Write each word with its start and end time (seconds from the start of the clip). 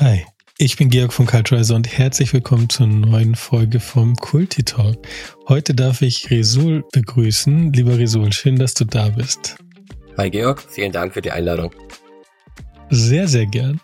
Hi, 0.00 0.24
ich 0.56 0.78
bin 0.78 0.88
Georg 0.88 1.12
von 1.12 1.26
Culturizer 1.26 1.74
und 1.74 1.98
herzlich 1.98 2.32
willkommen 2.32 2.70
zur 2.70 2.86
neuen 2.86 3.34
Folge 3.34 3.80
vom 3.80 4.16
Kulti 4.16 4.62
Talk. 4.62 4.96
Heute 5.46 5.74
darf 5.74 6.00
ich 6.00 6.30
Resul 6.30 6.84
begrüßen. 6.90 7.70
Lieber 7.74 7.98
Resul, 7.98 8.32
schön, 8.32 8.56
dass 8.56 8.72
du 8.72 8.86
da 8.86 9.10
bist. 9.10 9.58
Hi 10.16 10.30
Georg, 10.30 10.64
vielen 10.70 10.90
Dank 10.90 11.12
für 11.12 11.20
die 11.20 11.30
Einladung. 11.30 11.74
Sehr, 12.88 13.28
sehr 13.28 13.44
gern. 13.44 13.78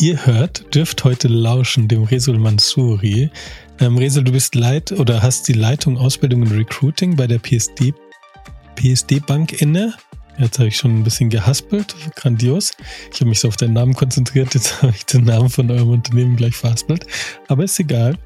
Ihr 0.00 0.26
hört, 0.26 0.74
dürft 0.74 1.04
heute 1.04 1.28
lauschen 1.28 1.86
dem 1.86 2.02
Resul 2.02 2.38
Mansouri. 2.38 3.30
Ähm, 3.78 3.98
Resul, 3.98 4.24
du 4.24 4.32
bist 4.32 4.56
Leit 4.56 4.90
oder 4.90 5.22
hast 5.22 5.46
die 5.46 5.52
Leitung 5.52 5.98
Ausbildung 5.98 6.42
und 6.42 6.50
Recruiting 6.50 7.14
bei 7.14 7.28
der 7.28 7.38
PSD, 7.38 7.94
PSD 8.74 9.20
Bank 9.24 9.62
inne. 9.62 9.94
Jetzt 10.38 10.58
habe 10.58 10.68
ich 10.68 10.76
schon 10.76 10.98
ein 10.98 11.04
bisschen 11.04 11.28
gehaspelt. 11.30 11.94
Grandios. 12.16 12.72
Ich 13.12 13.20
habe 13.20 13.28
mich 13.28 13.40
so 13.40 13.48
auf 13.48 13.56
deinen 13.56 13.74
Namen 13.74 13.94
konzentriert. 13.94 14.54
Jetzt 14.54 14.82
habe 14.82 14.92
ich 14.96 15.04
den 15.04 15.24
Namen 15.24 15.50
von 15.50 15.70
eurem 15.70 15.90
Unternehmen 15.90 16.36
gleich 16.36 16.56
verhaspelt. 16.56 17.06
Aber 17.48 17.64
ist 17.64 17.78
egal. 17.78 18.16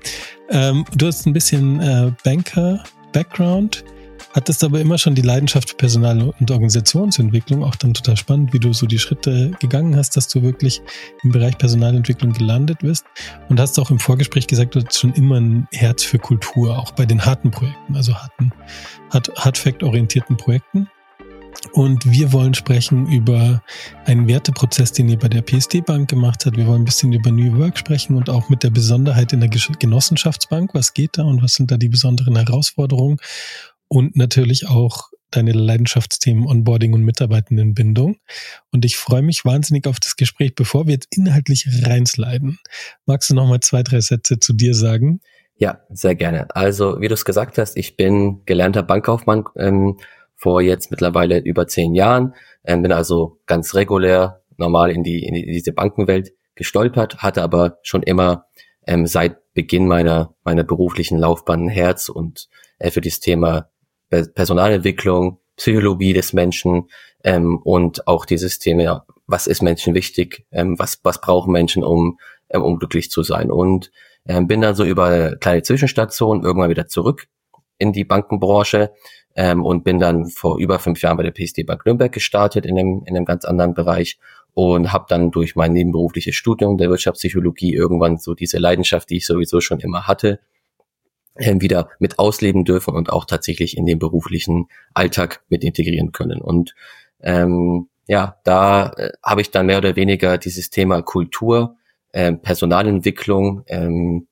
Ähm, 0.50 0.84
du 0.94 1.06
hast 1.06 1.26
ein 1.26 1.32
bisschen 1.32 1.80
äh, 1.80 2.12
Banker-Background, 2.22 3.84
hattest 4.32 4.62
aber 4.62 4.80
immer 4.80 4.96
schon 4.96 5.16
die 5.16 5.22
Leidenschaft 5.22 5.70
für 5.70 5.76
Personal- 5.76 6.32
und 6.38 6.50
Organisationsentwicklung. 6.50 7.64
Auch 7.64 7.74
dann 7.74 7.94
total 7.94 8.16
spannend, 8.16 8.52
wie 8.52 8.60
du 8.60 8.72
so 8.72 8.86
die 8.86 9.00
Schritte 9.00 9.50
gegangen 9.58 9.96
hast, 9.96 10.16
dass 10.16 10.28
du 10.28 10.42
wirklich 10.42 10.82
im 11.24 11.32
Bereich 11.32 11.58
Personalentwicklung 11.58 12.32
gelandet 12.32 12.78
bist. 12.82 13.04
Und 13.48 13.58
hast 13.58 13.78
auch 13.80 13.90
im 13.90 13.98
Vorgespräch 13.98 14.46
gesagt, 14.46 14.76
du 14.76 14.80
hast 14.84 14.96
schon 14.96 15.12
immer 15.14 15.40
ein 15.40 15.66
Herz 15.72 16.04
für 16.04 16.18
Kultur, 16.18 16.78
auch 16.78 16.92
bei 16.92 17.04
den 17.04 17.26
harten 17.26 17.50
Projekten, 17.50 17.96
also 17.96 18.14
harten, 18.14 18.52
hard, 19.10 19.32
hard 19.36 19.58
fact-orientierten 19.58 20.36
Projekten. 20.36 20.88
Und 21.72 22.10
wir 22.10 22.32
wollen 22.32 22.54
sprechen 22.54 23.10
über 23.10 23.62
einen 24.04 24.28
Werteprozess, 24.28 24.92
den 24.92 25.08
ihr 25.08 25.18
bei 25.18 25.28
der 25.28 25.42
PSD 25.42 25.80
Bank 25.80 26.08
gemacht 26.08 26.46
habt. 26.46 26.56
Wir 26.56 26.66
wollen 26.66 26.82
ein 26.82 26.86
bisschen 26.86 27.12
über 27.12 27.30
New 27.30 27.58
Work 27.58 27.78
sprechen 27.78 28.16
und 28.16 28.30
auch 28.30 28.48
mit 28.48 28.62
der 28.62 28.70
Besonderheit 28.70 29.32
in 29.32 29.40
der 29.40 29.50
Genossenschaftsbank. 29.50 30.74
Was 30.74 30.94
geht 30.94 31.18
da 31.18 31.24
und 31.24 31.42
was 31.42 31.54
sind 31.54 31.70
da 31.70 31.76
die 31.76 31.88
besonderen 31.88 32.36
Herausforderungen? 32.36 33.18
Und 33.88 34.16
natürlich 34.16 34.68
auch 34.68 35.10
deine 35.30 35.52
Leidenschaftsthemen 35.52 36.46
Onboarding 36.46 36.94
und 36.94 37.02
Mitarbeitendenbindung. 37.02 38.16
Und 38.72 38.84
ich 38.84 38.96
freue 38.96 39.22
mich 39.22 39.44
wahnsinnig 39.44 39.86
auf 39.86 40.00
das 40.00 40.16
Gespräch. 40.16 40.54
Bevor 40.54 40.86
wir 40.86 40.94
jetzt 40.94 41.08
inhaltlich 41.16 41.66
reinsliden, 41.82 42.58
magst 43.06 43.30
du 43.30 43.34
noch 43.34 43.46
mal 43.46 43.60
zwei, 43.60 43.82
drei 43.82 44.00
Sätze 44.00 44.38
zu 44.38 44.52
dir 44.52 44.74
sagen? 44.74 45.20
Ja, 45.58 45.80
sehr 45.90 46.14
gerne. 46.14 46.54
Also, 46.54 47.00
wie 47.00 47.08
du 47.08 47.14
es 47.14 47.24
gesagt 47.24 47.58
hast, 47.58 47.76
ich 47.76 47.96
bin 47.96 48.44
gelernter 48.44 48.82
Bankkaufmann, 48.82 49.44
ähm, 49.56 49.98
vor 50.36 50.60
jetzt 50.60 50.90
mittlerweile 50.90 51.38
über 51.38 51.66
zehn 51.66 51.94
Jahren. 51.94 52.34
Ähm, 52.64 52.82
bin 52.82 52.92
also 52.92 53.38
ganz 53.46 53.74
regulär 53.74 54.42
normal 54.56 54.90
in 54.90 55.02
die 55.02 55.24
in 55.24 55.34
diese 55.34 55.72
Bankenwelt 55.72 56.32
gestolpert, 56.54 57.18
hatte 57.18 57.42
aber 57.42 57.78
schon 57.82 58.02
immer 58.02 58.46
ähm, 58.86 59.06
seit 59.06 59.52
Beginn 59.54 59.88
meiner 59.88 60.34
meiner 60.44 60.64
beruflichen 60.64 61.18
Laufbahn 61.18 61.64
ein 61.64 61.68
Herz 61.68 62.08
und 62.08 62.48
äh, 62.78 62.90
für 62.90 63.00
dieses 63.00 63.20
Thema 63.20 63.70
Personalentwicklung, 64.08 65.40
Psychologie 65.56 66.12
des 66.12 66.32
Menschen 66.32 66.88
ähm, 67.24 67.58
und 67.64 68.06
auch 68.06 68.24
dieses 68.24 68.58
Thema, 68.58 69.04
was 69.26 69.46
ist 69.46 69.62
Menschen 69.62 69.94
wichtig, 69.94 70.46
ähm, 70.52 70.78
was 70.78 71.00
was 71.02 71.20
brauchen 71.20 71.52
Menschen, 71.52 71.82
um 71.82 72.18
ähm, 72.48 72.62
um 72.62 72.78
glücklich 72.78 73.10
zu 73.10 73.22
sein 73.22 73.50
und 73.50 73.90
ähm, 74.28 74.46
bin 74.46 74.60
dann 74.60 74.74
so 74.74 74.84
über 74.84 75.36
kleine 75.36 75.62
Zwischenstationen 75.62 76.44
irgendwann 76.44 76.70
wieder 76.70 76.86
zurück 76.86 77.26
in 77.78 77.92
die 77.92 78.04
Bankenbranche 78.04 78.92
ähm, 79.36 79.64
und 79.64 79.84
bin 79.84 79.98
dann 79.98 80.26
vor 80.26 80.58
über 80.58 80.78
fünf 80.78 81.02
Jahren 81.02 81.16
bei 81.16 81.22
der 81.22 81.30
PSD 81.30 81.62
Bank 81.64 81.86
Nürnberg 81.86 82.10
gestartet 82.10 82.66
in 82.66 82.78
einem, 82.78 83.02
in 83.06 83.16
einem 83.16 83.26
ganz 83.26 83.44
anderen 83.44 83.74
Bereich 83.74 84.18
und 84.54 84.92
habe 84.92 85.04
dann 85.08 85.30
durch 85.30 85.54
mein 85.54 85.74
nebenberufliches 85.74 86.34
Studium 86.34 86.78
der 86.78 86.88
Wirtschaftspsychologie 86.88 87.74
irgendwann 87.74 88.16
so 88.16 88.34
diese 88.34 88.58
Leidenschaft, 88.58 89.10
die 89.10 89.18
ich 89.18 89.26
sowieso 89.26 89.60
schon 89.60 89.80
immer 89.80 90.06
hatte, 90.06 90.40
wieder 91.38 91.90
mit 91.98 92.18
ausleben 92.18 92.64
dürfen 92.64 92.94
und 92.94 93.10
auch 93.10 93.26
tatsächlich 93.26 93.76
in 93.76 93.84
den 93.84 93.98
beruflichen 93.98 94.68
Alltag 94.94 95.42
mit 95.50 95.64
integrieren 95.64 96.12
können. 96.12 96.40
Und 96.40 96.74
ähm, 97.20 97.88
ja, 98.06 98.38
da 98.44 98.92
äh, 98.96 99.10
habe 99.22 99.42
ich 99.42 99.50
dann 99.50 99.66
mehr 99.66 99.78
oder 99.78 99.96
weniger 99.96 100.38
dieses 100.38 100.70
Thema 100.70 101.02
Kultur, 101.02 101.76
äh, 102.12 102.32
Personalentwicklung 102.32 103.64
ähm, 103.66 104.28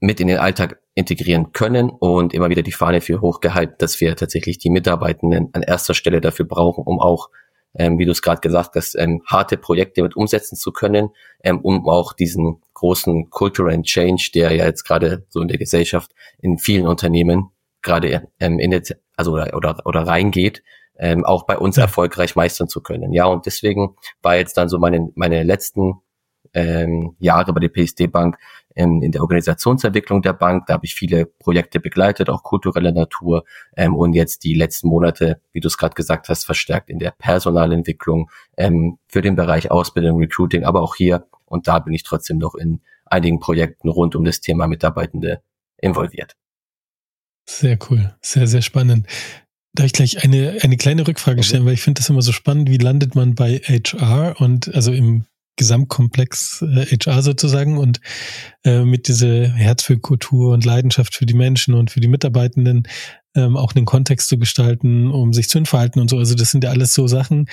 mit 0.00 0.18
in 0.18 0.26
den 0.28 0.38
Alltag 0.38 0.80
integrieren 1.00 1.52
können 1.52 1.90
und 1.90 2.32
immer 2.32 2.50
wieder 2.50 2.62
die 2.62 2.72
Fahne 2.72 3.00
für 3.00 3.20
hochgehalten, 3.20 3.76
dass 3.78 4.00
wir 4.00 4.14
tatsächlich 4.16 4.58
die 4.58 4.70
Mitarbeitenden 4.70 5.50
an 5.52 5.62
erster 5.62 5.94
Stelle 5.94 6.20
dafür 6.20 6.46
brauchen, 6.46 6.84
um 6.84 7.00
auch, 7.00 7.30
ähm, 7.74 7.98
wie 7.98 8.04
du 8.04 8.12
es 8.12 8.22
gerade 8.22 8.40
gesagt 8.40 8.76
hast, 8.76 8.94
ähm, 8.96 9.22
harte 9.26 9.56
Projekte 9.56 10.02
mit 10.02 10.16
umsetzen 10.16 10.56
zu 10.56 10.72
können, 10.72 11.10
ähm, 11.42 11.60
um 11.60 11.88
auch 11.88 12.12
diesen 12.12 12.60
großen 12.74 13.30
Cultural 13.30 13.82
Change, 13.82 14.30
der 14.34 14.52
ja 14.54 14.66
jetzt 14.66 14.84
gerade 14.84 15.24
so 15.28 15.40
in 15.40 15.48
der 15.48 15.58
Gesellschaft 15.58 16.12
in 16.38 16.58
vielen 16.58 16.86
Unternehmen 16.86 17.50
gerade 17.82 18.28
ähm, 18.38 18.58
in 18.58 18.70
der, 18.70 18.82
also 19.16 19.32
oder, 19.32 19.56
oder, 19.56 19.78
oder 19.84 20.06
reingeht, 20.06 20.62
ähm, 20.98 21.24
auch 21.24 21.44
bei 21.44 21.56
uns 21.56 21.78
erfolgreich 21.78 22.36
meistern 22.36 22.68
zu 22.68 22.82
können. 22.82 23.12
Ja, 23.12 23.24
und 23.24 23.46
deswegen 23.46 23.96
war 24.22 24.36
jetzt 24.36 24.56
dann 24.56 24.68
so 24.68 24.78
meine, 24.78 25.10
meine 25.14 25.42
letzten 25.42 25.94
ähm, 26.52 27.16
Jahre 27.18 27.52
bei 27.52 27.60
der 27.60 27.68
PSD 27.68 28.06
Bank 28.06 28.36
ähm, 28.74 29.02
in 29.02 29.12
der 29.12 29.22
Organisationsentwicklung 29.22 30.22
der 30.22 30.32
Bank. 30.32 30.66
Da 30.66 30.74
habe 30.74 30.86
ich 30.86 30.94
viele 30.94 31.26
Projekte 31.26 31.80
begleitet, 31.80 32.28
auch 32.28 32.42
kultureller 32.42 32.92
Natur 32.92 33.44
ähm, 33.76 33.94
und 33.94 34.14
jetzt 34.14 34.44
die 34.44 34.54
letzten 34.54 34.88
Monate, 34.88 35.40
wie 35.52 35.60
du 35.60 35.68
es 35.68 35.78
gerade 35.78 35.94
gesagt 35.94 36.28
hast, 36.28 36.44
verstärkt 36.44 36.90
in 36.90 36.98
der 36.98 37.12
Personalentwicklung 37.12 38.30
ähm, 38.56 38.98
für 39.08 39.22
den 39.22 39.36
Bereich 39.36 39.70
Ausbildung, 39.70 40.18
Recruiting, 40.18 40.64
aber 40.64 40.82
auch 40.82 40.94
hier 40.94 41.26
und 41.44 41.66
da 41.66 41.80
bin 41.80 41.92
ich 41.92 42.04
trotzdem 42.04 42.38
noch 42.38 42.54
in 42.54 42.80
einigen 43.06 43.40
Projekten 43.40 43.88
rund 43.88 44.14
um 44.14 44.24
das 44.24 44.40
Thema 44.40 44.68
Mitarbeitende 44.68 45.42
involviert. 45.78 46.36
Sehr 47.48 47.78
cool, 47.90 48.14
sehr, 48.22 48.46
sehr 48.46 48.62
spannend. 48.62 49.06
Darf 49.74 49.86
ich 49.86 49.92
gleich 49.92 50.24
eine, 50.24 50.58
eine 50.62 50.76
kleine 50.76 51.06
Rückfrage 51.06 51.42
stellen, 51.42 51.64
weil 51.64 51.74
ich 51.74 51.82
finde 51.82 52.00
das 52.00 52.08
immer 52.08 52.22
so 52.22 52.32
spannend, 52.32 52.70
wie 52.70 52.78
landet 52.78 53.14
man 53.14 53.34
bei 53.34 53.58
HR 53.58 54.40
und 54.40 54.72
also 54.74 54.92
im 54.92 55.26
Gesamtkomplex 55.56 56.62
äh, 56.62 56.86
HR 56.86 57.22
sozusagen 57.22 57.78
und 57.78 58.00
äh, 58.64 58.84
mit 58.84 59.08
dieser 59.08 59.48
Herz 59.48 59.82
für 59.82 59.98
Kultur 59.98 60.52
und 60.54 60.64
Leidenschaft 60.64 61.14
für 61.14 61.26
die 61.26 61.34
Menschen 61.34 61.74
und 61.74 61.90
für 61.90 62.00
die 62.00 62.08
Mitarbeitenden 62.08 62.84
ähm, 63.34 63.56
auch 63.56 63.74
einen 63.74 63.84
Kontext 63.84 64.28
zu 64.28 64.38
gestalten, 64.38 65.10
um 65.10 65.32
sich 65.32 65.48
zu 65.48 65.58
entfalten 65.58 66.00
und 66.00 66.08
so. 66.08 66.18
Also 66.18 66.34
das 66.34 66.50
sind 66.50 66.64
ja 66.64 66.70
alles 66.70 66.94
so 66.94 67.06
Sachen, 67.06 67.46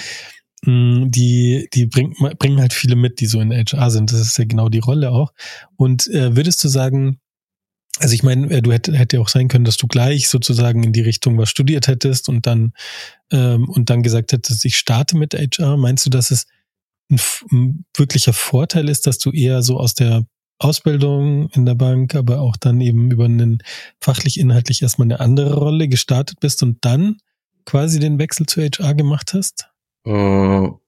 mh, 0.63 0.72
mm, 0.72 1.12
die, 1.12 1.68
die 1.74 1.85
bring, 1.85 2.16
bringen 2.40 2.59
halt 2.59 2.74
viele 2.74 2.96
mit, 2.96 3.19
die 3.19 3.28
so 3.28 3.40
in 3.40 3.52
HR 3.52 3.91
sind. 3.91 4.12
Das 4.12 4.22
ist 4.22 4.38
ja 4.38 4.46
genau 4.46 4.69
die 4.69 4.79
Rolle 4.79 5.12
auch. 5.12 5.34
Und 5.75 6.08
äh, 6.08 6.35
würdest 6.35 6.64
du 6.64 6.68
sagen, 6.68 7.19
also 8.00 8.14
ich 8.14 8.24
meine, 8.24 8.50
äh, 8.52 8.62
du 8.62 8.72
hätte, 8.72 8.96
hätte 8.96 9.18
ja 9.18 9.22
auch 9.22 9.29
sein 9.29 9.47
können, 9.47 9.66
dass 9.66 9.78
du 9.78 9.88
gleich 9.88 10.29
sozusagen 10.29 10.84
in 10.84 10.94
die 10.94 11.02
Richtung 11.02 11.38
was 11.38 11.50
studiert 11.50 11.88
hättest 11.88 12.29
und 12.29 12.46
dann 12.46 12.74
ähm, 13.31 13.68
und 13.69 13.90
dann 13.90 14.03
gesagt 14.03 14.34
hättest, 14.34 14.66
ich 14.66 14.78
starte 14.78 15.18
mit 15.18 15.34
HR. 15.34 15.78
Meinst 15.78 16.06
du, 16.06 16.09
dass 16.09 16.31
es 16.31 16.46
ein, 17.09 17.19
ein 17.51 17.85
wirklicher 17.95 18.34
Vorteil 18.34 18.90
ist, 18.90 19.07
dass 19.07 19.18
du 19.18 19.31
eher 19.31 19.62
so 19.62 19.78
aus 19.79 19.94
der 19.94 20.25
Ausbildung 20.59 21.50
in 21.51 21.66
der 21.66 21.75
Bank, 21.75 22.16
aber 22.16 22.41
auch 22.41 22.57
dann 22.57 22.81
eben 22.81 23.12
über 23.12 23.25
einen 23.25 23.59
fachlich 24.01 24.40
inhaltlich 24.40 24.81
erstmal 24.81 25.06
eine 25.06 25.19
andere 25.19 25.56
Rolle 25.56 25.88
gestartet 25.88 26.40
bist 26.40 26.63
und 26.63 26.78
dann 26.81 27.17
quasi 27.66 28.00
den 28.00 28.17
Wechsel 28.17 28.46
zu 28.47 28.62
HR 28.62 28.96
gemacht 28.96 29.34
hast? 29.34 29.69
Hm, 30.06 30.79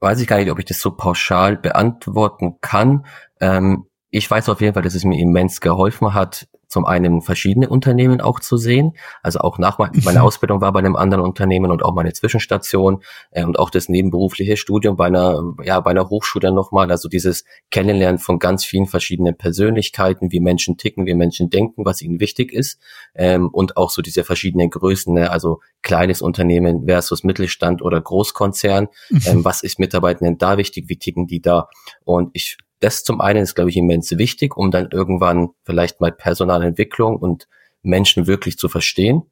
weiß 0.00 0.20
ich 0.20 0.28
gar 0.28 0.38
nicht, 0.38 0.50
ob 0.50 0.58
ich 0.58 0.66
das 0.66 0.80
so 0.80 0.92
pauschal 0.92 1.56
beantworten 1.56 2.56
kann. 2.60 3.06
Ähm, 3.40 3.86
ich 4.10 4.30
weiß 4.30 4.48
auf 4.48 4.60
jeden 4.60 4.74
Fall, 4.74 4.82
dass 4.82 4.94
es 4.94 5.04
mir 5.04 5.20
immens 5.20 5.60
geholfen 5.60 6.14
hat, 6.14 6.46
zum 6.68 6.84
einen 6.84 7.22
verschiedene 7.22 7.68
Unternehmen 7.68 8.20
auch 8.20 8.40
zu 8.40 8.56
sehen. 8.56 8.92
Also 9.22 9.40
auch 9.40 9.58
nach 9.58 9.78
meiner 9.78 10.22
Ausbildung 10.22 10.60
war 10.60 10.72
bei 10.72 10.80
einem 10.80 10.96
anderen 10.96 11.24
Unternehmen 11.24 11.70
und 11.70 11.84
auch 11.84 11.94
meine 11.94 12.12
Zwischenstation 12.12 13.02
äh, 13.30 13.44
und 13.44 13.58
auch 13.58 13.70
das 13.70 13.88
nebenberufliche 13.88 14.56
Studium 14.56 14.96
bei 14.96 15.06
einer, 15.06 15.54
ja, 15.62 15.80
bei 15.80 15.92
einer 15.92 16.08
Hochschule 16.08 16.52
nochmal. 16.52 16.90
Also 16.90 17.08
dieses 17.08 17.44
Kennenlernen 17.70 18.18
von 18.18 18.38
ganz 18.38 18.64
vielen 18.64 18.86
verschiedenen 18.86 19.36
Persönlichkeiten, 19.36 20.32
wie 20.32 20.40
Menschen 20.40 20.76
ticken, 20.76 21.06
wie 21.06 21.14
Menschen 21.14 21.50
denken, 21.50 21.84
was 21.84 22.02
ihnen 22.02 22.20
wichtig 22.20 22.52
ist. 22.52 22.80
Ähm, 23.14 23.48
und 23.48 23.76
auch 23.76 23.90
so 23.90 24.02
diese 24.02 24.24
verschiedenen 24.24 24.70
Größen, 24.70 25.14
ne? 25.14 25.30
also 25.30 25.60
kleines 25.82 26.22
Unternehmen 26.22 26.86
versus 26.86 27.22
Mittelstand 27.22 27.82
oder 27.82 28.00
Großkonzern. 28.00 28.88
Mhm. 29.10 29.20
Ähm, 29.26 29.44
was 29.44 29.62
ist 29.62 29.78
Mitarbeitenden 29.78 30.38
da 30.38 30.58
wichtig? 30.58 30.88
Wie 30.88 30.98
ticken 30.98 31.26
die 31.26 31.40
da? 31.40 31.68
Und 32.04 32.30
ich 32.32 32.58
das 32.80 33.04
zum 33.04 33.20
einen 33.20 33.42
ist, 33.42 33.54
glaube 33.54 33.70
ich, 33.70 33.76
immens 33.76 34.16
wichtig, 34.18 34.56
um 34.56 34.70
dann 34.70 34.90
irgendwann 34.90 35.50
vielleicht 35.64 36.00
mal 36.00 36.12
Personalentwicklung 36.12 37.16
und 37.16 37.48
Menschen 37.82 38.26
wirklich 38.26 38.58
zu 38.58 38.68
verstehen. 38.68 39.22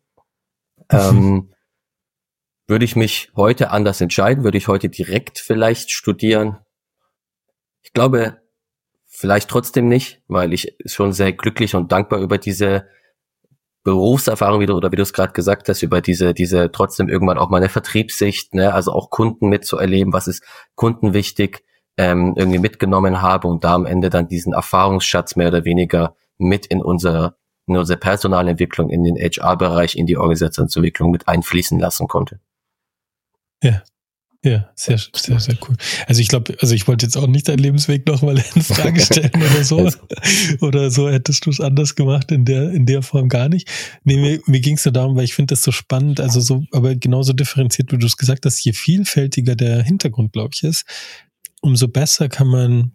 Mhm. 0.90 0.98
Ähm, 0.98 1.50
würde 2.66 2.84
ich 2.84 2.96
mich 2.96 3.30
heute 3.36 3.70
anders 3.70 4.00
entscheiden? 4.00 4.44
Würde 4.44 4.56
ich 4.56 4.68
heute 4.68 4.88
direkt 4.88 5.38
vielleicht 5.38 5.90
studieren? 5.90 6.58
Ich 7.82 7.92
glaube, 7.92 8.40
vielleicht 9.06 9.50
trotzdem 9.50 9.88
nicht, 9.88 10.22
weil 10.28 10.52
ich 10.52 10.76
schon 10.86 11.12
sehr 11.12 11.32
glücklich 11.32 11.74
und 11.74 11.92
dankbar 11.92 12.20
über 12.20 12.38
diese 12.38 12.88
Berufserfahrung 13.84 14.60
wieder 14.60 14.74
oder 14.74 14.90
wie 14.92 14.96
du 14.96 15.02
es 15.02 15.12
gerade 15.12 15.34
gesagt 15.34 15.68
hast, 15.68 15.82
über 15.82 16.00
diese, 16.00 16.32
diese 16.32 16.72
trotzdem 16.72 17.10
irgendwann 17.10 17.36
auch 17.36 17.50
mal 17.50 17.58
eine 17.58 17.68
Vertriebssicht, 17.68 18.54
ne, 18.54 18.72
also 18.72 18.92
auch 18.92 19.10
Kunden 19.10 19.50
mitzuerleben, 19.50 20.14
was 20.14 20.26
ist 20.26 20.42
Kunden 20.74 21.12
wichtig, 21.12 21.62
ähm, 21.96 22.34
irgendwie 22.36 22.58
mitgenommen 22.58 23.22
habe 23.22 23.48
und 23.48 23.64
da 23.64 23.74
am 23.74 23.86
Ende 23.86 24.10
dann 24.10 24.28
diesen 24.28 24.52
Erfahrungsschatz 24.52 25.36
mehr 25.36 25.48
oder 25.48 25.64
weniger 25.64 26.14
mit 26.38 26.66
in 26.66 26.82
unser 26.82 27.36
in 27.66 27.78
unsere 27.78 27.98
Personalentwicklung, 27.98 28.90
in 28.90 29.04
den 29.04 29.16
HR-Bereich, 29.16 29.96
in 29.96 30.04
die 30.04 30.18
Organisationsentwicklung 30.18 31.10
mit 31.10 31.28
einfließen 31.28 31.78
lassen 31.78 32.08
konnte. 32.08 32.38
Ja, 33.62 33.82
ja, 34.44 34.70
sehr, 34.74 35.00
sehr, 35.14 35.40
sehr 35.40 35.56
cool. 35.66 35.74
Also 36.06 36.20
ich 36.20 36.28
glaube, 36.28 36.54
also 36.60 36.74
ich 36.74 36.86
wollte 36.86 37.06
jetzt 37.06 37.16
auch 37.16 37.26
nicht 37.26 37.48
deinen 37.48 37.60
Lebensweg 37.60 38.06
nochmal 38.06 38.36
in 38.54 38.62
Frage 38.62 39.00
stellen 39.00 39.30
oder 39.34 39.64
so. 39.64 39.90
oder 40.60 40.90
so 40.90 41.08
hättest 41.08 41.46
du 41.46 41.50
es 41.50 41.60
anders 41.60 41.94
gemacht, 41.94 42.30
in 42.30 42.44
der, 42.44 42.70
in 42.70 42.84
der 42.84 43.00
Form 43.00 43.30
gar 43.30 43.48
nicht. 43.48 43.70
Nee, 44.04 44.18
mir, 44.18 44.40
mir 44.44 44.60
ging 44.60 44.76
es 44.76 44.84
nur 44.84 44.92
darum, 44.92 45.16
weil 45.16 45.24
ich 45.24 45.32
finde 45.32 45.54
das 45.54 45.62
so 45.62 45.72
spannend, 45.72 46.20
also 46.20 46.40
so, 46.40 46.62
aber 46.72 46.94
genauso 46.94 47.32
differenziert, 47.32 47.90
wie 47.90 47.96
du 47.96 48.06
es 48.06 48.18
gesagt 48.18 48.44
hast, 48.44 48.62
je 48.62 48.74
vielfältiger 48.74 49.56
der 49.56 49.82
Hintergrund, 49.82 50.34
glaube 50.34 50.50
ich, 50.52 50.62
ist, 50.62 50.84
umso 51.64 51.88
besser 51.88 52.28
kann 52.28 52.46
man 52.46 52.92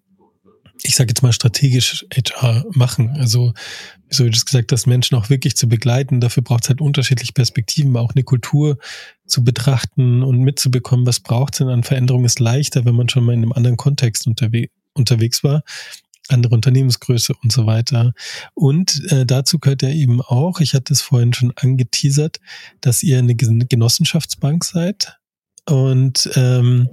ich 0.84 0.96
sage 0.96 1.10
jetzt 1.10 1.24
mal 1.24 1.34
strategisch 1.34 2.06
HR 2.14 2.66
machen. 2.72 3.10
Also, 3.18 3.54
so 4.10 4.26
wie 4.26 4.30
du 4.30 4.38
es 4.38 4.46
gesagt 4.46 4.72
hast, 4.72 4.88
Menschen 4.88 5.18
auch 5.18 5.30
wirklich 5.30 5.58
zu 5.58 5.68
begleiten. 5.68 6.22
Dafür 6.22 6.42
braucht 6.42 6.64
es 6.64 6.70
halt 6.70 6.80
unterschiedliche 6.80 7.34
Perspektiven, 7.34 7.98
auch 7.98 8.14
eine 8.16 8.24
Kultur 8.24 8.78
zu 9.26 9.44
betrachten 9.44 10.24
und 10.24 10.40
mitzubekommen, 10.40 11.06
was 11.06 11.20
braucht 11.20 11.54
es 11.54 11.58
denn 11.58 11.68
an 11.68 11.84
Veränderung, 11.84 12.24
ist 12.26 12.40
leichter, 12.40 12.86
wenn 12.86 12.96
man 12.96 13.10
schon 13.10 13.26
mal 13.26 13.34
in 13.34 13.44
einem 13.44 13.52
anderen 13.52 13.78
Kontext 13.78 14.26
unterwe 14.26 14.68
unterwegs 14.94 15.44
war 15.44 15.64
andere 16.30 16.54
Unternehmensgröße 16.54 17.34
und 17.42 17.52
so 17.52 17.66
weiter. 17.66 18.14
Und 18.54 19.02
äh, 19.12 19.26
dazu 19.26 19.58
gehört 19.58 19.82
ja 19.82 19.90
eben 19.90 20.22
auch, 20.22 20.60
ich 20.60 20.76
hatte 20.76 20.94
es 20.94 21.02
vorhin 21.02 21.34
schon 21.34 21.54
angeteasert, 21.56 22.40
dass 22.82 23.02
ihr 23.02 23.18
eine 23.18 23.36
Genossenschaftsbank 23.36 24.64
seid. 24.64 25.18
Und 25.66 26.30
ähm, 26.36 26.90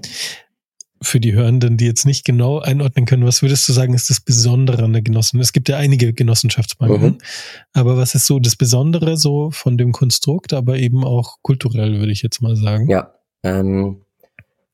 für 1.02 1.20
die 1.20 1.34
Hörenden, 1.34 1.76
die 1.76 1.86
jetzt 1.86 2.06
nicht 2.06 2.24
genau 2.24 2.60
einordnen 2.60 3.06
können, 3.06 3.26
was 3.26 3.42
würdest 3.42 3.68
du 3.68 3.72
sagen, 3.72 3.94
ist 3.94 4.10
das 4.10 4.20
Besondere 4.20 4.82
an 4.84 4.92
der 4.92 5.02
Genossenschaft? 5.02 5.48
Es 5.48 5.52
gibt 5.52 5.68
ja 5.68 5.76
einige 5.76 6.12
Genossenschaftsbanken, 6.12 7.02
mhm. 7.02 7.18
aber 7.72 7.96
was 7.96 8.14
ist 8.14 8.26
so 8.26 8.38
das 8.38 8.56
Besondere 8.56 9.16
so 9.16 9.50
von 9.50 9.76
dem 9.76 9.92
Konstrukt, 9.92 10.52
aber 10.52 10.76
eben 10.78 11.04
auch 11.04 11.36
kulturell, 11.42 11.98
würde 11.98 12.12
ich 12.12 12.22
jetzt 12.22 12.40
mal 12.40 12.56
sagen? 12.56 12.88
Ja, 12.88 13.14
ähm, 13.42 14.02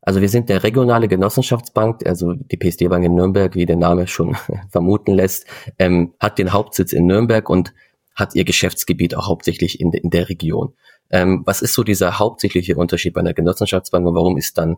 also 0.01 0.21
wir 0.21 0.29
sind 0.29 0.49
der 0.49 0.65
regionale 0.65 1.07
Genossenschaftsbank, 1.07 2.07
also 2.07 2.35
die 2.35 2.57
PSD 2.57 2.89
Bank 2.89 3.05
in 3.05 3.15
Nürnberg, 3.15 3.55
wie 3.55 3.67
der 3.67 3.77
Name 3.77 4.09
schon 4.09 4.37
vermuten 4.71 5.15
lässt, 5.15 5.47
ähm, 5.79 6.15
hat 6.19 6.39
den 6.39 6.53
Hauptsitz 6.53 6.93
in 6.93 7.07
Nürnberg 7.07 7.49
und 7.49 7.73
hat 8.15 8.35
ihr 8.35 8.45
Geschäftsgebiet 8.45 9.15
auch 9.15 9.29
hauptsächlich 9.29 9.81
in, 9.81 9.91
de, 9.93 10.01
in 10.01 10.11
der 10.11 10.29
Region. 10.29 10.75
Ähm, 11.11 11.43
was 11.47 11.63
ist 11.63 11.75
so 11.75 11.85
dieser 11.85 12.19
hauptsächliche 12.19 12.77
Unterschied 12.77 13.15
bei 13.15 13.21
einer 13.21 13.33
Genossenschaftsbank 13.33 14.07
und 14.07 14.15
warum 14.15 14.37
ist 14.37 14.59
dann 14.59 14.77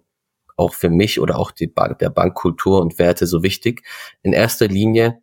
auch 0.56 0.74
für 0.74 0.90
mich 0.90 1.20
oder 1.20 1.38
auch 1.38 1.50
die 1.50 1.66
Bank, 1.66 1.98
der 1.98 2.10
Bankkultur 2.10 2.80
und 2.80 2.98
Werte 2.98 3.26
so 3.26 3.42
wichtig. 3.42 3.82
In 4.22 4.32
erster 4.32 4.68
Linie 4.68 5.22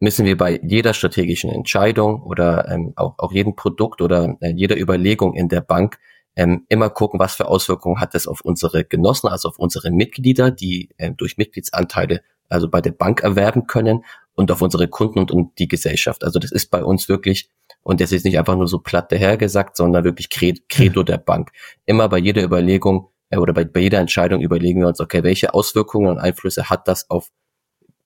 müssen 0.00 0.26
wir 0.26 0.36
bei 0.36 0.60
jeder 0.62 0.94
strategischen 0.94 1.50
Entscheidung 1.50 2.22
oder 2.22 2.68
ähm, 2.68 2.92
auch, 2.96 3.14
auch 3.18 3.32
jedem 3.32 3.54
Produkt 3.54 4.00
oder 4.02 4.36
äh, 4.40 4.52
jeder 4.52 4.76
Überlegung 4.76 5.34
in 5.34 5.48
der 5.48 5.60
Bank 5.60 5.98
ähm, 6.34 6.64
immer 6.68 6.90
gucken, 6.90 7.20
was 7.20 7.36
für 7.36 7.46
Auswirkungen 7.46 8.00
hat 8.00 8.14
das 8.14 8.26
auf 8.26 8.40
unsere 8.40 8.84
Genossen, 8.84 9.28
also 9.28 9.48
auf 9.48 9.58
unsere 9.58 9.90
Mitglieder, 9.90 10.50
die 10.50 10.88
äh, 10.96 11.12
durch 11.12 11.36
Mitgliedsanteile 11.36 12.22
also 12.48 12.68
bei 12.68 12.80
der 12.80 12.92
Bank 12.92 13.22
erwerben 13.22 13.66
können 13.66 14.04
und 14.34 14.50
auf 14.50 14.62
unsere 14.62 14.88
Kunden 14.88 15.20
und, 15.20 15.30
und 15.30 15.58
die 15.58 15.68
Gesellschaft. 15.68 16.24
Also 16.24 16.38
das 16.38 16.52
ist 16.52 16.70
bei 16.70 16.84
uns 16.84 17.08
wirklich, 17.08 17.48
und 17.82 18.00
das 18.00 18.12
ist 18.12 18.24
nicht 18.24 18.38
einfach 18.38 18.56
nur 18.56 18.68
so 18.68 18.78
platt 18.78 19.12
dahergesagt, 19.12 19.76
sondern 19.76 20.04
wirklich 20.04 20.30
Credo 20.30 21.02
der 21.02 21.18
Bank. 21.18 21.50
Immer 21.86 22.08
bei 22.08 22.18
jeder 22.18 22.42
Überlegung, 22.42 23.08
äh, 23.32 23.38
oder 23.38 23.52
bei, 23.52 23.64
bei 23.64 23.80
jeder 23.80 23.98
Entscheidung 23.98 24.40
überlegen 24.40 24.80
wir 24.80 24.88
uns, 24.88 25.00
okay, 25.00 25.24
welche 25.24 25.54
Auswirkungen 25.54 26.08
und 26.08 26.18
Einflüsse 26.18 26.70
hat 26.70 26.86
das 26.86 27.10
auf 27.10 27.30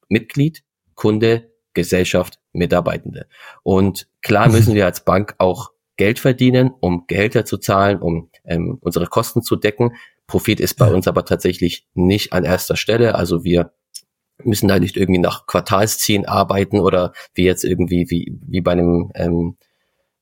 Mitglied, 0.08 0.62
Kunde, 0.94 1.50
Gesellschaft, 1.74 2.38
Mitarbeitende. 2.52 3.26
Und 3.62 4.08
klar 4.22 4.48
müssen 4.52 4.74
wir 4.74 4.86
als 4.86 5.04
Bank 5.04 5.34
auch 5.38 5.72
Geld 5.96 6.18
verdienen, 6.18 6.72
um 6.80 7.04
Gehälter 7.06 7.44
zu 7.44 7.58
zahlen, 7.58 8.00
um 8.00 8.30
ähm, 8.44 8.78
unsere 8.80 9.06
Kosten 9.06 9.42
zu 9.42 9.56
decken. 9.56 9.92
Profit 10.26 10.60
ist 10.60 10.74
bei 10.74 10.92
uns 10.92 11.08
aber 11.08 11.24
tatsächlich 11.24 11.86
nicht 11.94 12.32
an 12.32 12.44
erster 12.44 12.76
Stelle. 12.76 13.14
Also 13.14 13.44
wir 13.44 13.72
müssen 14.44 14.68
da 14.68 14.78
nicht 14.78 14.96
irgendwie 14.96 15.20
nach 15.20 15.46
Quartalsziehen 15.46 16.26
arbeiten 16.26 16.80
oder 16.80 17.12
wie 17.34 17.44
jetzt 17.44 17.64
irgendwie 17.64 18.10
wie, 18.10 18.38
wie 18.46 18.60
bei 18.60 18.72
einem 18.72 19.10
ähm, 19.14 19.56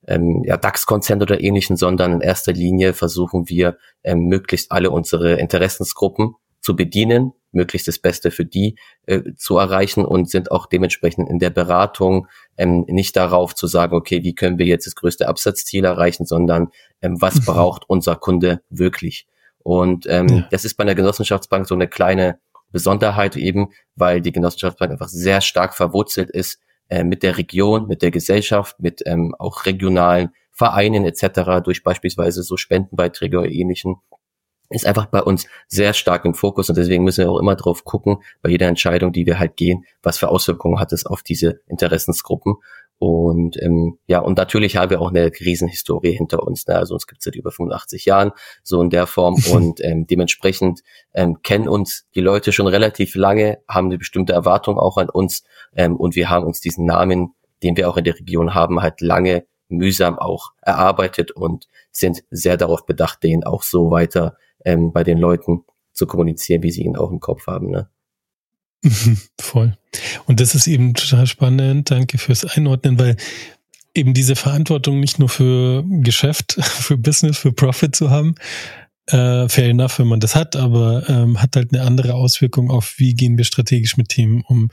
ähm, 0.06 0.43
ja, 0.45 0.56
DAX-Konzern 0.56 1.23
oder 1.23 1.41
ähnlichen, 1.41 1.77
sondern 1.77 2.12
in 2.12 2.21
erster 2.21 2.53
Linie 2.53 2.95
versuchen 2.95 3.49
wir, 3.49 3.79
ähm, 4.03 4.27
möglichst 4.27 4.73
alle 4.73 4.91
unsere 4.91 5.35
Interessensgruppen 5.35 6.35
zu 6.61 6.77
bedienen, 6.77 7.33
möglichst 7.53 7.89
das 7.89 7.99
Beste 7.99 8.31
für 8.31 8.45
die 8.45 8.77
äh, 9.06 9.21
zu 9.37 9.59
erreichen 9.59 10.05
und 10.05 10.31
sind 10.31 10.51
auch 10.51 10.67
dementsprechend 10.67 11.29
in 11.29 11.39
der 11.39 11.51
Beratung 11.51 12.27
ähm, 12.56 12.85
nicht 12.89 13.17
darauf 13.17 13.55
zu 13.55 13.67
sagen, 13.67 13.95
okay, 13.95 14.25
wie 14.25 14.35
können 14.35 14.59
wir 14.59 14.67
jetzt 14.67 14.87
das 14.87 14.95
größte 14.95 15.29
Absatzziel 15.29 15.85
erreichen, 15.85 16.25
sondern 16.25 16.69
ähm, 17.03 17.21
was 17.21 17.37
mhm. 17.37 17.45
braucht 17.45 17.85
unser 17.89 18.17
Kunde 18.17 18.62
wirklich? 18.71 19.27
Und 19.62 20.06
ähm, 20.09 20.29
ja. 20.29 20.49
das 20.51 20.65
ist 20.65 20.75
bei 20.77 20.83
einer 20.83 20.95
Genossenschaftsbank 20.95 21.67
so 21.67 21.75
eine 21.75 21.89
kleine 21.89 22.39
Besonderheit 22.73 23.37
eben, 23.37 23.69
weil 23.95 24.21
die 24.21 24.33
Genossenschaftsbank 24.33 24.91
einfach 24.91 25.09
sehr 25.09 25.41
stark 25.41 25.75
verwurzelt 25.75 26.31
ist 26.31 26.59
äh, 26.94 27.02
mit 27.02 27.25
der 27.25 27.37
Region, 27.38 27.88
mit 27.88 28.02
der 28.02 28.12
Gesellschaft, 28.12 28.79
mit 28.79 29.02
ähm, 29.05 29.35
auch 29.37 29.67
regionalen 29.67 30.31
Vereinen 30.52 31.05
etc. 31.05 31.61
durch 31.64 31.82
beispielsweise 31.82 32.44
so 32.44 32.56
Spendenbeiträge 32.56 33.38
oder 33.38 33.50
ähnlichen 33.50 33.96
ist 34.70 34.87
einfach 34.87 35.06
bei 35.06 35.23
uns 35.23 35.46
sehr 35.69 35.93
stark 35.93 36.25
im 36.25 36.35
Fokus 36.35 36.69
und 36.69 36.79
deswegen 36.79 37.05
müssen 37.05 37.25
wir 37.25 37.31
auch 37.31 37.38
immer 37.38 37.55
drauf 37.55 37.85
gucken, 37.85 38.19
bei 38.43 38.50
jeder 38.50 38.67
Entscheidung, 38.69 39.12
die 39.12 39.26
wir 39.26 39.38
halt 39.38 39.56
gehen, 39.56 39.85
was 40.02 40.19
für 40.19 40.29
Auswirkungen 40.29 40.81
hat 40.81 40.93
es 40.93 41.05
auf 41.05 41.23
diese 41.23 41.61
Interessensgruppen. 41.67 42.56
Und 42.99 43.61
ähm, 43.61 43.99
ja, 44.06 44.20
und 44.20 44.38
natürlich 44.38 44.76
haben 44.76 44.91
wir 44.91 45.00
auch 45.00 45.11
eine 45.11 45.31
Krisenhistorie 45.31 46.12
hinter 46.12 46.43
uns. 46.43 46.67
Ne? 46.67 46.76
Also 46.76 46.94
uns 46.94 47.06
gibt 47.06 47.20
es 47.20 47.25
seit 47.25 47.35
über 47.35 47.50
85 47.50 48.05
Jahren 48.05 48.32
so 48.62 48.81
in 48.81 48.91
der 48.91 49.06
Form 49.06 49.35
und 49.52 49.85
ähm, 49.85 50.06
dementsprechend 50.06 50.82
ähm, 51.12 51.43
kennen 51.43 51.69
uns 51.69 52.06
die 52.14 52.20
Leute 52.20 52.52
schon 52.52 52.67
relativ 52.67 53.14
lange, 53.14 53.58
haben 53.69 53.88
eine 53.88 53.99
bestimmte 53.99 54.32
Erwartung 54.32 54.79
auch 54.79 54.96
an 54.96 55.11
uns 55.11 55.44
ähm, 55.75 55.96
und 55.96 56.14
wir 56.17 56.31
haben 56.31 56.46
uns 56.46 56.61
diesen 56.61 56.87
Namen, 56.87 57.35
den 57.62 57.76
wir 57.76 57.88
auch 57.91 57.96
in 57.96 58.05
der 58.05 58.14
Region 58.14 58.55
haben, 58.55 58.81
halt 58.81 59.00
lange 59.00 59.44
mühsam 59.69 60.19
auch 60.19 60.52
erarbeitet 60.62 61.31
und 61.31 61.69
sind 61.91 62.23
sehr 62.31 62.56
darauf 62.56 62.87
bedacht, 62.87 63.23
den 63.23 63.44
auch 63.44 63.62
so 63.62 63.91
weiter 63.91 64.37
ähm, 64.64 64.93
bei 64.93 65.05
den 65.05 65.19
Leuten 65.19 65.64
zu 65.93 66.06
kommunizieren, 66.06 66.62
wie 66.62 66.70
sie 66.70 66.82
ihn 66.82 66.96
auch 66.96 67.11
im 67.11 67.20
Kopf 67.20 67.46
haben. 67.46 67.70
Ne? 67.70 67.88
Voll. 69.41 69.76
Und 70.26 70.41
das 70.41 70.55
ist 70.55 70.67
eben 70.67 70.94
total 70.94 71.26
spannend. 71.26 71.91
Danke 71.91 72.19
fürs 72.19 72.44
Einordnen, 72.44 72.98
weil 72.98 73.17
eben 73.94 74.12
diese 74.12 74.36
Verantwortung 74.36 75.00
nicht 75.00 75.19
nur 75.19 75.29
für 75.29 75.84
Geschäft, 75.86 76.53
für 76.60 76.98
Business, 76.98 77.38
für 77.38 77.53
Profit 77.53 77.96
zu 77.96 78.10
haben, 78.10 78.34
äh, 79.06 79.48
fair 79.48 79.69
enough, 79.69 79.98
wenn 79.98 80.08
man 80.08 80.20
das 80.20 80.34
hat, 80.34 80.56
aber 80.56 81.08
ähm, 81.08 81.41
hat 81.41 81.56
halt 81.56 81.72
eine 81.72 81.82
andere 81.82 82.14
Auswirkung 82.14 82.70
auf, 82.70 82.94
wie 82.98 83.14
gehen 83.14 83.36
wir 83.36 83.44
strategisch 83.44 83.96
mit 83.96 84.08
Themen 84.08 84.43
um, 84.46 84.70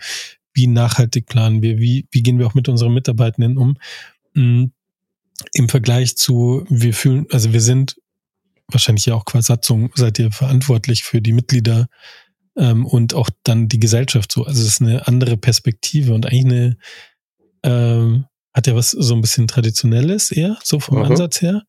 wie 0.54 0.68
nachhaltig 0.68 1.28
planen 1.28 1.62
wir, 1.62 1.80
wie, 1.80 2.08
wie 2.12 2.24
gehen 2.24 2.40
wir 2.40 2.48
auch 2.48 2.54
mit 2.54 2.68
unseren 2.70 2.94
Mitarbeitenden 2.94 3.58
um. 3.58 3.78
Mhm. 4.34 4.72
Im 5.54 5.70
Vergleich 5.70 6.18
zu, 6.18 6.66
wir 6.70 6.94
fühlen, 6.94 7.26
also 7.32 7.52
wir 7.52 7.62
sind 7.62 7.96
wahrscheinlich 8.68 9.06
ja 9.06 9.16
auch 9.16 9.26
qua 9.26 9.42
Satzung, 9.42 9.92
seid 9.96 10.20
ihr 10.20 10.32
verantwortlich 10.32 11.04
für 11.04 11.22
die 11.22 11.34
Mitglieder 11.34 11.88
ähm, 12.58 12.86
und 12.86 13.14
auch 13.14 13.30
dann 13.44 13.68
die 13.68 13.80
Gesellschaft 13.80 14.32
so. 14.32 14.46
Also 14.46 14.62
es 14.62 14.68
ist 14.68 14.82
eine 14.82 15.08
andere 15.08 15.38
Perspektive 15.38 16.14
und 16.14 16.26
eigentlich 16.26 16.46
eine, 16.46 16.78
ähm, 17.64 18.26
hat 18.54 18.68
ja 18.68 18.76
was 18.76 18.92
so 18.92 19.14
ein 19.14 19.22
bisschen 19.22 19.48
Traditionelles 19.48 20.32
eher, 20.32 20.58
so 20.64 20.80
vom 20.80 20.98
mhm. 20.98 21.06
Ansatz 21.06 21.42
her, 21.42 21.64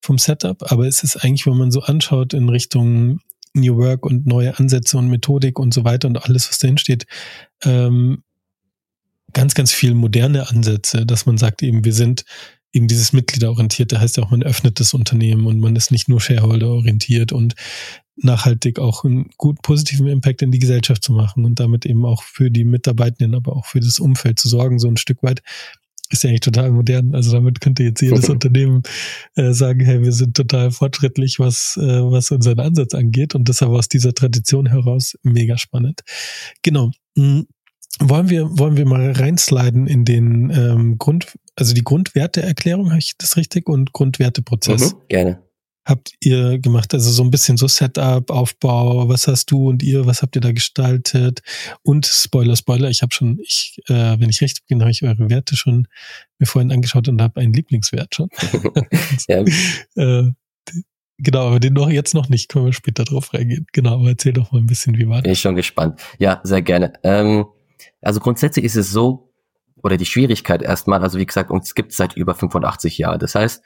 vom 0.00 0.18
Setup, 0.18 0.70
aber 0.70 0.86
es 0.86 1.02
ist 1.02 1.16
eigentlich, 1.16 1.46
wenn 1.46 1.56
man 1.56 1.70
so 1.70 1.82
anschaut 1.82 2.34
in 2.34 2.48
Richtung 2.48 3.20
New 3.54 3.76
Work 3.76 4.04
und 4.04 4.26
neue 4.26 4.58
Ansätze 4.58 4.98
und 4.98 5.08
Methodik 5.08 5.58
und 5.58 5.72
so 5.72 5.84
weiter 5.84 6.08
und 6.08 6.22
alles, 6.22 6.48
was 6.48 6.58
dahin 6.58 6.78
steht, 6.78 7.06
ähm, 7.64 8.22
ganz, 9.32 9.54
ganz 9.54 9.72
viel 9.72 9.94
moderne 9.94 10.48
Ansätze, 10.48 11.04
dass 11.06 11.26
man 11.26 11.38
sagt 11.38 11.62
eben, 11.62 11.84
wir 11.84 11.92
sind 11.92 12.24
eben 12.72 12.88
dieses 12.88 13.12
Mitgliederorientierte 13.12 14.00
heißt 14.00 14.16
ja 14.16 14.22
auch, 14.22 14.30
man 14.30 14.42
öffnet 14.42 14.78
das 14.80 14.94
Unternehmen 14.94 15.46
und 15.46 15.58
man 15.58 15.74
ist 15.76 15.90
nicht 15.90 16.08
nur 16.08 16.20
Shareholder-orientiert 16.20 17.32
und 17.32 17.54
nachhaltig 18.22 18.78
auch 18.78 19.04
einen 19.04 19.30
gut 19.36 19.62
positiven 19.62 20.06
Impact 20.06 20.42
in 20.42 20.50
die 20.50 20.58
Gesellschaft 20.58 21.02
zu 21.02 21.12
machen 21.12 21.44
und 21.44 21.60
damit 21.60 21.86
eben 21.86 22.04
auch 22.04 22.22
für 22.22 22.50
die 22.50 22.64
Mitarbeitenden, 22.64 23.34
aber 23.34 23.56
auch 23.56 23.66
für 23.66 23.80
das 23.80 24.00
Umfeld 24.00 24.38
zu 24.38 24.48
sorgen, 24.48 24.78
so 24.78 24.88
ein 24.88 24.96
Stück 24.96 25.22
weit. 25.22 25.42
Ist 26.10 26.24
ja 26.24 26.30
eigentlich 26.30 26.40
total 26.40 26.70
modern. 26.70 27.14
Also 27.14 27.32
damit 27.32 27.60
könnte 27.60 27.82
jetzt 27.82 28.00
jedes 28.00 28.30
Unternehmen 28.30 28.82
äh, 29.34 29.52
sagen, 29.52 29.80
hey, 29.80 30.02
wir 30.02 30.12
sind 30.12 30.34
total 30.34 30.70
fortschrittlich, 30.70 31.38
was, 31.38 31.76
äh, 31.76 31.82
was 31.82 32.30
unseren 32.30 32.60
Ansatz 32.60 32.94
angeht. 32.94 33.34
Und 33.34 33.50
das 33.50 33.62
aber 33.62 33.78
aus 33.78 33.88
dieser 33.88 34.14
Tradition 34.14 34.66
heraus 34.66 35.18
mega 35.22 35.58
spannend. 35.58 36.00
Genau. 36.62 36.92
Mhm. 37.14 37.46
Wollen 38.00 38.30
wir, 38.30 38.58
wollen 38.58 38.76
wir 38.78 38.86
mal 38.86 39.10
reinsliden 39.10 39.86
in 39.86 40.04
den 40.06 40.50
ähm, 40.50 40.98
Grund, 40.98 41.36
also 41.56 41.74
die 41.74 41.84
Grundwerteerklärung, 41.84 42.90
habe 42.90 43.00
ich 43.00 43.12
das 43.18 43.36
richtig? 43.36 43.68
Und 43.68 43.92
Grundwerteprozess. 43.92 44.94
Mhm, 44.94 44.98
gerne. 45.08 45.42
Habt 45.88 46.12
ihr 46.20 46.58
gemacht? 46.58 46.92
Also 46.92 47.10
so 47.10 47.22
ein 47.22 47.30
bisschen 47.30 47.56
so 47.56 47.66
Setup, 47.66 48.30
Aufbau, 48.30 49.08
was 49.08 49.26
hast 49.26 49.50
du 49.50 49.68
und 49.68 49.82
ihr, 49.82 50.06
was 50.06 50.22
habt 50.22 50.36
ihr 50.36 50.42
da 50.42 50.52
gestaltet? 50.52 51.40
Und 51.82 52.06
Spoiler, 52.06 52.56
Spoiler, 52.56 52.90
ich 52.90 53.02
habe 53.02 53.14
schon, 53.14 53.38
ich, 53.40 53.80
äh, 53.86 54.20
wenn 54.20 54.28
ich 54.28 54.40
recht 54.42 54.66
bin, 54.66 54.80
habe 54.80 54.90
ich 54.90 55.02
eure 55.02 55.30
Werte 55.30 55.56
schon 55.56 55.88
mir 56.38 56.46
vorhin 56.46 56.70
angeschaut 56.70 57.08
und 57.08 57.20
habe 57.22 57.40
einen 57.40 57.54
Lieblingswert 57.54 58.14
schon. 58.14 58.28
ja. 59.28 59.38
äh, 59.96 60.30
genau, 61.16 61.46
aber 61.46 61.58
den 61.58 61.72
noch 61.72 61.88
jetzt 61.88 62.14
noch 62.14 62.28
nicht, 62.28 62.50
können 62.50 62.66
wir 62.66 62.72
später 62.74 63.04
drauf 63.04 63.32
reingehen. 63.32 63.66
Genau, 63.72 63.94
aber 63.94 64.08
erzähl 64.10 64.34
doch 64.34 64.52
mal 64.52 64.58
ein 64.58 64.66
bisschen, 64.66 64.98
wie 64.98 65.08
war 65.08 65.16
das? 65.16 65.22
Bin 65.22 65.32
ich 65.32 65.40
schon 65.40 65.56
gespannt. 65.56 66.00
Ja, 66.18 66.40
sehr 66.44 66.62
gerne. 66.62 66.92
Ähm, 67.02 67.46
also 68.02 68.20
grundsätzlich 68.20 68.64
ist 68.64 68.76
es 68.76 68.90
so, 68.90 69.32
oder 69.82 69.96
die 69.96 70.06
Schwierigkeit 70.06 70.60
erstmal, 70.60 71.02
also 71.02 71.18
wie 71.18 71.26
gesagt, 71.26 71.50
uns 71.50 71.74
gibt 71.74 71.92
es 71.92 71.96
seit 71.96 72.14
über 72.14 72.34
85 72.34 72.98
Jahren. 72.98 73.20
Das 73.20 73.34
heißt, 73.34 73.62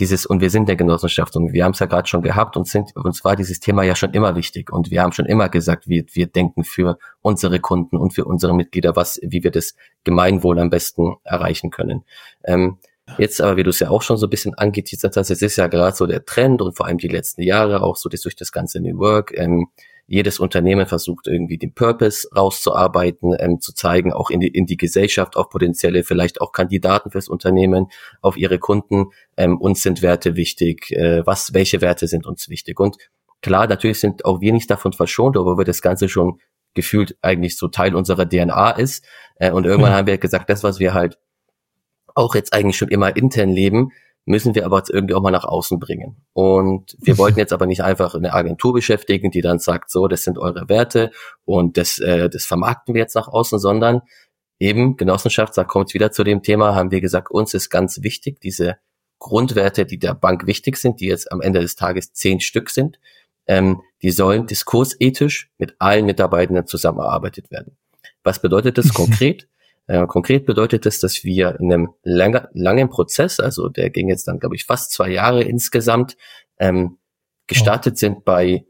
dieses, 0.00 0.26
und 0.26 0.40
wir 0.40 0.50
sind 0.50 0.68
der 0.68 0.76
Genossenschaft 0.76 1.36
und 1.36 1.52
wir 1.52 1.64
haben 1.64 1.72
es 1.72 1.78
ja 1.78 1.86
gerade 1.86 2.08
schon 2.08 2.22
gehabt 2.22 2.56
und 2.56 2.66
sind, 2.66 2.96
uns 2.96 3.24
war 3.24 3.36
dieses 3.36 3.60
Thema 3.60 3.82
ja 3.82 3.94
schon 3.94 4.12
immer 4.12 4.34
wichtig 4.34 4.72
und 4.72 4.90
wir 4.90 5.02
haben 5.02 5.12
schon 5.12 5.26
immer 5.26 5.48
gesagt, 5.48 5.86
wir, 5.86 6.04
wir 6.12 6.26
denken 6.26 6.64
für 6.64 6.98
unsere 7.20 7.60
Kunden 7.60 7.96
und 7.96 8.12
für 8.14 8.24
unsere 8.24 8.54
Mitglieder, 8.54 8.96
was, 8.96 9.20
wie 9.22 9.44
wir 9.44 9.50
das 9.50 9.74
Gemeinwohl 10.02 10.58
am 10.58 10.70
besten 10.70 11.16
erreichen 11.24 11.70
können. 11.70 12.04
Ähm, 12.44 12.78
Jetzt 13.18 13.40
aber, 13.40 13.56
wie 13.56 13.64
du 13.64 13.70
es 13.70 13.80
ja 13.80 13.90
auch 13.90 14.02
schon 14.02 14.16
so 14.18 14.26
ein 14.26 14.30
bisschen 14.30 14.54
angeteasert 14.54 15.16
hast, 15.16 15.30
es 15.30 15.42
ist 15.42 15.56
ja 15.56 15.66
gerade 15.66 15.96
so 15.96 16.06
der 16.06 16.24
Trend 16.24 16.62
und 16.62 16.76
vor 16.76 16.86
allem 16.86 16.98
die 16.98 17.08
letzten 17.08 17.42
Jahre 17.42 17.82
auch 17.82 17.96
so 17.96 18.08
das 18.08 18.20
durch 18.20 18.36
das 18.36 18.52
ganze 18.52 18.80
New 18.80 18.98
Work. 18.98 19.36
Ähm, 19.36 19.66
jedes 20.10 20.40
Unternehmen 20.40 20.88
versucht 20.88 21.28
irgendwie 21.28 21.56
den 21.56 21.72
Purpose 21.72 22.28
rauszuarbeiten, 22.36 23.32
ähm, 23.38 23.60
zu 23.60 23.72
zeigen, 23.72 24.12
auch 24.12 24.28
in 24.28 24.40
die, 24.40 24.48
in 24.48 24.66
die 24.66 24.76
Gesellschaft, 24.76 25.36
auch 25.36 25.48
potenzielle, 25.48 26.02
vielleicht 26.02 26.40
auch 26.40 26.50
Kandidaten 26.50 27.12
fürs 27.12 27.28
Unternehmen, 27.28 27.86
auf 28.20 28.36
ihre 28.36 28.58
Kunden. 28.58 29.12
Ähm, 29.36 29.56
uns 29.60 29.84
sind 29.84 30.02
Werte 30.02 30.34
wichtig. 30.34 30.90
Äh, 30.90 31.24
was, 31.26 31.54
welche 31.54 31.80
Werte 31.80 32.08
sind 32.08 32.26
uns 32.26 32.48
wichtig? 32.48 32.80
Und 32.80 32.96
klar, 33.40 33.68
natürlich 33.68 34.00
sind 34.00 34.24
auch 34.24 34.40
wir 34.40 34.52
nicht 34.52 34.68
davon 34.68 34.92
verschont, 34.92 35.36
aber 35.36 35.56
wir 35.56 35.64
das 35.64 35.80
Ganze 35.80 36.08
schon 36.08 36.40
gefühlt 36.74 37.16
eigentlich 37.22 37.56
so 37.56 37.68
Teil 37.68 37.94
unserer 37.94 38.28
DNA 38.28 38.72
ist. 38.72 39.04
Äh, 39.36 39.52
und 39.52 39.64
irgendwann 39.64 39.92
mhm. 39.92 39.96
haben 39.96 40.06
wir 40.08 40.18
gesagt, 40.18 40.50
das, 40.50 40.64
was 40.64 40.80
wir 40.80 40.92
halt 40.92 41.18
auch 42.16 42.34
jetzt 42.34 42.52
eigentlich 42.52 42.76
schon 42.76 42.88
immer 42.88 43.14
intern 43.16 43.50
leben, 43.50 43.92
müssen 44.24 44.54
wir 44.54 44.64
aber 44.64 44.78
jetzt 44.78 44.90
irgendwie 44.90 45.14
auch 45.14 45.22
mal 45.22 45.30
nach 45.30 45.44
außen 45.44 45.78
bringen. 45.78 46.24
Und 46.32 46.96
wir 47.00 47.18
wollten 47.18 47.38
jetzt 47.38 47.52
aber 47.52 47.66
nicht 47.66 47.82
einfach 47.82 48.14
eine 48.14 48.32
Agentur 48.32 48.74
beschäftigen, 48.74 49.30
die 49.30 49.40
dann 49.40 49.58
sagt, 49.58 49.90
so, 49.90 50.08
das 50.08 50.22
sind 50.22 50.38
eure 50.38 50.68
Werte 50.68 51.10
und 51.44 51.76
das, 51.76 51.98
äh, 51.98 52.28
das 52.28 52.44
vermarkten 52.44 52.94
wir 52.94 53.00
jetzt 53.00 53.14
nach 53.14 53.28
außen, 53.28 53.58
sondern 53.58 54.02
eben 54.58 54.96
Genossenschaft, 54.96 55.56
da 55.56 55.64
kommt 55.64 55.94
wieder 55.94 56.12
zu 56.12 56.22
dem 56.22 56.42
Thema, 56.42 56.74
haben 56.74 56.90
wir 56.90 57.00
gesagt, 57.00 57.30
uns 57.30 57.54
ist 57.54 57.70
ganz 57.70 58.02
wichtig, 58.02 58.40
diese 58.40 58.76
Grundwerte, 59.18 59.86
die 59.86 59.98
der 59.98 60.14
Bank 60.14 60.46
wichtig 60.46 60.76
sind, 60.76 61.00
die 61.00 61.06
jetzt 61.06 61.32
am 61.32 61.40
Ende 61.40 61.60
des 61.60 61.74
Tages 61.76 62.12
zehn 62.12 62.40
Stück 62.40 62.70
sind, 62.70 62.98
ähm, 63.46 63.82
die 64.02 64.10
sollen 64.10 64.46
diskursethisch 64.46 65.50
mit 65.58 65.74
allen 65.78 66.06
Mitarbeitenden 66.06 66.66
zusammengearbeitet 66.66 67.50
werden. 67.50 67.76
Was 68.22 68.40
bedeutet 68.40 68.78
das 68.78 68.92
konkret? 68.94 69.48
Äh, 69.90 70.06
konkret 70.06 70.46
bedeutet 70.46 70.86
das, 70.86 71.00
dass 71.00 71.24
wir 71.24 71.58
in 71.58 71.72
einem 71.72 71.88
lange, 72.04 72.48
langen 72.52 72.90
Prozess, 72.90 73.40
also 73.40 73.68
der 73.68 73.90
ging 73.90 74.08
jetzt 74.08 74.28
dann, 74.28 74.38
glaube 74.38 74.54
ich, 74.54 74.64
fast 74.64 74.92
zwei 74.92 75.10
Jahre 75.10 75.42
insgesamt, 75.42 76.16
ähm, 76.60 76.98
gestartet 77.48 77.98
sind 77.98 78.24
bei 78.24 78.64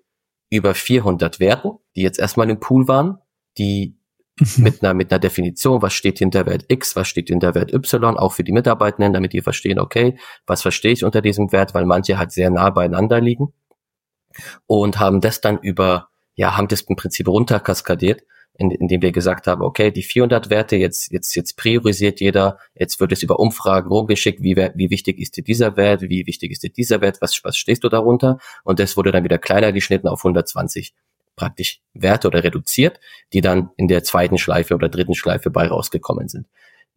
über 0.49 0.75
400 0.75 1.39
Werten, 1.39 1.73
die 1.95 2.01
jetzt 2.01 2.19
erstmal 2.19 2.49
im 2.49 2.59
Pool 2.59 2.89
waren, 2.89 3.19
die 3.59 3.99
mhm. 4.39 4.65
mit 4.65 4.83
einer, 4.83 4.95
mit 4.95 5.13
einer 5.13 5.19
Definition, 5.19 5.83
was 5.83 5.93
steht 5.93 6.21
hinter 6.21 6.47
Wert 6.47 6.65
X, 6.69 6.97
was 6.97 7.07
steht 7.07 7.29
hinter 7.29 7.55
Wert 7.55 7.75
Y, 7.75 8.17
auch 8.17 8.33
für 8.33 8.43
die 8.43 8.53
Mitarbeitenden, 8.53 9.13
damit 9.13 9.35
die 9.35 9.43
verstehen, 9.43 9.79
okay, 9.79 10.19
was 10.47 10.63
verstehe 10.63 10.93
ich 10.93 11.05
unter 11.05 11.21
diesem 11.21 11.53
Wert, 11.53 11.75
weil 11.75 11.85
manche 11.85 12.17
halt 12.17 12.33
sehr 12.33 12.49
nah 12.49 12.71
beieinander 12.71 13.21
liegen 13.21 13.53
und 14.67 14.99
haben 14.99 15.21
das 15.21 15.43
dann 15.43 15.59
über, 15.59 16.09
ja, 16.35 16.57
haben 16.57 16.69
das 16.69 16.81
im 16.81 16.97
Prinzip 16.97 17.29
runterkaskadiert 17.29 18.23
in, 18.61 18.71
indem 18.71 19.01
wir 19.01 19.11
gesagt 19.11 19.47
haben, 19.47 19.63
okay, 19.63 19.91
die 19.91 20.03
400 20.03 20.51
Werte, 20.51 20.77
jetzt, 20.77 21.11
jetzt, 21.11 21.35
jetzt 21.35 21.57
priorisiert 21.57 22.21
jeder, 22.21 22.59
jetzt 22.75 23.01
wird 23.01 23.11
es 23.11 23.23
über 23.23 23.41
Umfragen 23.41 23.89
rumgeschickt, 23.89 24.43
wie, 24.43 24.55
wie 24.55 24.91
wichtig 24.91 25.19
ist 25.19 25.39
dir 25.39 25.43
dieser 25.43 25.79
Wert, 25.79 26.03
wie 26.03 26.27
wichtig 26.27 26.53
ist 26.53 26.63
dir 26.63 26.69
dieser 26.69 27.01
Wert, 27.01 27.23
was, 27.23 27.41
was 27.43 27.57
stehst 27.57 27.85
du 27.85 27.89
darunter? 27.89 28.39
Und 28.63 28.79
das 28.79 28.99
wurde 28.99 29.13
dann 29.13 29.25
wieder 29.25 29.39
kleiner 29.39 29.73
geschnitten 29.73 30.09
auf 30.09 30.21
120 30.21 30.93
praktisch 31.37 31.81
Werte 31.95 32.29
oder 32.29 32.45
reduziert, 32.45 33.01
die 33.33 33.41
dann 33.41 33.71
in 33.79 33.89
der 33.89 34.05
zweiten 34.05 34.37
Schleife 34.37 34.75
oder 34.75 34.91
dritten 34.91 35.15
Schleife 35.15 35.49
bei 35.49 35.67
rausgekommen 35.67 36.29
sind. 36.29 36.47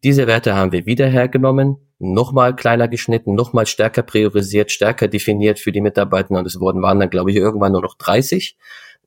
Diese 0.04 0.28
Werte 0.28 0.56
haben 0.56 0.74
wir 0.74 0.86
wieder 0.86 1.08
hergenommen, 1.08 1.78
nochmal 1.98 2.58
kleiner 2.58 2.90
geschnitten, 2.90 3.36
nochmal 3.36 3.68
stärker 3.68 4.04
priorisiert, 4.04 4.70
stärker 4.70 5.08
definiert 5.08 5.60
für 5.60 5.72
die 5.72 5.80
Mitarbeiter 5.80 6.38
und 6.38 6.46
es 6.46 6.60
wurden, 6.60 6.82
waren 6.82 7.00
dann, 7.00 7.10
glaube 7.10 7.32
ich, 7.32 7.38
irgendwann 7.38 7.72
nur 7.72 7.84
noch 7.84 7.96
30. 7.96 8.58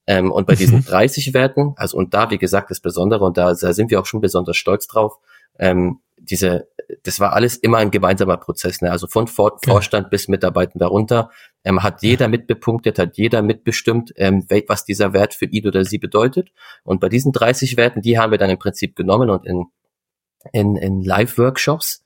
Ähm, 0.07 0.31
und 0.31 0.47
bei 0.47 0.55
diesen 0.55 0.85
30 0.85 1.35
Werten, 1.35 1.75
also 1.77 1.97
und 1.97 2.15
da, 2.15 2.31
wie 2.31 2.39
gesagt, 2.39 2.71
das 2.71 2.81
Besondere, 2.81 3.25
und 3.25 3.37
da, 3.37 3.55
da 3.55 3.73
sind 3.73 3.91
wir 3.91 4.01
auch 4.01 4.07
schon 4.07 4.21
besonders 4.21 4.57
stolz 4.57 4.87
drauf, 4.87 5.19
ähm, 5.59 6.01
diese, 6.19 6.69
das 7.03 7.21
war 7.21 7.33
alles 7.33 7.57
immer 7.57 7.79
ein 7.79 7.91
gemeinsamer 7.91 8.37
Prozess, 8.37 8.81
ne? 8.81 8.91
also 8.91 9.07
von 9.07 9.27
Vor 9.27 9.53
okay. 9.53 9.71
Vorstand 9.71 10.11
bis 10.11 10.29
Mitarbeiter 10.29 10.79
darunter, 10.79 11.31
ähm, 11.65 11.83
hat 11.83 12.03
jeder 12.03 12.29
mitbepunktet, 12.29 12.99
hat 12.99 13.17
jeder 13.17 13.43
mitbestimmt, 13.43 14.13
ähm, 14.17 14.47
was 14.69 14.85
dieser 14.85 15.13
Wert 15.13 15.35
für 15.35 15.47
ihn 15.47 15.67
oder 15.67 15.85
sie 15.85 15.99
bedeutet. 15.99 16.51
Und 16.85 17.01
bei 17.01 17.09
diesen 17.09 17.33
30 17.33 17.77
Werten, 17.77 18.01
die 18.01 18.19
haben 18.19 18.31
wir 18.31 18.39
dann 18.39 18.51
im 18.51 18.59
Prinzip 18.59 18.97
genommen 18.97 19.29
und 19.29 19.47
in, 19.47 19.65
in, 20.53 20.77
in 20.77 21.03
Live-Workshops 21.03 22.05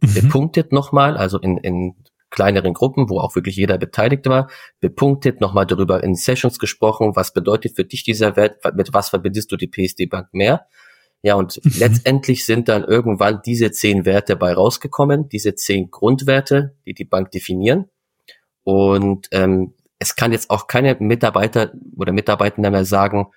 mhm. 0.00 0.14
bepunktet 0.14 0.72
nochmal, 0.72 1.16
also 1.16 1.38
in, 1.38 1.58
in 1.58 1.96
kleineren 2.30 2.74
Gruppen, 2.74 3.08
wo 3.08 3.20
auch 3.20 3.34
wirklich 3.34 3.56
jeder 3.56 3.78
beteiligt 3.78 4.26
war, 4.26 4.50
bepunktet, 4.80 5.40
nochmal 5.40 5.66
darüber 5.66 6.02
in 6.02 6.14
Sessions 6.14 6.58
gesprochen, 6.58 7.16
was 7.16 7.32
bedeutet 7.32 7.76
für 7.76 7.84
dich 7.84 8.04
dieser 8.04 8.36
Wert, 8.36 8.58
mit 8.74 8.92
was 8.92 9.08
verbindest 9.08 9.50
du 9.52 9.56
die 9.56 9.68
PSD 9.68 10.06
Bank 10.06 10.28
mehr. 10.32 10.66
Ja, 11.22 11.34
und 11.34 11.64
mhm. 11.64 11.72
letztendlich 11.78 12.46
sind 12.46 12.68
dann 12.68 12.84
irgendwann 12.84 13.40
diese 13.44 13.72
zehn 13.72 14.04
Werte 14.04 14.36
bei 14.36 14.52
rausgekommen, 14.52 15.28
diese 15.28 15.54
zehn 15.54 15.90
Grundwerte, 15.90 16.76
die 16.86 16.94
die 16.94 17.04
Bank 17.04 17.30
definieren. 17.32 17.86
Und 18.62 19.28
ähm, 19.32 19.74
es 19.98 20.14
kann 20.14 20.32
jetzt 20.32 20.50
auch 20.50 20.68
keine 20.68 20.96
Mitarbeiter 21.00 21.72
oder 21.96 22.12
Mitarbeitender 22.12 22.70
mehr 22.70 22.84
sagen, 22.84 23.28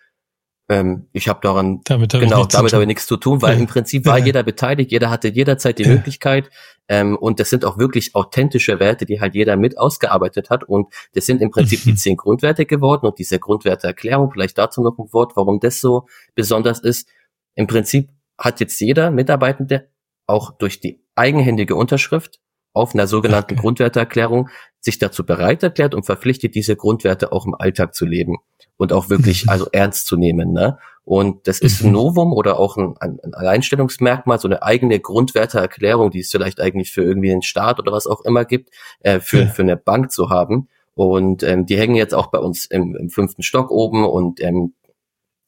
ähm, 0.72 1.08
ich 1.12 1.28
habe 1.28 1.42
daran 1.42 1.82
damit 1.84 2.14
hab 2.14 2.22
genau 2.22 2.46
damit 2.46 2.72
habe 2.72 2.84
ich 2.84 2.88
nichts 2.88 3.06
zu 3.06 3.18
tun, 3.18 3.42
weil 3.42 3.56
ja. 3.56 3.60
im 3.60 3.68
Prinzip 3.68 4.06
war 4.06 4.18
ja. 4.18 4.26
jeder 4.26 4.44
beteiligt, 4.44 4.92
jeder 4.92 5.10
hatte 5.10 5.28
jederzeit 5.28 5.78
die 5.78 5.84
ja. 5.84 5.90
Möglichkeit 5.90 6.50
ähm, 6.88 7.18
und 7.18 7.42
das 7.42 7.50
sind 7.50 7.66
auch 7.66 7.78
wirklich 7.78 8.16
authentische 8.16 8.80
Werte, 8.80 9.06
die 9.06 9.20
halt 9.20 9.36
jeder 9.36 9.58
mit 9.58 9.78
ausgearbeitet 9.78 10.50
hat 10.50 10.64
und 10.64 10.88
das 11.14 11.26
sind 11.26 11.42
im 11.42 11.52
Prinzip 11.52 11.84
die 11.84 11.96
zehn 11.96 12.16
Grundwerte 12.16 12.66
geworden 12.66 13.06
und 13.06 13.20
diese 13.20 13.38
Grundwerteerklärung, 13.38 14.32
vielleicht 14.32 14.58
dazu 14.58 14.82
noch 14.82 14.98
ein 14.98 15.12
Wort, 15.12 15.34
warum 15.36 15.60
das 15.60 15.82
so 15.82 16.08
besonders 16.36 16.80
ist. 16.80 17.10
Im 17.56 17.68
Prinzip 17.68 18.10
hat 18.38 18.62
jetzt 18.62 18.80
jeder 18.80 19.12
Mitarbeitende 19.12 19.90
auch 20.26 20.52
durch 20.52 20.80
die 20.80 21.04
eigenhändige 21.16 21.76
Unterschrift 21.76 22.40
auf 22.74 22.94
einer 22.94 23.08
sogenannten. 23.08 23.56
Grundwerteerklärung 23.56 24.50
sich 24.80 24.98
dazu 24.98 25.26
bereit 25.26 25.64
erklärt 25.64 25.94
und 25.94 26.06
verpflichtet, 26.06 26.56
diese 26.56 26.76
Grundwerte 26.76 27.32
auch 27.32 27.46
im 27.46 27.56
Alltag 27.56 27.94
zu 27.94 28.06
leben 28.06 28.38
und 28.78 28.94
auch 28.94 29.10
wirklich 29.10 29.50
also 29.50 29.68
ernst 29.72 30.08
zu 30.08 30.18
nehmen. 30.18 30.54
Ne? 30.54 30.78
Und 31.04 31.48
das 31.48 31.60
ist 31.60 31.82
ein 31.82 31.88
mhm. 31.88 31.94
Novum 31.94 32.34
oder 32.34 32.60
auch 32.60 32.78
ein, 32.78 32.96
ein 33.00 33.34
Alleinstellungsmerkmal, 33.34 34.40
so 34.40 34.48
eine 34.48 34.64
eigene 34.64 35.00
Grundwerteerklärung, 35.00 36.12
die 36.12 36.20
es 36.20 36.32
vielleicht 36.32 36.60
eigentlich 36.60 36.92
für 36.92 37.04
irgendwie 37.04 37.32
einen 37.32 37.42
Staat 37.42 37.80
oder 37.80 37.92
was 37.92 38.08
auch 38.08 38.22
immer 38.22 38.46
gibt, 38.46 38.70
äh, 39.02 39.20
für, 39.20 39.42
ja. 39.42 39.48
für 39.48 39.64
eine 39.64 39.78
Bank 39.78 40.12
zu 40.12 40.30
haben. 40.30 40.68
Und 40.94 41.44
ähm, 41.44 41.66
die 41.66 41.78
hängen 41.78 41.96
jetzt 41.96 42.14
auch 42.14 42.28
bei 42.28 42.40
uns 42.40 42.66
im, 42.66 42.96
im 42.96 43.10
fünften 43.10 43.44
Stock 43.44 43.72
oben 43.72 44.06
und 44.06 44.42
ähm, 44.42 44.74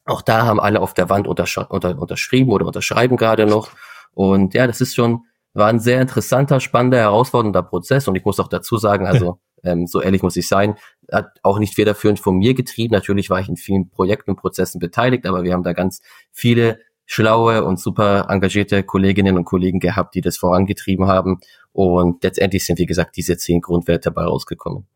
auch 0.06 0.22
da 0.22 0.46
haben 0.46 0.60
alle 0.60 0.82
auf 0.82 0.94
der 0.94 1.10
Wand 1.10 1.28
untersch 1.28 1.58
unter, 1.58 1.98
unterschrieben 1.98 2.52
oder 2.52 2.66
unterschreiben 2.66 3.18
gerade 3.18 3.46
noch. 3.46 3.70
Und 4.14 4.54
ja, 4.54 4.68
das 4.68 4.82
ist 4.82 4.96
schon, 4.96 5.22
war 5.54 5.68
ein 5.68 5.80
sehr 5.80 6.02
interessanter, 6.02 6.60
spannender, 6.60 6.98
herausfordernder 6.98 7.64
Prozess. 7.64 8.08
Und 8.08 8.16
ich 8.16 8.26
muss 8.26 8.40
auch 8.40 8.48
dazu 8.48 8.78
sagen, 8.78 9.06
also 9.06 9.40
ähm, 9.64 9.88
so 9.88 10.02
ehrlich 10.02 10.24
muss 10.24 10.36
ich 10.36 10.48
sein, 10.48 10.76
hat 11.12 11.40
auch 11.44 11.60
nicht 11.60 11.76
federführend 11.76 12.20
von 12.20 12.38
mir 12.38 12.54
getrieben. 12.54 12.94
Natürlich 12.94 13.30
war 13.30 13.40
ich 13.40 13.50
in 13.50 13.58
vielen 13.58 13.90
Projekten 13.90 14.32
und 14.32 14.38
Prozessen 14.38 14.80
beteiligt, 14.80 15.26
aber 15.26 15.44
wir 15.44 15.54
haben 15.54 15.64
da 15.64 15.74
ganz 15.74 16.02
viele 16.32 16.80
schlaue 17.06 17.64
und 17.64 17.80
super 17.80 18.28
engagierte 18.30 18.84
Kolleginnen 18.84 19.38
und 19.38 19.46
Kollegen 19.46 19.80
gehabt, 19.80 20.16
die 20.16 20.22
das 20.22 20.38
vorangetrieben 20.38 21.08
haben. 21.08 21.40
Und 21.72 22.24
letztendlich 22.24 22.66
sind, 22.66 22.80
wie 22.80 22.86
gesagt, 22.86 23.18
diese 23.18 23.38
zehn 23.38 23.62
Grundwerte 23.62 24.10
dabei 24.10 24.24
rausgekommen. 24.24 24.88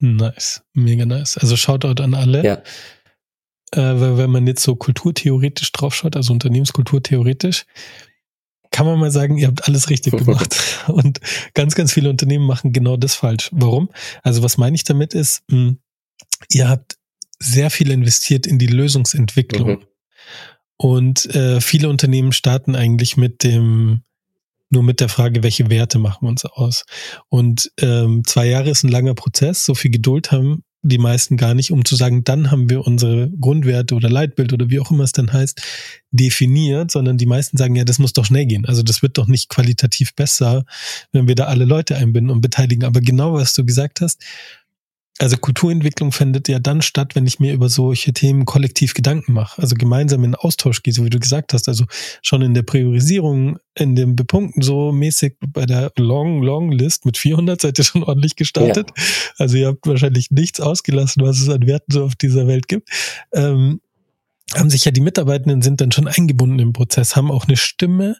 Nice, 0.00 0.62
mega 0.74 1.06
nice. 1.06 1.38
Also 1.38 1.56
Shoutout 1.56 2.02
an 2.02 2.14
alle. 2.14 2.44
Ja. 2.44 2.62
Äh, 3.72 4.16
wenn 4.16 4.30
man 4.30 4.46
jetzt 4.46 4.62
so 4.62 4.76
kulturtheoretisch 4.76 5.72
draufschaut, 5.72 6.16
also 6.16 6.32
Unternehmenskultur 6.32 7.02
theoretisch, 7.02 7.66
kann 8.78 8.86
man 8.86 9.00
mal 9.00 9.10
sagen, 9.10 9.38
ihr 9.38 9.48
habt 9.48 9.66
alles 9.66 9.90
richtig 9.90 10.16
gemacht. 10.16 10.56
Und 10.86 11.20
ganz, 11.52 11.74
ganz 11.74 11.92
viele 11.92 12.10
Unternehmen 12.10 12.46
machen 12.46 12.72
genau 12.72 12.96
das 12.96 13.16
falsch. 13.16 13.50
Warum? 13.50 13.90
Also 14.22 14.44
was 14.44 14.56
meine 14.56 14.76
ich 14.76 14.84
damit 14.84 15.14
ist, 15.14 15.42
mh, 15.48 15.56
hm, 15.56 15.78
ihr 16.52 16.68
habt 16.68 16.96
sehr 17.40 17.70
viel 17.70 17.90
investiert 17.90 18.46
in 18.46 18.60
die 18.60 18.68
Lösungsentwicklung. 18.68 19.68
Mhm. 19.68 19.84
Und 20.76 21.26
äh, 21.34 21.60
viele 21.60 21.88
Unternehmen 21.88 22.30
starten 22.30 22.76
eigentlich 22.76 23.16
mit 23.16 23.42
dem 23.42 24.04
nur 24.70 24.84
mit 24.84 25.00
der 25.00 25.08
Frage, 25.08 25.42
welche 25.42 25.70
Werte 25.70 25.98
machen 25.98 26.26
wir 26.26 26.28
uns 26.28 26.44
aus. 26.44 26.84
Und 27.30 27.72
ähm, 27.80 28.22
zwei 28.26 28.46
Jahre 28.46 28.70
ist 28.70 28.84
ein 28.84 28.92
langer 28.92 29.14
Prozess, 29.14 29.64
so 29.64 29.74
viel 29.74 29.90
Geduld 29.90 30.30
haben 30.30 30.62
die 30.82 30.98
meisten 30.98 31.36
gar 31.36 31.54
nicht, 31.54 31.72
um 31.72 31.84
zu 31.84 31.96
sagen, 31.96 32.24
dann 32.24 32.50
haben 32.50 32.70
wir 32.70 32.86
unsere 32.86 33.30
Grundwerte 33.40 33.94
oder 33.94 34.08
Leitbild 34.08 34.52
oder 34.52 34.70
wie 34.70 34.78
auch 34.78 34.90
immer 34.90 35.04
es 35.04 35.12
dann 35.12 35.32
heißt, 35.32 35.60
definiert, 36.10 36.90
sondern 36.90 37.18
die 37.18 37.26
meisten 37.26 37.56
sagen, 37.56 37.74
ja, 37.74 37.84
das 37.84 37.98
muss 37.98 38.12
doch 38.12 38.24
schnell 38.24 38.46
gehen. 38.46 38.64
Also 38.64 38.82
das 38.82 39.02
wird 39.02 39.18
doch 39.18 39.26
nicht 39.26 39.48
qualitativ 39.48 40.14
besser, 40.14 40.64
wenn 41.12 41.26
wir 41.26 41.34
da 41.34 41.44
alle 41.44 41.64
Leute 41.64 41.96
einbinden 41.96 42.30
und 42.30 42.40
beteiligen. 42.40 42.84
Aber 42.84 43.00
genau 43.00 43.34
was 43.34 43.54
du 43.54 43.64
gesagt 43.64 44.00
hast, 44.00 44.22
also 45.18 45.36
Kulturentwicklung 45.36 46.12
findet 46.12 46.48
ja 46.48 46.60
dann 46.60 46.80
statt, 46.80 47.16
wenn 47.16 47.26
ich 47.26 47.40
mir 47.40 47.52
über 47.52 47.68
solche 47.68 48.12
Themen 48.12 48.44
kollektiv 48.44 48.94
Gedanken 48.94 49.32
mache, 49.32 49.60
also 49.60 49.74
gemeinsam 49.74 50.22
in 50.22 50.36
Austausch 50.36 50.82
gehe, 50.82 50.94
so 50.94 51.04
wie 51.04 51.10
du 51.10 51.18
gesagt 51.18 51.52
hast, 51.52 51.68
also 51.68 51.84
schon 52.22 52.40
in 52.42 52.54
der 52.54 52.62
Priorisierung, 52.62 53.58
in 53.74 53.96
dem 53.96 54.14
Bepunkten 54.14 54.62
so 54.62 54.92
mäßig 54.92 55.36
bei 55.40 55.66
der 55.66 55.90
Long, 55.96 56.42
Long 56.42 56.70
List 56.70 57.04
mit 57.04 57.18
400 57.18 57.60
seid 57.60 57.78
ihr 57.78 57.84
schon 57.84 58.04
ordentlich 58.04 58.36
gestartet. 58.36 58.90
Ja. 58.96 59.04
Also 59.38 59.56
ihr 59.56 59.66
habt 59.68 59.86
wahrscheinlich 59.86 60.30
nichts 60.30 60.60
ausgelassen, 60.60 61.22
was 61.24 61.40
es 61.40 61.48
an 61.48 61.66
Werten 61.66 61.92
so 61.92 62.04
auf 62.04 62.14
dieser 62.14 62.46
Welt 62.46 62.68
gibt. 62.68 62.88
Ähm, 63.32 63.80
haben 64.54 64.70
sich 64.70 64.84
ja 64.84 64.92
die 64.92 65.00
Mitarbeitenden 65.00 65.62
sind 65.62 65.80
dann 65.80 65.92
schon 65.92 66.08
eingebunden 66.08 66.60
im 66.60 66.72
Prozess, 66.72 67.16
haben 67.16 67.30
auch 67.30 67.46
eine 67.46 67.56
Stimme 67.56 68.16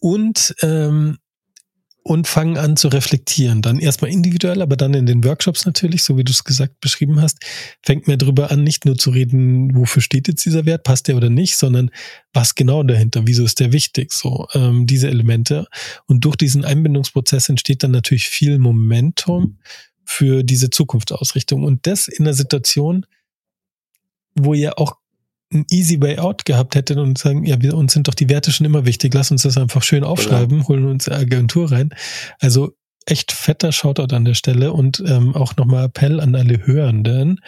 und 0.00 0.54
ähm, 0.62 1.18
und 2.08 2.26
fangen 2.26 2.56
an 2.56 2.78
zu 2.78 2.88
reflektieren. 2.88 3.60
Dann 3.60 3.78
erstmal 3.78 4.10
individuell, 4.10 4.62
aber 4.62 4.78
dann 4.78 4.94
in 4.94 5.04
den 5.04 5.24
Workshops 5.24 5.66
natürlich, 5.66 6.04
so 6.04 6.16
wie 6.16 6.24
du 6.24 6.32
es 6.32 6.42
gesagt 6.42 6.80
beschrieben 6.80 7.20
hast, 7.20 7.36
fängt 7.82 8.08
mir 8.08 8.16
darüber 8.16 8.50
an, 8.50 8.64
nicht 8.64 8.86
nur 8.86 8.96
zu 8.96 9.10
reden, 9.10 9.76
wofür 9.76 10.00
steht 10.00 10.26
jetzt 10.26 10.42
dieser 10.46 10.64
Wert, 10.64 10.84
passt 10.84 11.08
der 11.08 11.18
oder 11.18 11.28
nicht, 11.28 11.58
sondern 11.58 11.90
was 12.32 12.54
genau 12.54 12.82
dahinter, 12.82 13.26
wieso 13.26 13.44
ist 13.44 13.60
der 13.60 13.72
wichtig, 13.72 14.14
so 14.14 14.46
ähm, 14.54 14.86
diese 14.86 15.08
Elemente. 15.08 15.66
Und 16.06 16.24
durch 16.24 16.36
diesen 16.36 16.64
Einbindungsprozess 16.64 17.50
entsteht 17.50 17.82
dann 17.82 17.90
natürlich 17.90 18.28
viel 18.28 18.58
Momentum 18.58 19.58
für 20.02 20.44
diese 20.44 20.70
Zukunftsausrichtung. 20.70 21.62
Und 21.62 21.86
das 21.86 22.08
in 22.08 22.24
einer 22.24 22.32
Situation, 22.32 23.04
wo 24.34 24.54
ihr 24.54 24.78
auch 24.78 24.96
ein 25.52 25.64
easy 25.70 26.00
way 26.00 26.18
out 26.18 26.44
gehabt 26.44 26.74
hätte 26.74 27.00
und 27.00 27.18
sagen, 27.18 27.44
ja, 27.44 27.60
wir, 27.60 27.74
uns 27.74 27.92
sind 27.92 28.08
doch 28.08 28.14
die 28.14 28.28
Werte 28.28 28.52
schon 28.52 28.66
immer 28.66 28.84
wichtig, 28.84 29.14
lass 29.14 29.30
uns 29.30 29.42
das 29.42 29.56
einfach 29.56 29.82
schön 29.82 30.04
aufschreiben, 30.04 30.60
ja. 30.60 30.68
holen 30.68 30.86
uns 30.86 31.08
eine 31.08 31.18
Agentur 31.18 31.70
rein. 31.72 31.90
Also 32.38 32.74
echt 33.10 33.32
fetter 33.32 33.72
Shoutout 33.72 34.14
an 34.14 34.24
der 34.24 34.34
Stelle 34.34 34.72
und 34.72 35.02
ähm, 35.06 35.34
auch 35.34 35.56
nochmal 35.56 35.86
Appell 35.86 36.20
an 36.20 36.34
alle 36.34 36.66
Hörenden, 36.66 37.40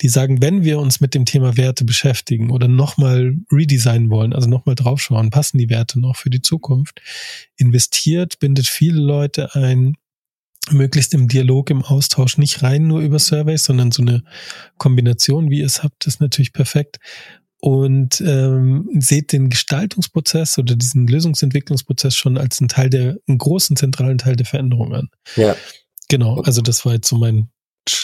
die 0.00 0.08
sagen, 0.08 0.40
wenn 0.40 0.62
wir 0.62 0.78
uns 0.78 1.00
mit 1.00 1.14
dem 1.14 1.24
Thema 1.24 1.56
Werte 1.56 1.84
beschäftigen 1.84 2.50
oder 2.50 2.68
nochmal 2.68 3.34
redesignen 3.50 4.10
wollen, 4.10 4.32
also 4.32 4.48
nochmal 4.48 4.76
draufschauen, 4.76 5.30
passen 5.30 5.58
die 5.58 5.68
Werte 5.68 5.98
noch 5.98 6.16
für 6.16 6.30
die 6.30 6.42
Zukunft, 6.42 7.00
investiert, 7.56 8.38
bindet 8.38 8.68
viele 8.68 9.00
Leute 9.00 9.54
ein, 9.54 9.94
möglichst 10.72 11.14
im 11.14 11.28
Dialog, 11.28 11.70
im 11.70 11.82
Austausch, 11.82 12.38
nicht 12.38 12.62
rein 12.62 12.86
nur 12.86 13.00
über 13.00 13.18
Surveys, 13.18 13.64
sondern 13.64 13.90
so 13.90 14.02
eine 14.02 14.22
Kombination, 14.78 15.50
wie 15.50 15.60
ihr 15.60 15.66
es 15.66 15.82
habt, 15.82 16.06
ist 16.06 16.20
natürlich 16.20 16.52
perfekt 16.52 16.98
und 17.60 18.22
ähm, 18.22 18.88
seht 18.98 19.32
den 19.32 19.50
Gestaltungsprozess 19.50 20.58
oder 20.58 20.76
diesen 20.76 21.06
Lösungsentwicklungsprozess 21.06 22.16
schon 22.16 22.38
als 22.38 22.60
einen 22.60 22.68
Teil 22.68 22.90
der, 22.90 23.16
einen 23.28 23.38
großen 23.38 23.76
zentralen 23.76 24.18
Teil 24.18 24.36
der 24.36 24.46
Veränderung 24.46 24.94
an. 24.94 25.10
Ja. 25.36 25.54
Genau, 26.08 26.40
also 26.40 26.62
das 26.62 26.84
war 26.84 26.94
jetzt 26.94 27.08
so 27.08 27.16
mein, 27.16 27.50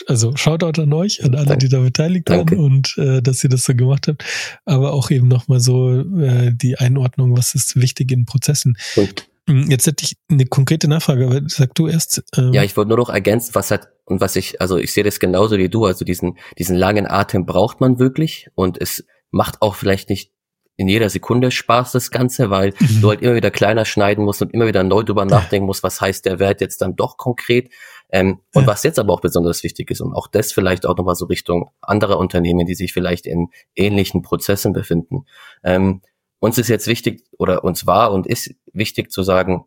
also 0.06 0.37
Shoutout 0.37 0.80
an 0.80 0.92
euch, 0.92 1.25
an 1.25 1.35
alle, 1.35 1.56
die 1.56 1.68
da 1.68 1.80
beteiligt 1.80 2.28
waren 2.28 2.56
und 2.58 2.96
äh, 2.99 3.23
dass 3.23 3.42
ihr 3.42 3.50
das 3.50 3.64
so 3.64 3.75
gemacht 3.75 4.08
habt, 4.08 4.25
aber 4.64 4.92
auch 4.92 5.11
eben 5.11 5.26
nochmal 5.26 5.61
so 5.61 6.00
äh, 6.00 6.52
die 6.54 6.78
Einordnung, 6.78 7.37
was 7.37 7.54
ist 7.54 7.76
wichtig 7.76 8.12
in 8.12 8.26
Prozessen. 8.26 8.76
Hm, 8.94 9.08
Jetzt 9.48 9.86
hätte 9.86 10.04
ich 10.04 10.16
eine 10.28 10.44
konkrete 10.44 10.88
Nachfrage, 10.88 11.26
aber 11.26 11.40
sag 11.46 11.74
du 11.74 11.86
erst. 11.86 12.24
Ähm 12.36 12.52
ja, 12.52 12.64
ich 12.64 12.76
wollte 12.76 12.88
nur 12.88 12.98
noch 12.98 13.10
ergänzen, 13.10 13.54
was 13.54 13.70
hat 13.70 13.88
und 14.04 14.20
was 14.20 14.34
ich, 14.34 14.60
also 14.60 14.76
ich 14.76 14.92
sehe 14.92 15.04
das 15.04 15.20
genauso 15.20 15.56
wie 15.58 15.68
du, 15.68 15.84
also 15.84 16.04
diesen, 16.04 16.38
diesen 16.58 16.76
langen 16.76 17.06
Atem 17.06 17.46
braucht 17.46 17.80
man 17.80 17.98
wirklich 17.98 18.48
und 18.54 18.80
es 18.80 19.04
macht 19.30 19.62
auch 19.62 19.76
vielleicht 19.76 20.10
nicht 20.10 20.32
in 20.76 20.88
jeder 20.88 21.08
Sekunde 21.08 21.50
Spaß, 21.50 21.92
das 21.92 22.10
Ganze, 22.10 22.50
weil 22.50 22.75
mhm. 22.78 23.00
du 23.00 23.08
halt 23.08 23.23
immer 23.23 23.34
wieder 23.34 23.50
kleiner 23.50 23.84
schneiden 23.84 24.25
musst 24.25 24.42
und 24.42 24.52
immer 24.52 24.66
wieder 24.66 24.82
neu 24.82 25.02
drüber 25.02 25.25
nachdenken 25.25 25.66
musst, 25.66 25.82
was 25.82 26.00
heißt 26.00 26.25
der 26.26 26.38
Wert 26.38 26.60
jetzt 26.60 26.82
dann 26.82 26.97
doch 26.97 27.16
konkret. 27.16 27.71
Ähm, 28.10 28.40
ja. 28.54 28.60
Und 28.60 28.66
was 28.66 28.82
jetzt 28.82 28.99
aber 28.99 29.12
auch 29.12 29.21
besonders 29.21 29.62
wichtig 29.62 29.90
ist 29.90 30.00
und 30.00 30.14
auch 30.14 30.28
das 30.28 30.52
vielleicht 30.52 30.86
auch 30.86 30.97
nochmal 30.97 31.16
so 31.16 31.26
Richtung 31.26 31.71
anderer 31.80 32.18
Unternehmen, 32.18 32.66
die 32.66 32.75
sich 32.75 32.92
vielleicht 32.92 33.26
in 33.26 33.49
ähnlichen 33.75 34.23
Prozessen 34.23 34.73
befinden. 34.73 35.26
Ähm, 35.64 36.02
uns 36.38 36.58
ist 36.58 36.68
jetzt 36.68 36.86
wichtig 36.86 37.25
oder 37.38 37.64
uns 37.64 37.86
war 37.86 38.12
und 38.12 38.26
ist 38.26 38.54
wichtig 38.72 39.10
zu 39.10 39.22
sagen, 39.22 39.64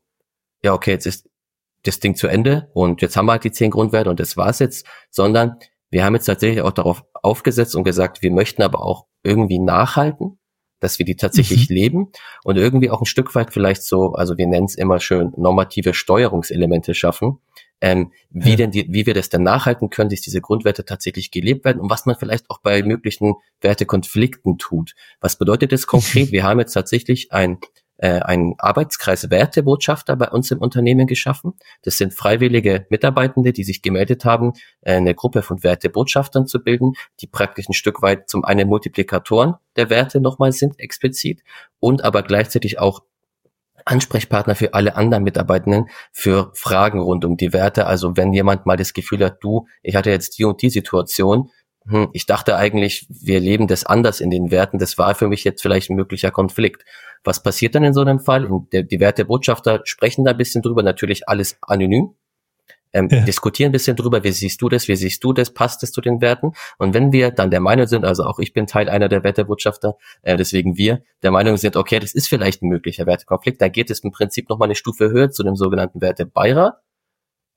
ja, 0.63 0.73
okay, 0.73 0.91
jetzt 0.91 1.05
ist 1.05 1.29
das 1.84 1.99
Ding 1.99 2.15
zu 2.15 2.27
Ende 2.27 2.69
und 2.73 3.01
jetzt 3.01 3.15
haben 3.15 3.25
wir 3.25 3.34
halt 3.34 3.43
die 3.43 3.51
zehn 3.51 3.71
Grundwerte 3.71 4.10
und 4.10 4.19
das 4.19 4.38
war's 4.38 4.60
jetzt, 4.60 4.86
sondern 5.10 5.58
wir 5.89 6.03
haben 6.03 6.13
jetzt 6.13 6.25
tatsächlich 6.25 6.62
auch 6.62 6.71
darauf 6.71 7.03
aufgesetzt 7.13 7.75
und 7.75 7.84
gesagt, 7.84 8.21
wir 8.21 8.32
möchten 8.32 8.62
aber 8.62 8.84
auch 8.84 9.08
irgendwie 9.23 9.60
nachhalten, 9.60 10.39
dass 10.79 10.99
wir 10.99 11.05
die 11.05 11.15
tatsächlich 11.15 11.69
mhm. 11.69 11.75
leben 11.75 12.12
und 12.43 12.58
irgendwie 12.58 12.89
auch 12.89 13.01
ein 13.01 13.05
Stück 13.05 13.34
weit 13.36 13.51
vielleicht 13.51 13.84
so, 13.84 14.13
also 14.13 14.38
wir 14.38 14.47
nennen 14.47 14.65
es 14.65 14.75
immer 14.75 14.99
schön, 14.99 15.34
normative 15.36 15.93
Steuerungselemente 15.93 16.93
schaffen, 16.93 17.39
ähm, 17.82 18.12
wie 18.30 18.52
ja. 18.52 18.56
denn 18.58 18.72
die, 18.72 18.88
wie 18.92 19.06
wir 19.06 19.13
das 19.13 19.30
denn 19.30 19.44
nachhalten 19.44 19.89
können, 19.89 20.10
dass 20.10 20.22
diese 20.22 20.42
Grundwerte 20.42 20.86
tatsächlich 20.86 21.32
gelebt 21.32 21.65
werden 21.65 21.80
und 21.80 21.89
was 21.89 22.06
man 22.06 22.15
vielleicht 22.15 22.50
auch 22.50 22.60
bei 22.60 22.84
möglichen 22.84 23.36
Wertekonflikten 23.62 24.58
tut. 24.58 24.96
Was 25.22 25.38
bedeutet 25.38 25.72
das 25.72 25.88
konkret? 25.88 26.32
Wir 26.32 26.44
haben 26.44 26.60
jetzt 26.60 26.74
tatsächlich 26.74 27.32
ein 27.32 27.60
äh, 28.00 28.20
einen 28.22 28.56
Arbeitskreis 28.58 29.30
Wertebotschafter 29.30 30.15
bei 30.15 30.30
uns 30.30 30.52
im 30.52 30.60
Unternehmen 30.60 31.06
geschaffen. 31.06 31.54
Das 31.84 31.98
sind 31.98 32.13
freiwillige 32.13 32.86
Mitarbeitende, 32.89 33.52
die 33.52 33.63
sich 33.63 33.82
gemeldet 33.82 34.26
haben, 34.26 34.54
äh, 34.82 34.94
eine 34.94 35.13
Gruppe 35.13 35.42
von 35.42 35.63
Wertebotschaftern 35.63 36.48
zu 36.48 36.63
bilden, 36.63 36.94
die 37.20 37.28
praktisch 37.28 37.68
ein 37.68 37.74
Stück 37.74 38.02
weit 38.02 38.30
zum 38.30 38.46
einen 38.46 38.70
Multiplikatoren 38.70 39.56
der 39.76 39.89
Werte 39.89 40.22
nochmal 40.22 40.54
sind, 40.54 40.80
explizit, 40.80 41.44
und 41.80 42.04
aber 42.04 42.24
gleichzeitig 42.24 42.80
auch 42.80 43.02
Ansprechpartner 43.89 44.56
für 44.56 44.73
alle 44.73 44.95
anderen 44.95 45.23
Mitarbeitenden 45.23 45.89
für 46.12 46.52
Fragen 46.54 46.99
rund 46.99 47.25
um 47.25 47.38
die 47.38 47.54
Werte. 47.54 47.88
Also 47.88 48.15
wenn 48.15 48.34
jemand 48.34 48.65
mal 48.65 48.78
das 48.78 48.93
Gefühl 48.93 49.25
hat, 49.25 49.38
du, 49.41 49.67
ich 49.82 49.95
hatte 49.95 50.12
jetzt 50.12 50.38
die 50.38 50.45
und 50.45 50.62
die 50.62 50.69
Situation, 50.69 51.49
hm, 51.88 52.10
ich 52.13 52.25
dachte 52.25 52.56
eigentlich, 52.56 53.08
wir 53.10 53.39
leben 53.39 53.67
das 53.67 53.86
anders 53.86 54.21
in 54.21 54.30
den 54.30 54.52
Werten, 54.52 54.78
das 54.78 54.97
war 54.97 55.15
für 55.15 55.28
mich 55.28 55.43
jetzt 55.43 55.62
vielleicht 55.62 55.89
ein 55.89 55.95
möglicher 55.95 56.32
Konflikt. 56.32 56.86
Was 57.23 57.41
passiert 57.41 57.75
dann 57.75 57.84
in 57.84 57.93
so 57.93 58.02
einem 58.02 58.19
Fall? 58.19 58.47
Der, 58.71 58.84
die 58.84 58.99
Wertebotschafter 58.99 59.82
sprechen 59.84 60.23
da 60.23 60.32
ein 60.32 60.38
bisschen 60.38 60.62
drüber, 60.62 60.84
natürlich 60.84 61.28
alles 61.28 61.58
anonym, 61.62 62.15
ähm, 62.93 63.08
ja. 63.12 63.21
diskutieren 63.21 63.69
ein 63.69 63.73
bisschen 63.73 63.95
drüber, 63.95 64.23
wie 64.23 64.32
siehst 64.32 64.62
du 64.62 64.69
das, 64.69 64.88
wie 64.88 64.95
siehst 64.95 65.23
du 65.23 65.34
das, 65.34 65.54
passt 65.54 65.84
es 65.84 65.91
zu 65.91 66.02
den 66.02 66.21
Werten? 66.21 66.54
Und 66.78 66.93
wenn 66.93 67.12
wir 67.12 67.32
dann 67.32 67.52
der 67.52 67.60
Meinung 67.60 67.88
sind, 67.88 68.06
also 68.06 68.23
auch 68.23 68.39
ich 68.39 68.54
bin 68.54 68.67
Teil 68.67 68.89
einer 68.89 69.10
der 69.10 69.23
Wertebotschafter, 69.23 69.95
äh, 70.21 70.38
deswegen 70.38 70.78
wir 70.78 71.04
der 71.21 71.32
Meinung 71.32 71.58
sind, 71.58 71.75
okay, 71.75 71.99
das 71.99 72.13
ist 72.13 72.28
vielleicht 72.28 72.62
ein 72.62 72.69
möglicher 72.69 73.06
Wertekonflikt, 73.06 73.62
dann 73.62 73.71
geht 73.71 73.89
es 73.91 73.99
im 73.99 74.12
Prinzip 74.12 74.49
nochmal 74.49 74.67
eine 74.67 74.75
Stufe 74.75 75.10
höher 75.10 75.30
zu 75.30 75.43
dem 75.43 75.56
sogenannten 75.56 76.02
Wertebeirat. 76.02 76.75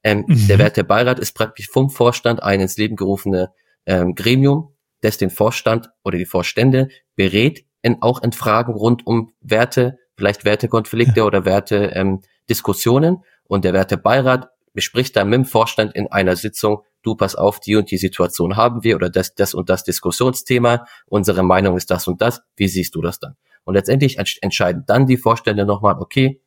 Ähm, 0.05 0.25
mhm. 0.27 0.49
Der 0.49 0.59
Wertebeirat 0.59 1.18
ist 1.18 1.33
praktisch 1.33 1.68
vom 1.68 1.88
Vorstand 1.88 2.42
ein 2.42 2.61
ins 2.61 2.77
Leben 2.77 2.97
gerufene 2.97 3.53
ähm, 3.87 4.14
Gremium, 4.14 4.75
das 5.01 5.18
den 5.18 5.31
Vorstand 5.31 5.90
oder 6.05 6.18
die 6.18 6.27
Vorstände 6.27 6.88
berät 7.16 7.64
in, 7.83 8.03
auch 8.03 8.23
in 8.23 8.33
Fragen 8.33 8.73
rund 8.73 9.07
um 9.07 9.33
Werte, 9.40 9.99
vielleicht 10.16 10.45
Wertekonflikte 10.45 11.21
ja. 11.21 11.27
oder 11.27 11.45
Werte 11.45 11.92
ähm, 11.95 12.21
Diskussionen. 12.49 13.18
Und 13.45 13.64
der 13.64 13.73
Wertebeirat 13.73 14.52
bespricht 14.73 15.17
dann 15.17 15.29
mit 15.29 15.39
dem 15.39 15.45
Vorstand 15.45 15.95
in 15.95 16.11
einer 16.11 16.37
Sitzung, 16.37 16.83
du 17.03 17.15
pass 17.15 17.35
auf, 17.35 17.61
die 17.61 17.77
und 17.77 17.91
die 17.91 17.99
Situation 17.99 18.57
haben 18.57 18.85
wir 18.85 18.97
oder 18.97 19.11
das, 19.11 19.35
das 19.35 19.55
und 19.55 19.69
das 19.69 19.85
Diskussionsthema, 19.85 20.87
unsere 21.07 21.43
Meinung 21.43 21.77
ist 21.77 21.91
das 21.91 22.07
und 22.09 22.23
das, 22.23 22.43
wie 22.57 22.69
siehst 22.69 22.95
du 22.95 23.03
das 23.03 23.19
dann? 23.19 23.37
Und 23.65 23.75
letztendlich 23.75 24.19
entscheiden 24.19 24.85
dann 24.87 25.07
die 25.07 25.17
Vorstände 25.17 25.65
nochmal, 25.65 25.97
okay, 25.99 26.41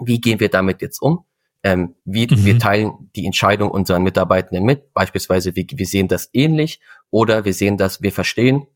wie 0.00 0.20
gehen 0.20 0.40
wir 0.40 0.48
damit 0.48 0.80
jetzt 0.80 1.00
um? 1.02 1.24
Ähm, 1.62 1.96
wie, 2.04 2.26
mhm. 2.26 2.44
Wir 2.44 2.58
teilen 2.58 3.10
die 3.16 3.26
Entscheidung 3.26 3.70
unseren 3.70 4.02
Mitarbeitenden 4.02 4.64
mit, 4.64 4.92
beispielsweise 4.94 5.56
wir, 5.56 5.66
wir 5.72 5.86
sehen 5.86 6.08
das 6.08 6.30
ähnlich 6.32 6.80
oder 7.10 7.44
wir 7.44 7.52
sehen 7.52 7.76
das, 7.76 8.00
wir 8.00 8.12
verstehen 8.12 8.68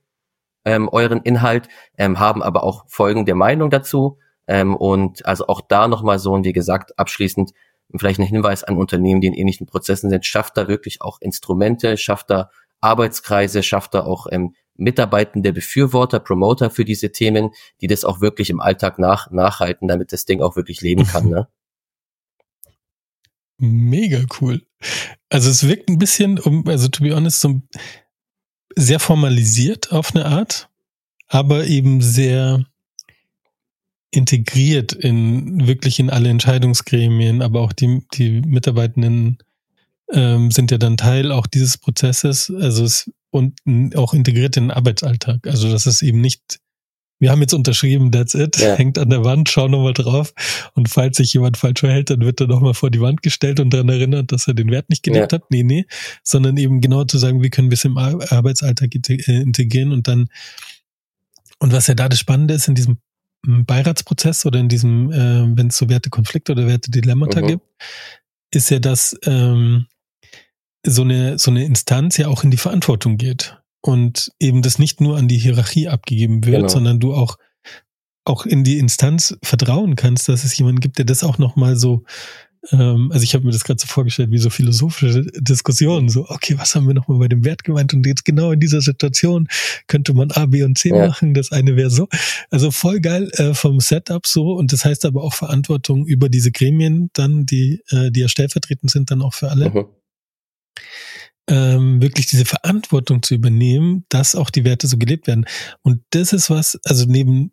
ähm, 0.64 0.88
euren 0.88 1.22
Inhalt, 1.22 1.68
ähm, 1.96 2.18
haben 2.18 2.42
aber 2.42 2.64
auch 2.64 2.84
folgende 2.88 3.34
Meinung 3.34 3.70
dazu. 3.70 4.18
Ähm, 4.48 4.74
und 4.74 5.24
also 5.24 5.46
auch 5.46 5.60
da 5.60 5.86
nochmal 5.88 6.18
so, 6.18 6.32
und 6.32 6.44
wie 6.44 6.52
gesagt, 6.52 6.98
abschließend 6.98 7.52
vielleicht 7.98 8.20
ein 8.20 8.26
Hinweis 8.26 8.64
an 8.64 8.76
Unternehmen, 8.76 9.20
die 9.20 9.28
in 9.28 9.34
ähnlichen 9.34 9.66
Prozessen 9.66 10.10
sind, 10.10 10.26
schafft 10.26 10.56
da 10.56 10.68
wirklich 10.68 11.02
auch 11.02 11.20
Instrumente, 11.20 11.96
schafft 11.96 12.30
da 12.30 12.50
Arbeitskreise, 12.80 13.62
schafft 13.62 13.94
da 13.94 14.04
auch 14.04 14.26
ähm, 14.30 14.54
mitarbeitende 14.76 15.52
Befürworter, 15.52 16.20
Promoter 16.20 16.70
für 16.70 16.84
diese 16.84 17.12
Themen, 17.12 17.50
die 17.80 17.86
das 17.86 18.04
auch 18.04 18.20
wirklich 18.20 18.50
im 18.50 18.60
Alltag 18.60 18.98
nach, 18.98 19.30
nachhalten, 19.30 19.88
damit 19.88 20.12
das 20.12 20.24
Ding 20.24 20.40
auch 20.40 20.56
wirklich 20.56 20.80
leben 20.80 21.06
kann. 21.06 21.28
Ne? 21.28 21.48
Mega 23.58 24.24
cool. 24.40 24.62
Also 25.28 25.50
es 25.50 25.68
wirkt 25.68 25.88
ein 25.88 25.98
bisschen, 25.98 26.38
um, 26.38 26.66
also 26.66 26.88
to 26.88 27.04
be 27.04 27.14
honest, 27.14 27.40
so 27.40 27.60
sehr 28.74 28.98
formalisiert 28.98 29.92
auf 29.92 30.14
eine 30.14 30.26
Art, 30.26 30.68
aber 31.28 31.66
eben 31.66 32.00
sehr 32.00 32.64
integriert 34.12 34.92
in 34.92 35.66
wirklich 35.66 35.98
in 35.98 36.10
alle 36.10 36.28
Entscheidungsgremien, 36.28 37.42
aber 37.42 37.62
auch 37.62 37.72
die, 37.72 38.02
die 38.12 38.42
Mitarbeitenden 38.42 39.38
ähm, 40.12 40.50
sind 40.50 40.70
ja 40.70 40.78
dann 40.78 40.98
Teil 40.98 41.32
auch 41.32 41.46
dieses 41.46 41.78
Prozesses, 41.78 42.52
also 42.54 42.84
es, 42.84 43.10
und 43.30 43.56
auch 43.96 44.12
integriert 44.12 44.58
in 44.58 44.64
den 44.64 44.70
Arbeitsalltag. 44.70 45.46
Also 45.46 45.70
das 45.70 45.86
ist 45.86 46.02
eben 46.02 46.20
nicht, 46.20 46.60
wir 47.18 47.30
haben 47.30 47.40
jetzt 47.40 47.54
unterschrieben, 47.54 48.12
that's 48.12 48.34
it, 48.34 48.58
ja. 48.58 48.74
hängt 48.76 48.98
an 48.98 49.08
der 49.08 49.24
Wand, 49.24 49.48
schau 49.48 49.66
nochmal 49.66 49.94
drauf 49.94 50.34
und 50.74 50.90
falls 50.90 51.16
sich 51.16 51.32
jemand 51.32 51.56
falsch 51.56 51.80
verhält, 51.80 52.10
dann 52.10 52.20
wird 52.20 52.38
er 52.42 52.48
nochmal 52.48 52.74
vor 52.74 52.90
die 52.90 53.00
Wand 53.00 53.22
gestellt 53.22 53.60
und 53.60 53.70
daran 53.70 53.88
erinnert, 53.88 54.30
dass 54.30 54.46
er 54.46 54.52
den 54.52 54.70
Wert 54.70 54.90
nicht 54.90 55.02
gelebt 55.02 55.32
ja. 55.32 55.38
hat. 55.38 55.50
Nee, 55.50 55.62
nee, 55.62 55.86
sondern 56.22 56.58
eben 56.58 56.82
genau 56.82 57.04
zu 57.04 57.16
sagen, 57.16 57.42
wie 57.42 57.50
können 57.50 57.70
wir 57.70 57.76
es 57.76 57.84
im 57.86 57.96
Arbeitsalltag 57.96 58.94
äh, 58.94 59.40
integrieren 59.40 59.92
und 59.92 60.06
dann 60.06 60.28
und 61.58 61.72
was 61.72 61.86
ja 61.86 61.94
da 61.94 62.10
das 62.10 62.18
Spannende 62.18 62.52
ist 62.52 62.68
in 62.68 62.74
diesem 62.74 62.98
Beiratsprozess 63.44 64.46
oder 64.46 64.60
in 64.60 64.68
diesem, 64.68 65.10
äh, 65.10 65.56
wenn 65.56 65.68
es 65.68 65.78
so 65.78 65.88
Wertekonflikte 65.88 66.52
oder 66.52 66.66
Wertedilemmata 66.66 67.40
mhm. 67.40 67.46
gibt, 67.46 67.64
ist 68.52 68.70
ja, 68.70 68.78
dass 68.78 69.16
ähm, 69.24 69.86
so 70.84 71.02
eine 71.02 71.38
so 71.38 71.50
eine 71.50 71.64
Instanz 71.64 72.16
ja 72.16 72.28
auch 72.28 72.44
in 72.44 72.50
die 72.50 72.56
Verantwortung 72.56 73.16
geht 73.16 73.58
und 73.80 74.32
eben 74.38 74.62
das 74.62 74.78
nicht 74.78 75.00
nur 75.00 75.16
an 75.16 75.28
die 75.28 75.38
Hierarchie 75.38 75.88
abgegeben 75.88 76.44
wird, 76.44 76.56
genau. 76.56 76.68
sondern 76.68 77.00
du 77.00 77.14
auch 77.14 77.36
auch 78.24 78.46
in 78.46 78.62
die 78.62 78.78
Instanz 78.78 79.36
vertrauen 79.42 79.96
kannst, 79.96 80.28
dass 80.28 80.44
es 80.44 80.56
jemanden 80.56 80.80
gibt, 80.80 80.98
der 80.98 81.04
das 81.04 81.24
auch 81.24 81.38
noch 81.38 81.56
mal 81.56 81.76
so 81.76 82.04
also 82.70 83.24
ich 83.24 83.34
habe 83.34 83.44
mir 83.44 83.50
das 83.50 83.64
gerade 83.64 83.80
so 83.80 83.88
vorgestellt, 83.88 84.30
wie 84.30 84.38
so 84.38 84.48
philosophische 84.48 85.24
Diskussionen, 85.36 86.08
so, 86.08 86.28
okay, 86.28 86.56
was 86.58 86.74
haben 86.74 86.86
wir 86.86 86.94
nochmal 86.94 87.18
bei 87.18 87.28
dem 87.28 87.44
Wert 87.44 87.64
gemeint? 87.64 87.92
Und 87.92 88.06
jetzt 88.06 88.24
genau 88.24 88.52
in 88.52 88.60
dieser 88.60 88.80
Situation 88.80 89.48
könnte 89.88 90.14
man 90.14 90.30
A, 90.30 90.46
B 90.46 90.62
und 90.62 90.78
C 90.78 90.90
ja. 90.90 91.08
machen. 91.08 91.34
Das 91.34 91.50
eine 91.50 91.74
wäre 91.74 91.90
so. 91.90 92.08
Also 92.50 92.70
voll 92.70 93.00
geil 93.00 93.30
äh, 93.34 93.54
vom 93.54 93.80
Setup 93.80 94.26
so. 94.26 94.52
Und 94.52 94.72
das 94.72 94.84
heißt 94.84 95.04
aber 95.06 95.24
auch 95.24 95.34
Verantwortung 95.34 96.06
über 96.06 96.28
diese 96.28 96.52
Gremien 96.52 97.10
dann, 97.14 97.46
die, 97.46 97.82
äh, 97.88 98.12
die 98.12 98.20
ja 98.20 98.28
stellvertretend 98.28 98.92
sind, 98.92 99.10
dann 99.10 99.22
auch 99.22 99.34
für 99.34 99.50
alle. 99.50 99.70
Mhm. 99.70 99.84
Ähm, 101.48 102.00
wirklich 102.00 102.26
diese 102.26 102.44
Verantwortung 102.44 103.24
zu 103.24 103.34
übernehmen, 103.34 104.04
dass 104.08 104.36
auch 104.36 104.50
die 104.50 104.64
Werte 104.64 104.86
so 104.86 104.96
gelebt 104.96 105.26
werden. 105.26 105.46
Und 105.82 106.00
das 106.10 106.32
ist 106.32 106.48
was, 106.48 106.78
also 106.84 107.06
neben 107.06 107.50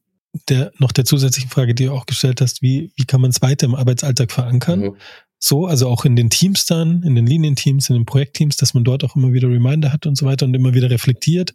der, 0.48 0.72
noch 0.78 0.92
der 0.92 1.06
zusätzlichen 1.06 1.50
Frage, 1.50 1.74
die 1.74 1.86
du 1.86 1.92
auch 1.92 2.06
gestellt 2.06 2.42
hast, 2.42 2.62
wie, 2.62 2.92
wie 2.96 3.06
kann 3.06 3.22
man 3.22 3.32
es 3.32 3.42
weiter 3.42 3.66
im 3.66 3.76
Arbeitsalltag 3.76 4.32
verankern? 4.32 4.80
Mhm. 4.80 4.96
So, 5.40 5.68
also 5.68 5.88
auch 5.88 6.06
in 6.06 6.16
den 6.16 6.30
Teams 6.30 6.66
dann, 6.66 7.02
in 7.04 7.16
den 7.16 7.26
Linienteams, 7.26 7.90
in 7.90 7.96
den 7.96 8.06
Projektteams, 8.06 8.58
dass 8.58 8.74
man 8.74 8.84
dort 8.84 9.04
auch 9.04 9.16
immer 9.16 9.32
wieder 9.32 9.48
Reminder 9.48 9.94
hat 9.94 10.06
und 10.06 10.18
so 10.18 10.26
weiter 10.26 10.46
und 10.46 10.54
immer 10.54 10.74
wieder 10.74 10.90
reflektiert 10.90 11.54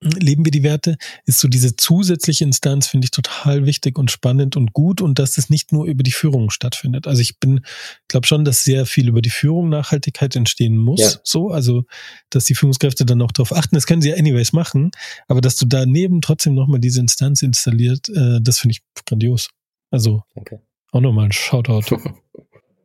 leben 0.00 0.44
wir 0.44 0.52
die 0.52 0.62
Werte, 0.62 0.96
ist 1.24 1.40
so 1.40 1.48
diese 1.48 1.76
zusätzliche 1.76 2.44
Instanz, 2.44 2.86
finde 2.86 3.06
ich 3.06 3.10
total 3.10 3.66
wichtig 3.66 3.98
und 3.98 4.10
spannend 4.10 4.56
und 4.56 4.72
gut 4.72 5.00
und 5.00 5.18
dass 5.18 5.32
das 5.32 5.50
nicht 5.50 5.72
nur 5.72 5.86
über 5.86 6.02
die 6.02 6.12
Führung 6.12 6.50
stattfindet. 6.50 7.06
Also 7.06 7.20
ich 7.20 7.38
bin, 7.38 7.62
glaube 8.06 8.26
schon, 8.26 8.44
dass 8.44 8.62
sehr 8.62 8.86
viel 8.86 9.08
über 9.08 9.22
die 9.22 9.30
Führung 9.30 9.68
Nachhaltigkeit 9.68 10.36
entstehen 10.36 10.76
muss. 10.76 11.00
Ja. 11.00 11.10
So, 11.24 11.50
also 11.50 11.84
dass 12.30 12.44
die 12.44 12.54
Führungskräfte 12.54 13.04
dann 13.04 13.22
auch 13.22 13.32
darauf 13.32 13.52
achten, 13.52 13.74
das 13.74 13.86
können 13.86 14.02
sie 14.02 14.10
ja 14.10 14.16
anyways 14.16 14.52
machen, 14.52 14.90
aber 15.26 15.40
dass 15.40 15.56
du 15.56 15.66
daneben 15.66 16.20
trotzdem 16.20 16.54
nochmal 16.54 16.80
diese 16.80 17.00
Instanz 17.00 17.42
installiert, 17.42 18.08
äh, 18.08 18.40
das 18.40 18.60
finde 18.60 18.72
ich 18.72 18.82
grandios. 19.04 19.48
Also 19.90 20.22
okay. 20.34 20.58
auch 20.92 21.00
nochmal 21.00 21.26
ein 21.26 21.32
Shoutout. 21.32 21.96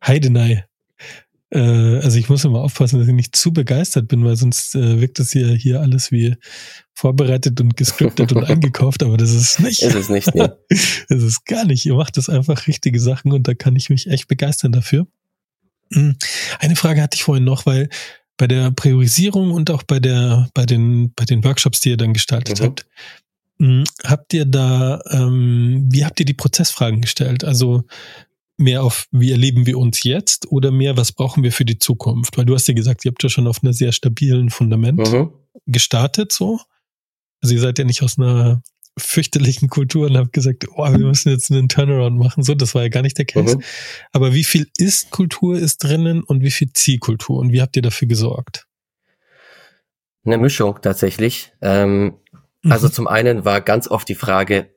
Heidenei. 0.05 0.65
Äh, 1.53 1.99
also 1.99 2.17
ich 2.17 2.29
muss 2.29 2.43
immer 2.45 2.61
aufpassen, 2.61 2.99
dass 2.99 3.07
ich 3.07 3.13
nicht 3.13 3.35
zu 3.35 3.53
begeistert 3.53 4.07
bin, 4.07 4.25
weil 4.25 4.35
sonst 4.35 4.73
äh, 4.75 4.99
wirkt 4.99 5.19
das 5.19 5.31
hier, 5.31 5.53
hier 5.53 5.81
alles 5.81 6.11
wie 6.11 6.35
vorbereitet 6.93 7.61
und 7.61 7.77
gescriptet 7.77 8.31
und 8.31 8.43
eingekauft, 8.49 9.03
aber 9.03 9.17
das 9.17 9.31
ist 9.31 9.59
nicht. 9.59 9.83
Ist 9.83 9.95
es 9.95 10.09
nicht, 10.09 10.33
nee. 10.35 10.49
Das 11.09 11.21
ist 11.21 11.45
gar 11.45 11.65
nicht. 11.65 11.85
Ihr 11.85 11.93
macht 11.93 12.17
das 12.17 12.27
einfach 12.27 12.65
richtige 12.65 12.99
Sachen 12.99 13.31
und 13.31 13.47
da 13.47 13.53
kann 13.53 13.75
ich 13.75 13.89
mich 13.89 14.07
echt 14.07 14.27
begeistern 14.27 14.71
dafür. 14.71 15.05
Hm. 15.93 16.17
Eine 16.59 16.75
Frage 16.75 17.03
hatte 17.03 17.15
ich 17.15 17.23
vorhin 17.23 17.43
noch, 17.43 17.67
weil 17.67 17.89
bei 18.37 18.47
der 18.47 18.71
Priorisierung 18.71 19.51
und 19.51 19.69
auch 19.69 19.83
bei 19.83 19.99
der, 19.99 20.49
bei 20.55 20.65
den, 20.65 21.13
bei 21.13 21.25
den 21.25 21.43
Workshops, 21.43 21.81
die 21.81 21.89
ihr 21.89 21.97
dann 21.97 22.13
gestaltet 22.13 22.59
mhm. 22.59 22.63
habt, 22.63 22.85
hm, 23.59 23.83
habt 24.03 24.33
ihr 24.33 24.45
da, 24.45 25.01
ähm, 25.11 25.87
wie 25.91 26.03
habt 26.03 26.19
ihr 26.19 26.25
die 26.25 26.33
Prozessfragen 26.33 27.01
gestellt? 27.01 27.43
Also 27.43 27.83
mehr 28.57 28.83
auf, 28.83 29.07
wie 29.11 29.31
erleben 29.31 29.65
wir 29.65 29.77
uns 29.77 30.03
jetzt 30.03 30.51
oder 30.51 30.71
mehr, 30.71 30.97
was 30.97 31.11
brauchen 31.11 31.43
wir 31.43 31.51
für 31.51 31.65
die 31.65 31.79
Zukunft? 31.79 32.37
Weil 32.37 32.45
du 32.45 32.53
hast 32.53 32.67
ja 32.67 32.73
gesagt, 32.73 33.03
ihr 33.05 33.11
habt 33.11 33.23
ja 33.23 33.29
schon 33.29 33.47
auf 33.47 33.63
einer 33.63 33.73
sehr 33.73 33.91
stabilen 33.91 34.49
Fundament 34.49 34.99
mhm. 35.11 35.31
gestartet, 35.65 36.31
so. 36.31 36.59
Also 37.41 37.55
ihr 37.55 37.61
seid 37.61 37.77
ja 37.79 37.85
nicht 37.85 38.03
aus 38.03 38.17
einer 38.17 38.61
fürchterlichen 38.97 39.69
Kultur 39.69 40.07
und 40.07 40.17
habt 40.17 40.33
gesagt, 40.33 40.67
oh, 40.75 40.83
wir 40.83 41.05
müssen 41.05 41.29
jetzt 41.29 41.51
einen 41.51 41.67
Turnaround 41.67 42.17
machen. 42.17 42.43
So, 42.43 42.53
das 42.53 42.75
war 42.75 42.83
ja 42.83 42.89
gar 42.89 43.01
nicht 43.01 43.17
der 43.17 43.25
Case. 43.25 43.57
Mhm. 43.57 43.63
Aber 44.11 44.33
wie 44.33 44.43
viel 44.43 44.67
Ist-Kultur 44.77 45.57
ist 45.57 45.83
drinnen 45.83 46.23
und 46.23 46.41
wie 46.41 46.51
viel 46.51 46.71
Zielkultur 46.73 47.39
und 47.39 47.51
wie 47.51 47.61
habt 47.61 47.75
ihr 47.75 47.81
dafür 47.81 48.07
gesorgt? 48.07 48.67
Eine 50.25 50.37
Mischung 50.37 50.79
tatsächlich. 50.81 51.51
Ähm, 51.61 52.17
also 52.63 52.87
mhm. 52.87 52.91
zum 52.93 53.07
einen 53.07 53.45
war 53.45 53.61
ganz 53.61 53.87
oft 53.87 54.07
die 54.07 54.15
Frage, 54.15 54.69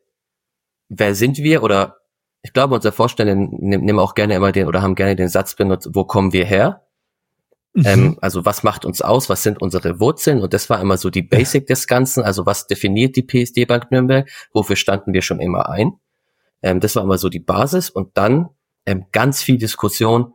wer 0.89 1.15
sind 1.15 1.39
wir 1.39 1.63
oder 1.63 1.99
ich 2.47 2.53
glaube, 2.53 2.77
unser 2.77 2.93
Vorstände 2.93 3.35
nehmen 3.35 3.99
auch 3.99 4.15
gerne 4.15 4.37
immer 4.37 4.53
den 4.53 4.69
oder 4.69 4.81
haben 4.81 4.95
gerne 4.95 5.17
den 5.17 5.29
Satz 5.29 5.57
benutzt, 5.57 5.89
wo 5.95 6.05
kommen 6.05 6.33
wir 6.33 6.45
her? 6.45 6.87
Mhm. 7.73 7.83
Ähm, 7.85 8.19
also 8.21 8.45
was 8.45 8.63
macht 8.63 8.85
uns 8.85 9.03
aus? 9.03 9.29
Was 9.29 9.43
sind 9.43 9.61
unsere 9.61 9.99
Wurzeln? 9.99 10.41
Und 10.41 10.55
das 10.55 10.71
war 10.71 10.81
immer 10.81 10.97
so 10.97 11.11
die 11.11 11.23
Basic 11.23 11.67
des 11.67 11.89
Ganzen. 11.89 12.23
Also 12.23 12.47
was 12.47 12.69
definiert 12.69 13.17
die 13.17 13.25
PSD 13.25 13.65
Bank 13.65 13.91
Nürnberg? 13.91 14.31
Wofür 14.53 14.77
standen 14.77 15.13
wir 15.13 15.23
schon 15.23 15.41
immer 15.41 15.69
ein? 15.69 15.95
Ähm, 16.63 16.79
das 16.79 16.95
war 16.95 17.03
immer 17.03 17.19
so 17.19 17.29
die 17.29 17.41
Basis. 17.41 17.91
Und 17.91 18.17
dann 18.17 18.51
ähm, 18.87 19.07
ganz 19.11 19.43
viel 19.43 19.59
Diskussion. 19.59 20.33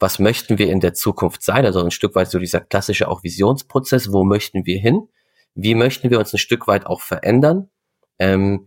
Was 0.00 0.18
möchten 0.18 0.58
wir 0.58 0.68
in 0.68 0.80
der 0.80 0.94
Zukunft 0.94 1.44
sein? 1.44 1.64
Also 1.64 1.80
ein 1.84 1.92
Stück 1.92 2.16
weit 2.16 2.28
so 2.28 2.40
dieser 2.40 2.58
klassische 2.58 3.06
auch 3.06 3.22
Visionsprozess. 3.22 4.12
Wo 4.12 4.24
möchten 4.24 4.66
wir 4.66 4.80
hin? 4.80 5.08
Wie 5.54 5.76
möchten 5.76 6.10
wir 6.10 6.18
uns 6.18 6.32
ein 6.34 6.38
Stück 6.38 6.66
weit 6.66 6.86
auch 6.86 7.02
verändern? 7.02 7.70
Ähm, 8.18 8.66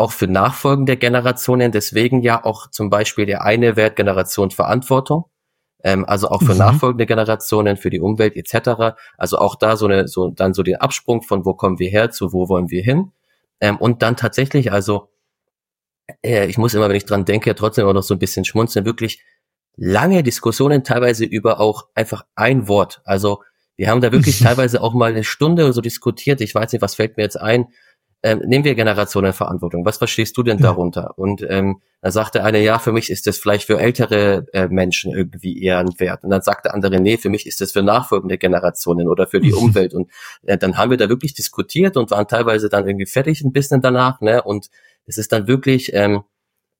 auch 0.00 0.12
für 0.12 0.26
nachfolgende 0.26 0.96
Generationen. 0.96 1.72
Deswegen 1.72 2.22
ja 2.22 2.42
auch 2.42 2.70
zum 2.70 2.88
Beispiel 2.88 3.26
der 3.26 3.42
eine 3.42 3.76
Wert 3.76 3.96
Generation 3.96 4.50
Verantwortung. 4.50 5.26
Ähm, 5.84 6.04
also 6.06 6.28
auch 6.28 6.42
für 6.42 6.52
mhm. 6.52 6.58
nachfolgende 6.58 7.06
Generationen, 7.06 7.76
für 7.76 7.90
die 7.90 8.00
Umwelt 8.00 8.34
etc. 8.34 8.96
Also 9.18 9.38
auch 9.38 9.56
da 9.56 9.76
so 9.76 9.86
eine, 9.86 10.08
so 10.08 10.30
dann 10.30 10.54
so 10.54 10.62
den 10.62 10.76
Absprung 10.76 11.22
von 11.22 11.44
wo 11.44 11.54
kommen 11.54 11.78
wir 11.78 11.90
her 11.90 12.10
zu 12.10 12.32
wo 12.32 12.48
wollen 12.48 12.70
wir 12.70 12.82
hin. 12.82 13.12
Ähm, 13.60 13.76
und 13.76 14.02
dann 14.02 14.16
tatsächlich, 14.16 14.72
also 14.72 15.10
äh, 16.22 16.46
ich 16.46 16.56
muss 16.56 16.74
immer, 16.74 16.88
wenn 16.88 16.96
ich 16.96 17.04
dran 17.04 17.26
denke, 17.26 17.54
trotzdem 17.54 17.86
auch 17.86 17.92
noch 17.92 18.02
so 18.02 18.14
ein 18.14 18.18
bisschen 18.18 18.44
schmunzeln, 18.46 18.86
wirklich 18.86 19.22
lange 19.76 20.22
Diskussionen, 20.22 20.82
teilweise 20.82 21.26
über 21.26 21.60
auch 21.60 21.88
einfach 21.94 22.24
ein 22.34 22.68
Wort. 22.68 23.02
Also 23.04 23.42
wir 23.76 23.90
haben 23.90 24.00
da 24.00 24.12
wirklich 24.12 24.38
teilweise 24.42 24.82
auch 24.82 24.94
mal 24.94 25.10
eine 25.10 25.24
Stunde 25.24 25.70
so 25.74 25.82
diskutiert. 25.82 26.40
Ich 26.40 26.54
weiß 26.54 26.72
nicht, 26.72 26.82
was 26.82 26.94
fällt 26.94 27.18
mir 27.18 27.22
jetzt 27.22 27.40
ein 27.40 27.66
ähm, 28.22 28.40
nehmen 28.44 28.64
wir 28.64 28.74
Generationenverantwortung. 28.74 29.84
Was 29.84 29.96
verstehst 29.96 30.36
du 30.36 30.42
denn 30.42 30.58
ja. 30.58 30.64
darunter? 30.64 31.18
Und 31.18 31.44
ähm, 31.48 31.80
dann 32.02 32.12
sagte 32.12 32.44
eine, 32.44 32.62
ja, 32.62 32.78
für 32.78 32.92
mich 32.92 33.10
ist 33.10 33.26
das 33.26 33.38
vielleicht 33.38 33.66
für 33.66 33.78
ältere 33.78 34.46
äh, 34.52 34.68
Menschen 34.68 35.12
irgendwie 35.12 35.62
eher 35.62 35.78
ein 35.78 35.98
Wert. 35.98 36.24
Und 36.24 36.30
dann 36.30 36.42
sagte 36.42 36.74
andere, 36.74 37.00
nee, 37.00 37.16
für 37.16 37.30
mich 37.30 37.46
ist 37.46 37.60
das 37.60 37.72
für 37.72 37.82
nachfolgende 37.82 38.36
Generationen 38.36 39.08
oder 39.08 39.26
für 39.26 39.40
die 39.40 39.52
Umwelt. 39.52 39.94
Und 39.94 40.10
äh, 40.42 40.58
dann 40.58 40.76
haben 40.76 40.90
wir 40.90 40.98
da 40.98 41.08
wirklich 41.08 41.34
diskutiert 41.34 41.96
und 41.96 42.10
waren 42.10 42.28
teilweise 42.28 42.68
dann 42.68 42.86
irgendwie 42.86 43.06
fertig 43.06 43.42
ein 43.42 43.52
bisschen 43.52 43.80
danach. 43.80 44.20
Ne? 44.20 44.42
Und 44.42 44.68
es 45.06 45.16
ist 45.16 45.32
dann 45.32 45.46
wirklich 45.46 45.92
ähm, 45.94 46.22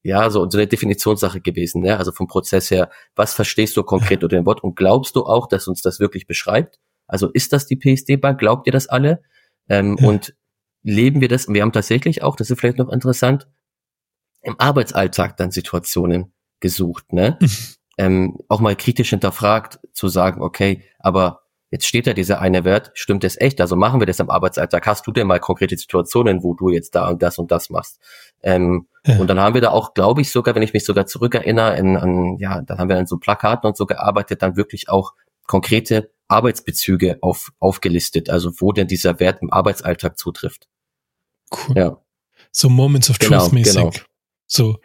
ja 0.03 0.29
so, 0.29 0.49
so 0.49 0.59
eine 0.59 0.67
Definitionssache 0.67 1.41
gewesen. 1.41 1.83
Ne? 1.83 1.97
Also 1.97 2.13
vom 2.13 2.29
Prozess 2.29 2.71
her, 2.71 2.91
was 3.15 3.33
verstehst 3.33 3.77
du 3.77 3.83
konkret 3.83 4.23
unter 4.23 4.37
dem 4.37 4.47
Wort? 4.47 4.63
Und 4.63 4.77
glaubst 4.77 5.17
du 5.17 5.25
auch, 5.25 5.49
dass 5.49 5.69
uns 5.69 5.81
das 5.81 6.01
wirklich 6.01 6.27
beschreibt? 6.27 6.79
Also 7.07 7.29
ist 7.31 7.53
das 7.55 7.67
die 7.67 7.77
PSD-Bank? 7.77 8.39
Glaubt 8.39 8.67
ihr 8.67 8.73
das 8.73 8.89
alle? 8.89 9.23
Ähm, 9.69 9.97
ja. 9.99 10.09
Und 10.09 10.35
leben 10.83 11.21
wir 11.21 11.29
das, 11.29 11.47
und 11.47 11.55
wir 11.55 11.63
haben 11.63 11.73
tatsächlich 11.73 12.23
auch, 12.23 12.37
das 12.37 12.51
ist 12.51 12.59
vielleicht 12.59 12.79
noch 12.79 12.91
interessant, 12.91 13.49
im 14.43 14.59
Arbeitsalltag 14.59 15.37
dann 15.37 15.51
Situationen 15.51 16.33
gesucht, 16.61 17.13
ne? 17.13 17.39
ähm, 17.99 18.39
auch 18.49 18.61
mal 18.61 18.77
kritisch 18.77 19.11
hinterfragt, 19.11 19.81
zu 19.93 20.09
sagen, 20.09 20.43
okay, 20.43 20.85
aber 20.99 21.43
jetzt 21.71 21.87
steht 21.87 22.07
da 22.07 22.13
dieser 22.13 22.41
eine 22.41 22.65
Wert, 22.65 22.91
stimmt 22.95 23.25
das 23.25 23.41
echt? 23.41 23.61
Also 23.61 23.77
machen 23.77 24.01
wir 24.01 24.07
das 24.07 24.19
im 24.19 24.31
Arbeitsalltag? 24.31 24.87
Hast 24.87 25.07
du 25.07 25.13
denn 25.13 25.27
mal 25.27 25.39
konkrete 25.39 25.77
Situationen, 25.77 26.43
wo 26.43 26.55
du 26.55 26.71
jetzt 26.71 26.95
da 26.95 27.09
und 27.09 27.23
das 27.23 27.39
und 27.39 27.51
das 27.51 27.71
machst? 27.71 28.01
Ähm, 28.43 28.89
ja. 29.07 29.19
Und 29.19 29.29
dann 29.29 29.39
haben 29.39 29.55
wir 29.55 29.61
da 29.61 29.71
auch, 29.71 29.95
glaube 29.95 30.21
ich, 30.21 30.33
sogar, 30.33 30.55
wenn 30.55 30.63
ich 30.63 30.73
mich 30.73 30.85
sogar 30.85 31.07
zurückerinnere, 31.07 31.77
in, 31.77 31.97
an, 31.97 32.39
ja, 32.39 32.61
dann 32.63 32.79
haben 32.79 32.89
wir 32.89 32.99
an 32.99 33.07
so 33.07 33.19
Plakaten 33.19 33.69
und 33.69 33.77
so 33.77 33.87
gearbeitet, 33.87 34.43
dann 34.43 34.57
wirklich 34.57 34.89
auch 34.89 35.13
konkrete 35.51 36.13
Arbeitsbezüge 36.29 37.19
auf, 37.23 37.51
aufgelistet, 37.59 38.31
also 38.31 38.53
wo 38.61 38.71
denn 38.71 38.87
dieser 38.87 39.19
Wert 39.19 39.43
im 39.43 39.53
Arbeitsalltag 39.53 40.17
zutrifft. 40.17 40.69
Cool. 41.51 41.77
Ja. 41.77 42.01
So 42.53 42.69
Moments 42.69 43.11
of 43.11 43.19
genau, 43.19 43.41
Truth 43.41 43.53
mäßig. 43.53 43.75
Genau. 43.75 43.91
So, 44.47 44.79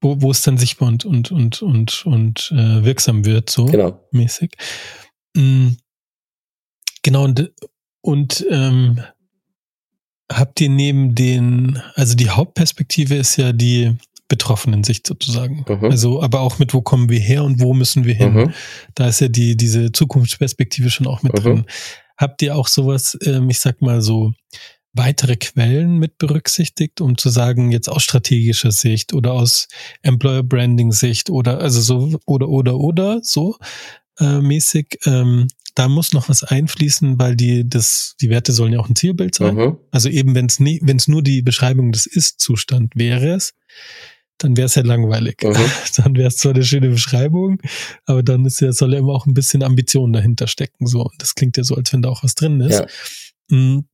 wo, 0.00 0.22
wo 0.22 0.30
es 0.30 0.42
dann 0.42 0.58
sichtbar 0.58 0.90
und, 0.90 1.04
und, 1.04 1.32
und, 1.32 1.62
und, 1.62 2.06
und 2.06 2.52
äh, 2.52 2.84
wirksam 2.84 3.24
wird, 3.24 3.50
so 3.50 3.64
genau. 3.64 4.00
mäßig. 4.12 4.52
Mhm. 5.34 5.78
Genau, 7.02 7.24
und, 7.24 7.52
und 8.00 8.46
ähm, 8.48 9.02
habt 10.30 10.60
ihr 10.60 10.70
neben 10.70 11.16
den, 11.16 11.82
also 11.96 12.14
die 12.14 12.30
Hauptperspektive 12.30 13.16
ist 13.16 13.34
ja 13.38 13.52
die 13.52 13.96
betroffenen 14.30 14.84
Sicht 14.84 15.06
sozusagen. 15.06 15.66
Mhm. 15.68 15.90
Also, 15.90 16.22
aber 16.22 16.40
auch 16.40 16.58
mit 16.58 16.72
wo 16.72 16.80
kommen 16.80 17.10
wir 17.10 17.18
her 17.18 17.44
und 17.44 17.60
wo 17.60 17.74
müssen 17.74 18.06
wir 18.06 18.14
hin. 18.14 18.32
Mhm. 18.32 18.52
Da 18.94 19.08
ist 19.08 19.20
ja 19.20 19.28
die, 19.28 19.56
diese 19.56 19.92
Zukunftsperspektive 19.92 20.88
schon 20.88 21.06
auch 21.06 21.22
mit 21.22 21.34
mhm. 21.34 21.38
drin. 21.42 21.64
Habt 22.16 22.40
ihr 22.40 22.56
auch 22.56 22.68
sowas, 22.68 23.18
ähm, 23.24 23.50
ich 23.50 23.58
sag 23.58 23.82
mal 23.82 24.00
so, 24.00 24.32
weitere 24.92 25.36
Quellen 25.36 25.98
mit 25.98 26.18
berücksichtigt, 26.18 27.00
um 27.00 27.16
zu 27.16 27.28
sagen, 27.28 27.70
jetzt 27.70 27.88
aus 27.88 28.02
strategischer 28.02 28.72
Sicht 28.72 29.12
oder 29.12 29.32
aus 29.32 29.68
Employer 30.02 30.42
Branding 30.42 30.92
Sicht 30.92 31.30
oder 31.30 31.60
also 31.60 31.80
so 31.80 32.18
oder 32.26 32.48
oder 32.48 32.76
oder 32.76 33.20
so 33.22 33.56
äh, 34.18 34.40
mäßig, 34.40 34.98
ähm, 35.06 35.46
da 35.76 35.88
muss 35.88 36.12
noch 36.12 36.28
was 36.28 36.42
einfließen, 36.42 37.18
weil 37.18 37.36
die 37.36 37.68
das 37.68 38.16
die 38.20 38.30
Werte 38.30 38.52
sollen 38.52 38.72
ja 38.72 38.80
auch 38.80 38.88
ein 38.88 38.96
Zielbild 38.96 39.34
sein. 39.34 39.54
Mhm. 39.54 39.76
Also 39.92 40.08
eben 40.08 40.34
wenn 40.34 40.46
es 40.46 40.58
nie, 40.58 40.80
wenn 40.82 40.96
es 40.96 41.06
nur 41.06 41.22
die 41.22 41.42
Beschreibung 41.42 41.92
des 41.92 42.06
Ist-Zustand 42.06 42.96
wäre 42.96 43.34
es, 43.34 43.54
dann 44.40 44.56
wäre 44.56 44.66
es 44.66 44.74
ja 44.74 44.82
langweilig. 44.82 45.36
Mhm. 45.42 45.54
Dann 45.96 46.16
wäre 46.16 46.28
es 46.28 46.38
zwar 46.38 46.54
eine 46.54 46.64
schöne 46.64 46.88
Beschreibung, 46.88 47.60
aber 48.06 48.22
dann 48.22 48.44
ist 48.46 48.60
ja 48.60 48.72
soll 48.72 48.94
ja 48.94 48.98
immer 48.98 49.12
auch 49.12 49.26
ein 49.26 49.34
bisschen 49.34 49.62
Ambition 49.62 50.12
dahinter 50.12 50.46
stecken. 50.46 50.86
So, 50.86 51.02
und 51.02 51.14
das 51.18 51.34
klingt 51.34 51.56
ja 51.56 51.64
so, 51.64 51.74
als 51.74 51.92
wenn 51.92 52.02
da 52.02 52.08
auch 52.08 52.24
was 52.24 52.34
drin 52.34 52.60
ist. 52.60 52.80
Ja. 52.80 52.86
Mhm. 53.50 53.84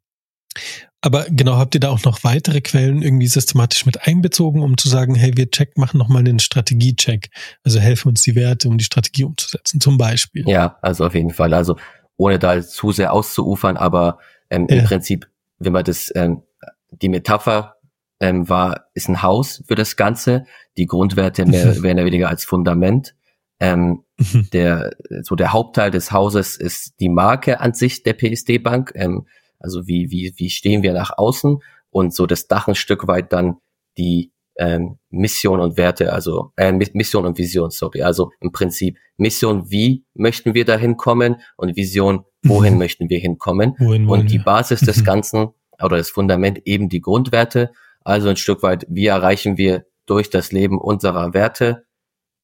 Aber 1.00 1.26
genau, 1.30 1.56
habt 1.56 1.74
ihr 1.74 1.80
da 1.80 1.90
auch 1.90 2.02
noch 2.04 2.24
weitere 2.24 2.61
Quellen 2.61 3.02
irgendwie 3.02 3.26
systematisch 3.26 3.87
mit 3.87 4.06
einbezogen, 4.06 4.62
um 4.62 4.76
zu 4.76 4.88
sagen, 4.88 5.14
hey, 5.14 5.37
wir 5.37 5.50
check, 5.50 5.76
machen 5.76 5.98
nochmal 5.98 6.20
einen 6.20 6.38
Strategie-Check. 6.38 7.30
Also 7.62 7.78
helfen 7.78 8.09
uns 8.09 8.22
die 8.22 8.35
Werte, 8.35 8.68
um 8.68 8.78
die 8.78 8.85
Strategie 8.85 9.24
umzusetzen, 9.24 9.80
zum 9.80 9.98
Beispiel. 9.98 10.48
Ja, 10.48 10.78
also 10.82 11.06
auf 11.06 11.14
jeden 11.14 11.30
Fall. 11.30 11.54
Also 11.54 11.76
ohne 12.16 12.38
da 12.38 12.61
zu 12.62 12.92
sehr 12.92 13.12
auszuufern, 13.12 13.76
aber 13.76 14.18
ähm, 14.50 14.66
ja. 14.68 14.76
im 14.76 14.85
Prinzip, 14.85 15.28
wenn 15.59 15.72
man 15.72 15.85
das, 15.85 16.11
ähm, 16.14 16.42
die 16.90 17.09
Metapher 17.09 17.75
ähm, 18.20 18.48
war, 18.48 18.87
ist 18.94 19.09
ein 19.09 19.22
Haus 19.22 19.62
für 19.66 19.74
das 19.74 19.96
Ganze. 19.96 20.44
Die 20.76 20.87
Grundwerte 20.87 21.46
mehr, 21.46 21.74
mehr 21.81 21.94
oder 21.94 22.05
weniger 22.05 22.29
als 22.29 22.44
Fundament. 22.44 23.14
Ähm, 23.59 24.05
mhm. 24.18 24.48
der, 24.52 24.90
so 25.22 25.35
der 25.35 25.52
Hauptteil 25.52 25.90
des 25.90 26.12
Hauses 26.12 26.57
ist 26.57 27.00
die 27.00 27.09
Marke 27.09 27.61
an 27.61 27.74
sich 27.74 28.02
der 28.02 28.12
PSD 28.12 28.59
Bank. 28.59 28.92
Ähm, 28.94 29.26
also 29.59 29.87
wie, 29.87 30.11
wie, 30.11 30.35
wie 30.37 30.50
stehen 30.50 30.83
wir 30.83 30.92
nach 30.92 31.16
außen 31.16 31.59
und 31.90 32.14
so 32.14 32.26
das 32.26 32.46
Dach 32.46 32.68
ein 32.68 32.74
Stück 32.74 33.07
weit 33.07 33.33
dann 33.33 33.57
die 33.96 34.33
ähm, 34.59 34.98
Mission 35.11 35.61
und 35.61 35.76
Werte, 35.76 36.12
also 36.12 36.52
äh, 36.57 36.72
Mission 36.72 37.26
und 37.26 37.38
Vision, 37.38 37.70
sorry. 37.70 38.02
Also 38.02 38.31
im 38.40 38.52
Prinzip 38.52 38.98
Mission, 39.16 39.70
wie 39.70 40.05
möchten 40.14 40.55
wir 40.55 40.64
da 40.64 40.76
hinkommen 40.76 41.37
und 41.57 41.76
Vision, 41.76 42.24
wohin 42.42 42.74
mhm. 42.74 42.79
möchten 42.79 43.11
wir 43.11 43.18
hinkommen. 43.18 43.74
Wohin 43.79 44.09
und 44.09 44.31
die 44.31 44.38
Basis 44.38 44.81
des 44.81 45.00
mhm. 45.00 45.05
Ganzen 45.05 45.48
oder 45.83 45.96
das 45.98 46.11
Fundament 46.11 46.62
eben 46.64 46.88
die 46.88 47.00
Grundwerte. 47.00 47.70
Also 48.07 48.29
ein 48.29 48.37
Stück 48.37 48.62
weit, 48.62 48.87
wie 48.88 49.07
erreichen 49.07 49.59
wir 49.59 49.85
durch 50.07 50.31
das 50.31 50.53
Leben 50.53 50.79
unserer 50.81 51.35
Werte 51.35 51.87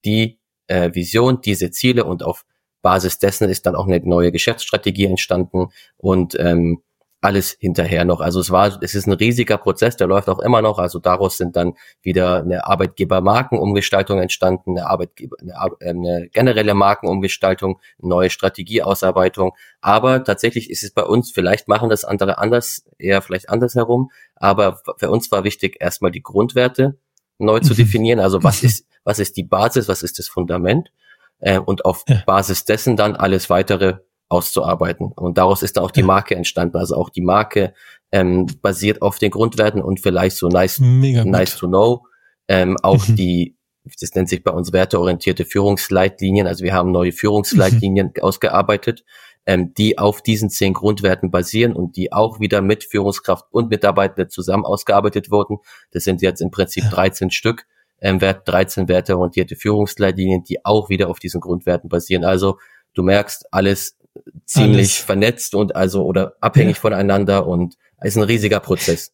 die 0.05 0.41
äh, 0.67 0.93
Vision, 0.93 1.41
diese 1.41 1.71
Ziele? 1.71 2.05
Und 2.05 2.25
auf 2.25 2.45
Basis 2.83 3.21
dessen 3.21 3.49
ist 3.49 3.65
dann 3.65 3.77
auch 3.77 3.87
eine 3.87 4.01
neue 4.01 4.33
Geschäftsstrategie 4.33 5.05
entstanden. 5.05 5.69
Und 5.97 6.37
ähm, 6.41 6.83
alles 7.23 7.57
hinterher 7.61 8.05
noch. 8.05 8.21
Also 8.21 8.41
es 8.41 8.51
war, 8.51 8.83
es 8.83 8.97
ist 8.97 9.07
ein 9.07 9.13
riesiger 9.13 9.57
Prozess, 9.57 9.97
der 9.97 10.09
läuft 10.09 10.29
auch 10.29 10.41
immer 10.41 10.61
noch. 10.61 10.79
Also 10.79 10.99
daraus 10.99 11.37
sind 11.37 11.55
dann 11.55 11.75
wieder 12.03 12.39
eine 12.39 12.67
Arbeitgebermarkenumgestaltung 12.67 14.19
entstanden, 14.19 14.73
eine 14.73 14.89
Arbeitgeber, 14.89 15.37
eine, 15.41 15.53
äh, 15.81 15.89
eine 15.89 16.29
generelle 16.33 16.75
Markenumgestaltung, 16.75 17.81
neue 17.99 18.29
Strategieausarbeitung. 18.29 19.53
Aber 19.81 20.25
tatsächlich 20.25 20.69
ist 20.69 20.83
es 20.83 20.91
bei 20.91 21.05
uns, 21.05 21.31
vielleicht 21.31 21.69
machen 21.69 21.89
das 21.89 22.05
andere 22.05 22.39
anders, 22.39 22.85
eher 22.99 23.23
vielleicht 23.23 23.49
andersherum. 23.49 24.11
Aber 24.35 24.81
für 24.99 25.09
uns 25.09 25.31
war 25.31 25.45
wichtig, 25.45 25.77
erstmal 25.79 26.11
die 26.11 26.23
Grundwerte 26.23 26.99
neu 27.39 27.61
zu 27.61 27.75
mhm. 27.75 27.77
definieren. 27.77 28.21
Also 28.21 28.43
was 28.43 28.63
ist, 28.65 28.85
was 29.05 29.21
ist 29.21 29.37
die 29.37 29.45
Basis, 29.45 29.87
was 29.87 30.03
ist 30.03 30.19
das 30.19 30.27
Fundament? 30.27 30.91
Äh, 31.39 31.61
und 31.61 31.85
auf. 31.85 32.05
Basis 32.27 32.65
dessen 32.65 32.97
dann 32.97 33.15
alles 33.15 33.49
weitere 33.49 33.99
auszuarbeiten. 34.33 35.13
Und 35.15 35.39
daraus 35.39 35.63
ist 35.63 35.77
dann 35.77 35.85
auch 35.85 35.91
die 35.91 36.03
Marke 36.03 36.35
entstanden. 36.35 36.79
Also 36.79 36.97
auch 36.97 37.11
die 37.11 37.21
Marke 37.21 37.75
ähm, 38.11 38.47
basiert 38.63 39.03
auf 39.03 39.19
den 39.19 39.31
Grundwerten 39.31 39.83
und 39.83 40.01
vielleicht 40.01 40.37
so 40.37 40.49
nice, 40.49 40.81
nice 40.81 41.57
to 41.57 41.69
know. 41.69 42.07
Ähm, 42.49 42.77
auch 42.83 43.07
mhm. 43.07 43.17
die, 43.17 43.57
das 44.01 44.15
nennt 44.15 44.31
sich 44.31 44.43
bei 44.43 44.51
uns 44.51 44.73
werteorientierte 44.73 45.45
Führungsleitlinien. 45.45 46.47
Also 46.47 46.65
wir 46.65 46.73
haben 46.73 46.91
neue 46.91 47.13
Führungsleitlinien 47.13 48.13
mhm. 48.17 48.23
ausgearbeitet, 48.23 49.05
ähm, 49.45 49.75
die 49.75 49.99
auf 49.99 50.23
diesen 50.23 50.49
zehn 50.49 50.73
Grundwerten 50.73 51.31
basieren 51.31 51.75
und 51.75 51.97
die 51.97 52.13
auch 52.13 52.41
wieder 52.41 52.63
mit 52.63 52.85
Führungskraft 52.85 53.45
und 53.51 53.69
Mitarbeitenden 53.69 54.31
zusammen 54.31 54.65
ausgearbeitet 54.65 55.31
wurden. 55.31 55.59
Das 55.91 56.05
sind 56.05 56.23
jetzt 56.23 56.41
im 56.41 56.51
Prinzip 56.51 56.85
ja. 56.85 56.91
13 56.91 57.31
Stück. 57.31 57.67
Ähm, 58.01 58.19
13 58.19 58.89
werteorientierte 58.89 59.57
Führungsleitlinien, 59.57 60.43
die 60.43 60.65
auch 60.65 60.89
wieder 60.89 61.09
auf 61.09 61.21
diesen 61.21 61.41
Grundwerten 61.41 61.89
basieren. 61.89 62.25
Also 62.25 62.59
du 62.95 63.03
merkst, 63.03 63.47
alles 63.53 63.97
ziemlich 64.45 64.79
Alles. 64.79 64.97
vernetzt 64.97 65.55
und 65.55 65.77
also 65.77 66.05
oder 66.05 66.35
abhängig 66.41 66.77
ja. 66.77 66.81
voneinander 66.81 67.47
und 67.47 67.77
ist 68.03 68.17
ein 68.17 68.23
riesiger 68.23 68.61
Prozess. 68.61 69.13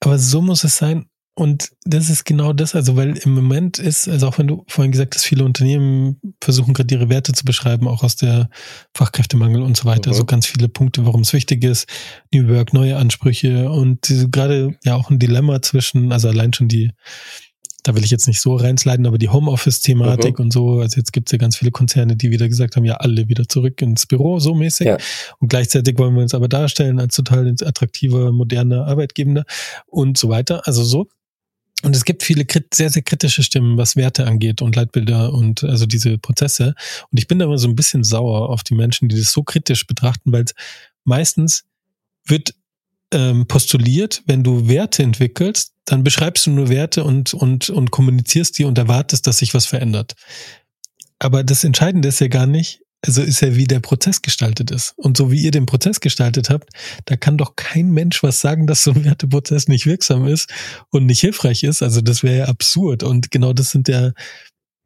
Aber 0.00 0.18
so 0.18 0.40
muss 0.40 0.64
es 0.64 0.76
sein. 0.76 1.06
Und 1.34 1.70
das 1.84 2.10
ist 2.10 2.24
genau 2.24 2.52
das, 2.52 2.74
also 2.74 2.96
weil 2.96 3.16
im 3.16 3.34
Moment 3.34 3.78
ist, 3.78 4.08
also 4.08 4.28
auch 4.28 4.36
wenn 4.36 4.48
du 4.48 4.64
vorhin 4.68 4.92
gesagt 4.92 5.14
hast, 5.14 5.24
viele 5.24 5.44
Unternehmen 5.44 6.20
versuchen 6.42 6.74
gerade 6.74 6.94
ihre 6.94 7.08
Werte 7.08 7.32
zu 7.32 7.44
beschreiben, 7.44 7.88
auch 7.88 8.02
aus 8.02 8.16
der 8.16 8.50
Fachkräftemangel 8.94 9.62
und 9.62 9.76
so 9.76 9.86
weiter, 9.86 10.10
mhm. 10.10 10.14
so 10.14 10.24
ganz 10.26 10.46
viele 10.46 10.68
Punkte, 10.68 11.06
warum 11.06 11.22
es 11.22 11.32
wichtig 11.32 11.64
ist, 11.64 11.88
New 12.34 12.48
Work, 12.48 12.74
neue 12.74 12.96
Ansprüche 12.96 13.70
und 13.70 14.12
gerade 14.30 14.76
ja 14.84 14.96
auch 14.96 15.08
ein 15.08 15.18
Dilemma 15.18 15.62
zwischen, 15.62 16.12
also 16.12 16.28
allein 16.28 16.52
schon 16.52 16.68
die 16.68 16.90
da 17.82 17.94
will 17.94 18.04
ich 18.04 18.10
jetzt 18.10 18.26
nicht 18.26 18.40
so 18.40 18.56
reinsliden, 18.56 19.06
aber 19.06 19.18
die 19.18 19.28
Homeoffice-Thematik 19.28 20.38
mhm. 20.38 20.46
und 20.46 20.52
so, 20.52 20.80
also 20.80 20.96
jetzt 20.96 21.12
gibt 21.12 21.28
es 21.28 21.32
ja 21.32 21.38
ganz 21.38 21.56
viele 21.56 21.70
Konzerne, 21.70 22.16
die 22.16 22.30
wieder 22.30 22.48
gesagt 22.48 22.76
haben, 22.76 22.84
ja, 22.84 22.94
alle 22.94 23.28
wieder 23.28 23.48
zurück 23.48 23.80
ins 23.82 24.06
Büro, 24.06 24.38
so 24.38 24.54
mäßig. 24.54 24.86
Ja. 24.86 24.98
Und 25.38 25.48
gleichzeitig 25.48 25.98
wollen 25.98 26.14
wir 26.14 26.22
uns 26.22 26.34
aber 26.34 26.48
darstellen 26.48 27.00
als 27.00 27.16
total 27.16 27.54
attraktiver, 27.64 28.32
moderner 28.32 28.86
Arbeitgeber 28.86 29.44
und 29.86 30.18
so 30.18 30.28
weiter. 30.28 30.66
Also 30.66 30.84
so. 30.84 31.08
Und 31.82 31.96
es 31.96 32.04
gibt 32.04 32.22
viele 32.22 32.44
sehr, 32.74 32.90
sehr 32.90 33.02
kritische 33.02 33.42
Stimmen, 33.42 33.78
was 33.78 33.96
Werte 33.96 34.26
angeht 34.26 34.60
und 34.60 34.76
Leitbilder 34.76 35.32
und 35.32 35.64
also 35.64 35.86
diese 35.86 36.18
Prozesse. 36.18 36.74
Und 37.10 37.18
ich 37.18 37.26
bin 37.26 37.38
da 37.38 37.46
immer 37.46 37.56
so 37.56 37.68
ein 37.68 37.76
bisschen 37.76 38.04
sauer 38.04 38.50
auf 38.50 38.62
die 38.62 38.74
Menschen, 38.74 39.08
die 39.08 39.16
das 39.16 39.32
so 39.32 39.42
kritisch 39.42 39.86
betrachten, 39.86 40.30
weil 40.32 40.44
meistens 41.04 41.64
wird 42.26 42.54
ähm, 43.12 43.46
postuliert, 43.46 44.22
wenn 44.26 44.42
du 44.42 44.68
Werte 44.68 45.02
entwickelst, 45.02 45.72
dann 45.84 46.04
beschreibst 46.04 46.46
du 46.46 46.50
nur 46.50 46.68
Werte 46.68 47.04
und, 47.04 47.34
und, 47.34 47.70
und 47.70 47.90
kommunizierst 47.90 48.58
die 48.58 48.64
und 48.64 48.78
erwartest, 48.78 49.26
dass 49.26 49.38
sich 49.38 49.54
was 49.54 49.66
verändert. 49.66 50.14
Aber 51.18 51.44
das 51.44 51.64
Entscheidende 51.64 52.08
ist 52.08 52.20
ja 52.20 52.28
gar 52.28 52.46
nicht, 52.46 52.80
also 53.02 53.22
ist 53.22 53.40
ja, 53.40 53.56
wie 53.56 53.66
der 53.66 53.80
Prozess 53.80 54.22
gestaltet 54.22 54.70
ist. 54.70 54.94
Und 54.96 55.16
so 55.16 55.30
wie 55.30 55.40
ihr 55.40 55.50
den 55.50 55.66
Prozess 55.66 56.00
gestaltet 56.00 56.50
habt, 56.50 56.70
da 57.06 57.16
kann 57.16 57.38
doch 57.38 57.56
kein 57.56 57.90
Mensch 57.90 58.22
was 58.22 58.40
sagen, 58.40 58.66
dass 58.66 58.84
so 58.84 58.92
ein 58.92 59.04
Werteprozess 59.04 59.68
nicht 59.68 59.86
wirksam 59.86 60.26
ist 60.26 60.50
und 60.90 61.06
nicht 61.06 61.20
hilfreich 61.20 61.62
ist. 61.62 61.82
Also 61.82 62.00
das 62.02 62.22
wäre 62.22 62.38
ja 62.38 62.44
absurd. 62.46 63.02
Und 63.02 63.30
genau 63.30 63.52
das 63.52 63.70
sind 63.70 63.88
ja, 63.88 64.12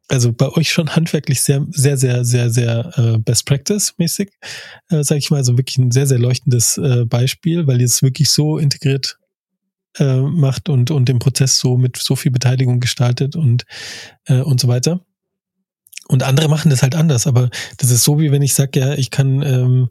also 0.07 0.31
bei 0.31 0.49
euch 0.49 0.71
schon 0.71 0.95
handwerklich 0.95 1.41
sehr, 1.41 1.65
sehr, 1.71 1.97
sehr, 1.97 2.23
sehr, 2.25 2.49
sehr 2.49 2.91
äh, 2.97 3.17
Best 3.17 3.45
Practice-mäßig, 3.45 4.31
äh, 4.89 5.03
sage 5.03 5.19
ich 5.19 5.31
mal, 5.31 5.37
also 5.37 5.57
wirklich 5.57 5.77
ein 5.77 5.91
sehr, 5.91 6.07
sehr 6.07 6.19
leuchtendes 6.19 6.77
äh, 6.77 7.05
Beispiel, 7.05 7.67
weil 7.67 7.79
ihr 7.79 7.85
es 7.85 8.03
wirklich 8.03 8.29
so 8.29 8.57
integriert 8.57 9.17
äh, 9.97 10.17
macht 10.17 10.69
und, 10.69 10.91
und 10.91 11.09
den 11.09 11.19
Prozess 11.19 11.59
so 11.59 11.77
mit 11.77 11.97
so 11.97 12.15
viel 12.15 12.31
Beteiligung 12.31 12.79
gestaltet 12.79 13.35
und, 13.35 13.63
äh, 14.25 14.41
und 14.41 14.59
so 14.59 14.67
weiter. 14.67 15.01
Und 16.07 16.21
andere 16.21 16.49
machen 16.49 16.69
das 16.69 16.83
halt 16.83 16.93
anders, 16.93 17.25
aber 17.25 17.49
das 17.77 17.89
ist 17.89 18.03
so, 18.03 18.19
wie 18.19 18.31
wenn 18.31 18.43
ich 18.43 18.53
sage, 18.53 18.79
ja, 18.79 18.93
ich 18.93 19.09
kann 19.09 19.41
ähm, 19.41 19.89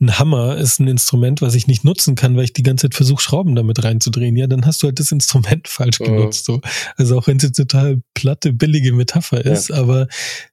ein 0.00 0.18
Hammer 0.18 0.56
ist 0.56 0.80
ein 0.80 0.88
Instrument, 0.88 1.42
was 1.42 1.54
ich 1.54 1.66
nicht 1.66 1.84
nutzen 1.84 2.14
kann, 2.14 2.34
weil 2.34 2.44
ich 2.44 2.54
die 2.54 2.62
ganze 2.62 2.86
Zeit 2.86 2.94
versuche, 2.94 3.20
Schrauben 3.20 3.54
damit 3.54 3.84
reinzudrehen. 3.84 4.34
Ja, 4.34 4.46
dann 4.46 4.64
hast 4.64 4.82
du 4.82 4.86
halt 4.86 4.98
das 4.98 5.12
Instrument 5.12 5.68
falsch 5.68 5.98
genutzt. 5.98 6.46
So. 6.46 6.60
Also 6.96 7.18
auch 7.18 7.26
wenn 7.26 7.36
es 7.36 7.42
jetzt 7.42 7.56
total 7.56 8.02
platte, 8.14 8.52
billige 8.52 8.92
Metapher 8.92 9.44
ist, 9.44 9.68
ja. 9.68 9.76
aber 9.76 10.08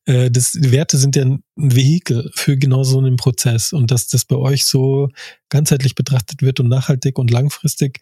äh, 0.05 0.29
das, 0.29 0.51
die 0.51 0.71
Werte 0.71 0.97
sind 0.97 1.15
ja 1.15 1.23
ein 1.23 1.43
Vehikel 1.55 2.29
für 2.35 2.57
genau 2.57 2.83
so 2.83 2.97
einen 2.97 3.15
Prozess. 3.15 3.71
Und 3.71 3.89
dass 3.91 4.07
das 4.07 4.25
bei 4.25 4.35
euch 4.35 4.65
so 4.65 5.09
ganzheitlich 5.49 5.95
betrachtet 5.95 6.41
wird 6.41 6.59
und 6.59 6.67
nachhaltig 6.67 7.17
und 7.17 7.31
langfristig, 7.31 8.01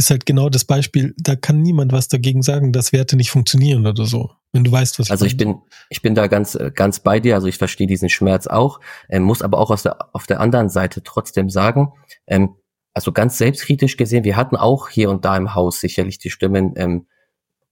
ist 0.00 0.10
halt 0.10 0.24
genau 0.24 0.48
das 0.48 0.64
Beispiel, 0.64 1.14
da 1.18 1.36
kann 1.36 1.60
niemand 1.60 1.92
was 1.92 2.08
dagegen 2.08 2.40
sagen, 2.40 2.72
dass 2.72 2.92
Werte 2.92 3.16
nicht 3.16 3.30
funktionieren 3.30 3.86
oder 3.86 4.06
so. 4.06 4.30
Wenn 4.50 4.64
du 4.64 4.72
weißt, 4.72 4.98
was 4.98 5.10
Also 5.10 5.26
ich 5.26 5.36
bin, 5.36 5.60
ich 5.90 6.00
bin 6.00 6.14
da 6.14 6.26
ganz, 6.26 6.58
ganz 6.74 7.00
bei 7.00 7.20
dir. 7.20 7.34
Also 7.34 7.48
ich 7.48 7.58
verstehe 7.58 7.86
diesen 7.86 8.08
Schmerz 8.08 8.46
auch, 8.46 8.80
ähm, 9.10 9.22
muss 9.22 9.42
aber 9.42 9.58
auch 9.58 9.70
aus 9.70 9.82
der, 9.82 10.14
auf 10.14 10.26
der 10.26 10.40
anderen 10.40 10.70
Seite 10.70 11.02
trotzdem 11.02 11.50
sagen, 11.50 11.92
ähm, 12.26 12.56
also 12.94 13.12
ganz 13.12 13.36
selbstkritisch 13.36 13.98
gesehen, 13.98 14.24
wir 14.24 14.36
hatten 14.36 14.56
auch 14.56 14.88
hier 14.88 15.10
und 15.10 15.26
da 15.26 15.36
im 15.36 15.54
Haus 15.54 15.80
sicherlich 15.80 16.18
die 16.18 16.30
Stimmen, 16.30 16.72
ähm, 16.76 17.06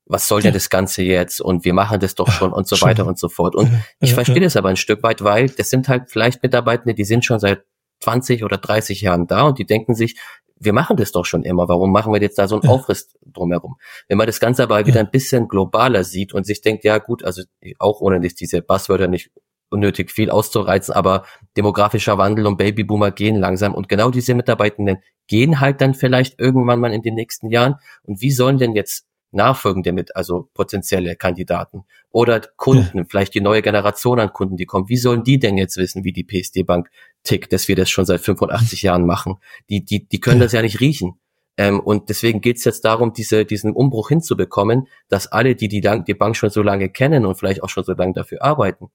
was 0.04 0.28
soll 0.28 0.42
denn 0.42 0.52
das 0.52 0.68
Ganze 0.68 1.02
jetzt 1.02 1.40
und 1.40 1.64
wir 1.64 1.72
machen 1.72 1.98
das 1.98 2.14
doch 2.14 2.30
schon 2.30 2.52
und 2.52 2.68
so 2.68 2.76
schon. 2.76 2.88
weiter 2.90 3.06
und 3.06 3.18
so 3.18 3.30
fort. 3.30 3.54
Und 3.54 3.70
ich 4.00 4.12
verstehe 4.12 4.40
das 4.40 4.56
aber 4.56 4.68
ein 4.68 4.76
Stück 4.76 5.02
weit, 5.02 5.24
weil 5.24 5.48
das 5.48 5.70
sind 5.70 5.88
halt 5.88 6.10
vielleicht 6.10 6.42
Mitarbeitende, 6.42 6.94
die 6.94 7.04
sind 7.04 7.24
schon 7.24 7.40
seit 7.40 7.64
20 8.00 8.44
oder 8.44 8.58
30 8.58 9.00
Jahren 9.00 9.26
da 9.26 9.42
und 9.42 9.58
die 9.58 9.66
denken 9.66 9.94
sich, 9.94 10.16
wir 10.60 10.72
machen 10.72 10.96
das 10.96 11.12
doch 11.12 11.24
schon 11.24 11.42
immer. 11.42 11.68
Warum 11.68 11.92
machen 11.92 12.12
wir 12.12 12.20
jetzt 12.20 12.38
da 12.38 12.48
so 12.48 12.60
einen 12.60 12.68
Aufriss 12.68 13.16
drumherum? 13.26 13.76
Wenn 14.08 14.18
man 14.18 14.26
das 14.26 14.40
Ganze 14.40 14.62
aber 14.62 14.86
wieder 14.86 15.00
ein 15.00 15.10
bisschen 15.10 15.48
globaler 15.48 16.04
sieht 16.04 16.34
und 16.34 16.46
sich 16.46 16.60
denkt, 16.60 16.84
ja 16.84 16.98
gut, 16.98 17.24
also 17.24 17.42
auch 17.78 18.00
ohne 18.00 18.20
diese 18.20 18.62
Buzzwörter 18.62 19.08
nicht 19.08 19.30
unnötig 19.70 20.10
viel 20.10 20.30
auszureizen, 20.30 20.94
aber 20.94 21.24
demografischer 21.56 22.18
Wandel 22.18 22.46
und 22.46 22.56
Babyboomer 22.56 23.10
gehen 23.10 23.36
langsam 23.36 23.74
und 23.74 23.88
genau 23.88 24.10
diese 24.10 24.34
Mitarbeitenden 24.34 24.98
gehen 25.26 25.60
halt 25.60 25.80
dann 25.80 25.94
vielleicht 25.94 26.40
irgendwann 26.40 26.80
mal 26.80 26.92
in 26.92 27.02
den 27.02 27.14
nächsten 27.14 27.50
Jahren. 27.50 27.76
Und 28.02 28.22
wie 28.22 28.30
sollen 28.30 28.58
denn 28.58 28.74
jetzt 28.74 29.08
Nachfolgende 29.30 29.92
mit, 29.92 30.16
also 30.16 30.48
potenzielle 30.54 31.14
Kandidaten 31.14 31.84
oder 32.10 32.40
Kunden, 32.56 32.98
ja. 32.98 33.04
vielleicht 33.06 33.34
die 33.34 33.42
neue 33.42 33.60
Generation 33.60 34.20
an 34.20 34.32
Kunden, 34.32 34.56
die 34.56 34.64
kommen, 34.64 34.88
wie 34.88 34.96
sollen 34.96 35.22
die 35.22 35.38
denn 35.38 35.58
jetzt 35.58 35.76
wissen, 35.76 36.02
wie 36.02 36.12
die 36.12 36.24
PSD 36.24 36.62
Bank 36.62 36.88
tickt, 37.24 37.52
dass 37.52 37.68
wir 37.68 37.76
das 37.76 37.90
schon 37.90 38.06
seit 38.06 38.20
85 38.20 38.82
Jahren 38.82 39.06
machen? 39.06 39.36
Die, 39.68 39.84
die, 39.84 40.08
die 40.08 40.20
können 40.20 40.40
das 40.40 40.52
ja 40.52 40.62
nicht 40.62 40.80
riechen. 40.80 41.20
Ähm, 41.56 41.80
und 41.80 42.08
deswegen 42.08 42.40
geht 42.40 42.58
es 42.58 42.64
jetzt 42.64 42.84
darum, 42.84 43.12
diese, 43.12 43.44
diesen 43.44 43.72
Umbruch 43.72 44.08
hinzubekommen, 44.08 44.86
dass 45.08 45.26
alle, 45.26 45.56
die 45.56 45.68
die, 45.68 45.80
die 45.80 46.14
Bank 46.14 46.36
schon 46.36 46.50
so 46.50 46.62
lange 46.62 46.88
kennen 46.88 47.26
und 47.26 47.34
vielleicht 47.34 47.62
auch 47.62 47.68
schon 47.68 47.84
so 47.84 47.92
lange 47.92 48.12
dafür 48.12 48.42
arbeiten, 48.42 48.88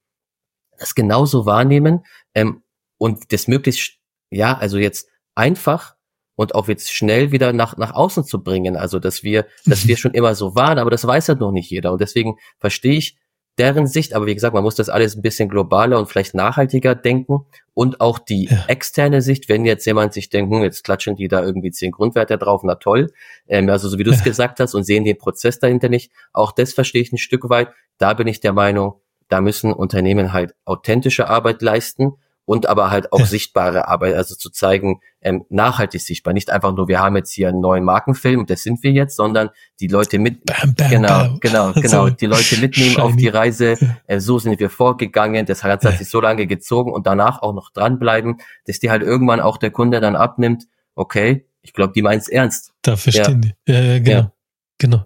das 0.77 0.95
genauso 0.95 1.45
wahrnehmen 1.45 2.05
ähm, 2.33 2.63
und 2.97 3.33
das 3.33 3.47
möglichst, 3.47 3.99
ja, 4.31 4.57
also 4.57 4.77
jetzt 4.77 5.09
einfach 5.35 5.95
und 6.35 6.55
auch 6.55 6.67
jetzt 6.67 6.91
schnell 6.91 7.31
wieder 7.31 7.53
nach, 7.53 7.77
nach 7.77 7.93
außen 7.93 8.23
zu 8.23 8.41
bringen. 8.41 8.75
Also, 8.75 8.99
dass 8.99 9.23
wir, 9.23 9.45
dass 9.65 9.87
wir 9.87 9.97
schon 9.97 10.13
immer 10.13 10.33
so 10.33 10.55
waren, 10.55 10.79
aber 10.79 10.89
das 10.89 11.05
weiß 11.05 11.27
ja 11.27 11.35
noch 11.35 11.51
nicht 11.51 11.69
jeder. 11.69 11.91
Und 11.91 12.01
deswegen 12.01 12.37
verstehe 12.59 12.97
ich 12.97 13.17
deren 13.57 13.85
Sicht, 13.85 14.13
aber 14.13 14.25
wie 14.25 14.33
gesagt, 14.33 14.53
man 14.53 14.63
muss 14.63 14.75
das 14.75 14.89
alles 14.89 15.15
ein 15.15 15.21
bisschen 15.21 15.49
globaler 15.49 15.99
und 15.99 16.07
vielleicht 16.07 16.33
nachhaltiger 16.33 16.95
denken. 16.95 17.45
Und 17.75 18.01
auch 18.01 18.19
die 18.19 18.45
ja. 18.45 18.65
externe 18.67 19.21
Sicht, 19.21 19.49
wenn 19.49 19.65
jetzt 19.65 19.85
jemand 19.85 20.13
sich 20.13 20.29
denkt, 20.29 20.51
hm, 20.51 20.63
jetzt 20.63 20.83
klatschen 20.83 21.15
die 21.15 21.27
da 21.27 21.43
irgendwie 21.43 21.71
zehn 21.71 21.91
Grundwerte 21.91 22.37
drauf, 22.37 22.61
na 22.63 22.75
toll, 22.75 23.11
ähm, 23.47 23.69
also 23.69 23.89
so 23.89 23.97
wie 23.97 24.03
du 24.03 24.11
es 24.11 24.19
ja. 24.19 24.25
gesagt 24.25 24.59
hast 24.59 24.73
und 24.73 24.83
sehen 24.83 25.03
den 25.03 25.17
Prozess 25.17 25.59
dahinter 25.59 25.89
nicht, 25.89 26.11
auch 26.33 26.51
das 26.51 26.73
verstehe 26.73 27.01
ich 27.01 27.11
ein 27.11 27.17
Stück 27.17 27.49
weit, 27.49 27.69
da 27.97 28.13
bin 28.13 28.27
ich 28.27 28.39
der 28.39 28.53
Meinung, 28.53 28.95
da 29.27 29.41
müssen 29.41 29.73
Unternehmen 29.73 30.33
halt 30.33 30.53
authentische 30.65 31.27
Arbeit 31.27 31.61
leisten 31.61 32.13
und 32.45 32.67
aber 32.67 32.91
halt 32.91 33.13
auch 33.13 33.19
ja. 33.19 33.25
sichtbare 33.25 33.87
Arbeit, 33.87 34.15
also 34.15 34.35
zu 34.35 34.49
zeigen, 34.49 34.99
ähm, 35.21 35.45
nachhaltig 35.49 36.01
sichtbar. 36.01 36.33
Nicht 36.33 36.49
einfach 36.49 36.73
nur, 36.75 36.87
wir 36.87 36.99
haben 36.99 37.15
jetzt 37.15 37.31
hier 37.31 37.49
einen 37.49 37.61
neuen 37.61 37.83
Markenfilm, 37.83 38.45
das 38.45 38.63
sind 38.63 38.83
wir 38.83 38.91
jetzt, 38.91 39.15
sondern 39.15 39.49
die 39.79 39.87
Leute 39.87 40.19
mit, 40.19 40.43
bam, 40.45 40.75
bam, 40.75 40.89
genau, 40.89 41.07
bam. 41.07 41.39
genau, 41.39 41.73
genau, 41.75 42.09
die 42.09 42.25
Leute 42.25 42.57
mitnehmen 42.57 42.97
auf 42.97 43.15
die 43.15 43.29
Reise. 43.29 43.77
Äh, 44.07 44.19
so 44.19 44.39
sind 44.39 44.59
wir 44.59 44.69
vorgegangen. 44.69 45.45
Das 45.45 45.63
hat, 45.63 45.85
hat 45.85 45.97
sich 45.97 46.09
so 46.09 46.19
lange 46.19 46.47
gezogen 46.47 46.91
und 46.91 47.07
danach 47.07 47.41
auch 47.41 47.53
noch 47.53 47.71
dranbleiben, 47.71 48.37
dass 48.65 48.79
die 48.79 48.89
halt 48.89 49.01
irgendwann 49.01 49.39
auch 49.39 49.57
der 49.57 49.71
Kunde 49.71 50.01
dann 50.01 50.15
abnimmt. 50.15 50.65
Okay, 50.95 51.47
ich 51.61 51.73
glaube, 51.73 51.93
die 51.93 52.01
meint's 52.01 52.27
ernst. 52.27 52.73
Da 52.81 52.97
verstehen 52.97 53.41
ja. 53.67 53.73
die. 53.73 53.73
Ja, 53.73 53.81
ja 53.81 53.99
genau. 53.99 54.19
Ja. 54.19 54.33
Genau. 54.79 55.05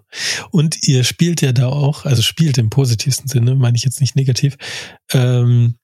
Und 0.50 0.88
ihr 0.88 1.04
spielt 1.04 1.40
ja 1.40 1.52
da 1.52 1.68
auch, 1.68 2.04
also 2.04 2.20
spielt 2.20 2.58
im 2.58 2.68
positivsten 2.68 3.28
Sinne, 3.28 3.54
meine 3.54 3.76
ich 3.76 3.84
jetzt 3.84 4.00
nicht 4.00 4.16
negativ, 4.16 4.56
ähm, 5.12 5.77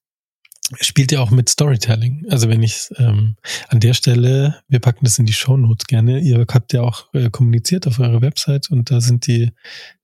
spielt 0.81 1.13
ja 1.13 1.21
auch 1.21 1.31
mit 1.31 1.49
Storytelling. 1.49 2.27
Also 2.31 2.49
wenn 2.49 2.63
ich 2.63 2.89
ähm, 2.97 3.37
an 3.69 3.81
der 3.81 3.95
Stelle, 3.95 4.61
wir 4.69 4.79
packen 4.79 5.05
das 5.05 5.19
in 5.19 5.27
die 5.27 5.33
Show 5.33 5.57
Notes 5.57 5.87
gerne. 5.87 6.21
Ihr 6.21 6.45
habt 6.49 6.73
ja 6.73 6.83
auch 6.83 7.13
äh, 7.13 7.31
kommuniziert 7.31 7.87
auf 7.87 7.99
eurer 7.99 8.23
Website 8.23 8.71
und 8.71 8.91
da 8.91 9.01
sind 9.01 9.27
die 9.27 9.53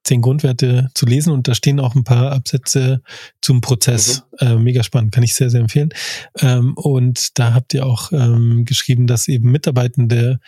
zehn 0.05 0.20
Grundwerte 0.20 0.90
zu 0.94 1.07
lesen 1.07 1.33
und 1.33 1.49
da 1.49 1.55
stehen 1.55 1.81
auch 1.81 1.94
ein 1.94 2.05
paar 2.05 2.33
Absätze 2.33 3.03
zum 3.40 3.61
Prozess. 3.61 4.25
Mhm. 4.40 4.46
Äh, 4.46 4.57
mega 4.57 4.83
spannend, 4.83 5.12
kann 5.12 5.23
ich 5.23 5.35
sehr, 5.35 5.51
sehr 5.51 5.61
empfehlen. 5.61 5.90
Ähm, 6.38 6.75
und 6.75 7.38
da 7.38 7.55
habt 7.55 7.73
ihr 7.75 7.87
auch 7.87 8.12
ähm, 8.12 8.64
geschrieben, 8.64 9.07
dass 9.07 9.29
eben 9.29 9.51
Mitarbeitende 9.51 10.40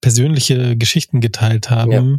persönliche 0.00 0.76
Geschichten 0.76 1.20
geteilt 1.20 1.70
haben, 1.70 1.92
ja 1.92 2.18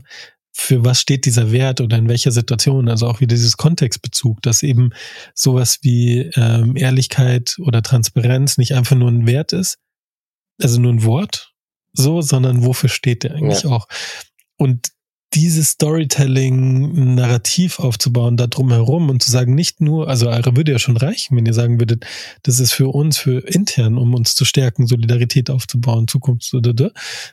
für 0.55 0.85
was 0.85 1.01
steht 1.01 1.25
dieser 1.25 1.51
Wert 1.51 1.81
oder 1.81 1.97
in 1.97 2.07
welcher 2.07 2.31
Situation, 2.31 2.87
also 2.87 3.07
auch 3.07 3.19
wieder 3.19 3.35
dieses 3.35 3.57
Kontextbezug, 3.57 4.41
dass 4.43 4.61
eben 4.61 4.91
sowas 5.33 5.79
wie 5.81 6.29
ähm, 6.35 6.75
Ehrlichkeit 6.75 7.57
oder 7.59 7.81
Transparenz 7.81 8.57
nicht 8.57 8.73
einfach 8.73 8.95
nur 8.95 9.09
ein 9.09 9.25
Wert 9.25 9.51
ist, 9.51 9.79
also 10.61 10.79
nur 10.79 10.93
ein 10.93 11.03
Wort, 11.03 11.53
so, 11.91 12.21
sondern 12.21 12.65
wofür 12.65 12.89
steht 12.89 13.23
der 13.23 13.33
eigentlich 13.35 13.63
ja. 13.63 13.71
auch. 13.71 13.87
Und 14.57 14.89
dieses 15.35 15.71
Storytelling-Narrativ 15.71 17.79
aufzubauen, 17.79 18.37
da 18.37 18.47
drum 18.47 18.71
herum 18.71 19.09
und 19.09 19.21
zu 19.23 19.31
sagen, 19.31 19.55
nicht 19.55 19.81
nur, 19.81 20.07
also 20.07 20.29
eure 20.29 20.55
würde 20.55 20.71
ja 20.73 20.79
schon 20.79 20.97
reichen, 20.97 21.35
wenn 21.35 21.45
ihr 21.45 21.53
sagen 21.53 21.79
würdet, 21.79 22.05
das 22.43 22.59
ist 22.59 22.73
für 22.73 22.89
uns, 22.89 23.17
für 23.17 23.39
intern, 23.47 23.97
um 23.97 24.13
uns 24.13 24.35
zu 24.35 24.45
stärken, 24.45 24.85
Solidarität 24.85 25.49
aufzubauen, 25.49 26.07
Zukunft, 26.07 26.55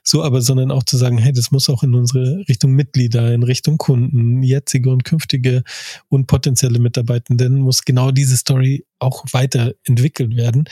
so, 0.02 0.22
aber 0.22 0.40
sondern 0.40 0.70
auch 0.70 0.84
zu 0.84 0.96
sagen, 0.96 1.18
hey, 1.18 1.32
das 1.32 1.50
muss 1.50 1.68
auch 1.68 1.82
in 1.82 1.94
unsere 1.94 2.48
Richtung 2.48 2.72
Mitglieder, 2.72 3.34
in 3.34 3.42
Richtung 3.42 3.76
Kunden, 3.76 4.42
jetzige 4.42 4.88
und 4.90 5.04
künftige 5.04 5.62
und 6.08 6.26
potenzielle 6.26 6.78
Mitarbeitenden, 6.78 7.60
muss 7.60 7.84
genau 7.84 8.10
diese 8.10 8.36
Story 8.36 8.86
auch 8.98 9.24
weiterentwickelt 9.32 10.36
werden. 10.36 10.64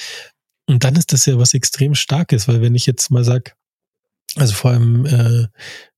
Und 0.67 0.85
dann 0.85 0.97
ist 0.97 1.12
das 1.12 1.27
ja 1.27 1.38
was 1.38 1.55
extrem 1.55 1.95
Starkes, 1.95 2.49
weil 2.49 2.61
wenn 2.61 2.75
ich 2.75 2.87
jetzt 2.87 3.11
mal 3.11 3.25
sag 3.25 3.57
also 4.37 4.55
vor 4.55 4.73
allem 4.73 5.07
äh, 5.07 5.47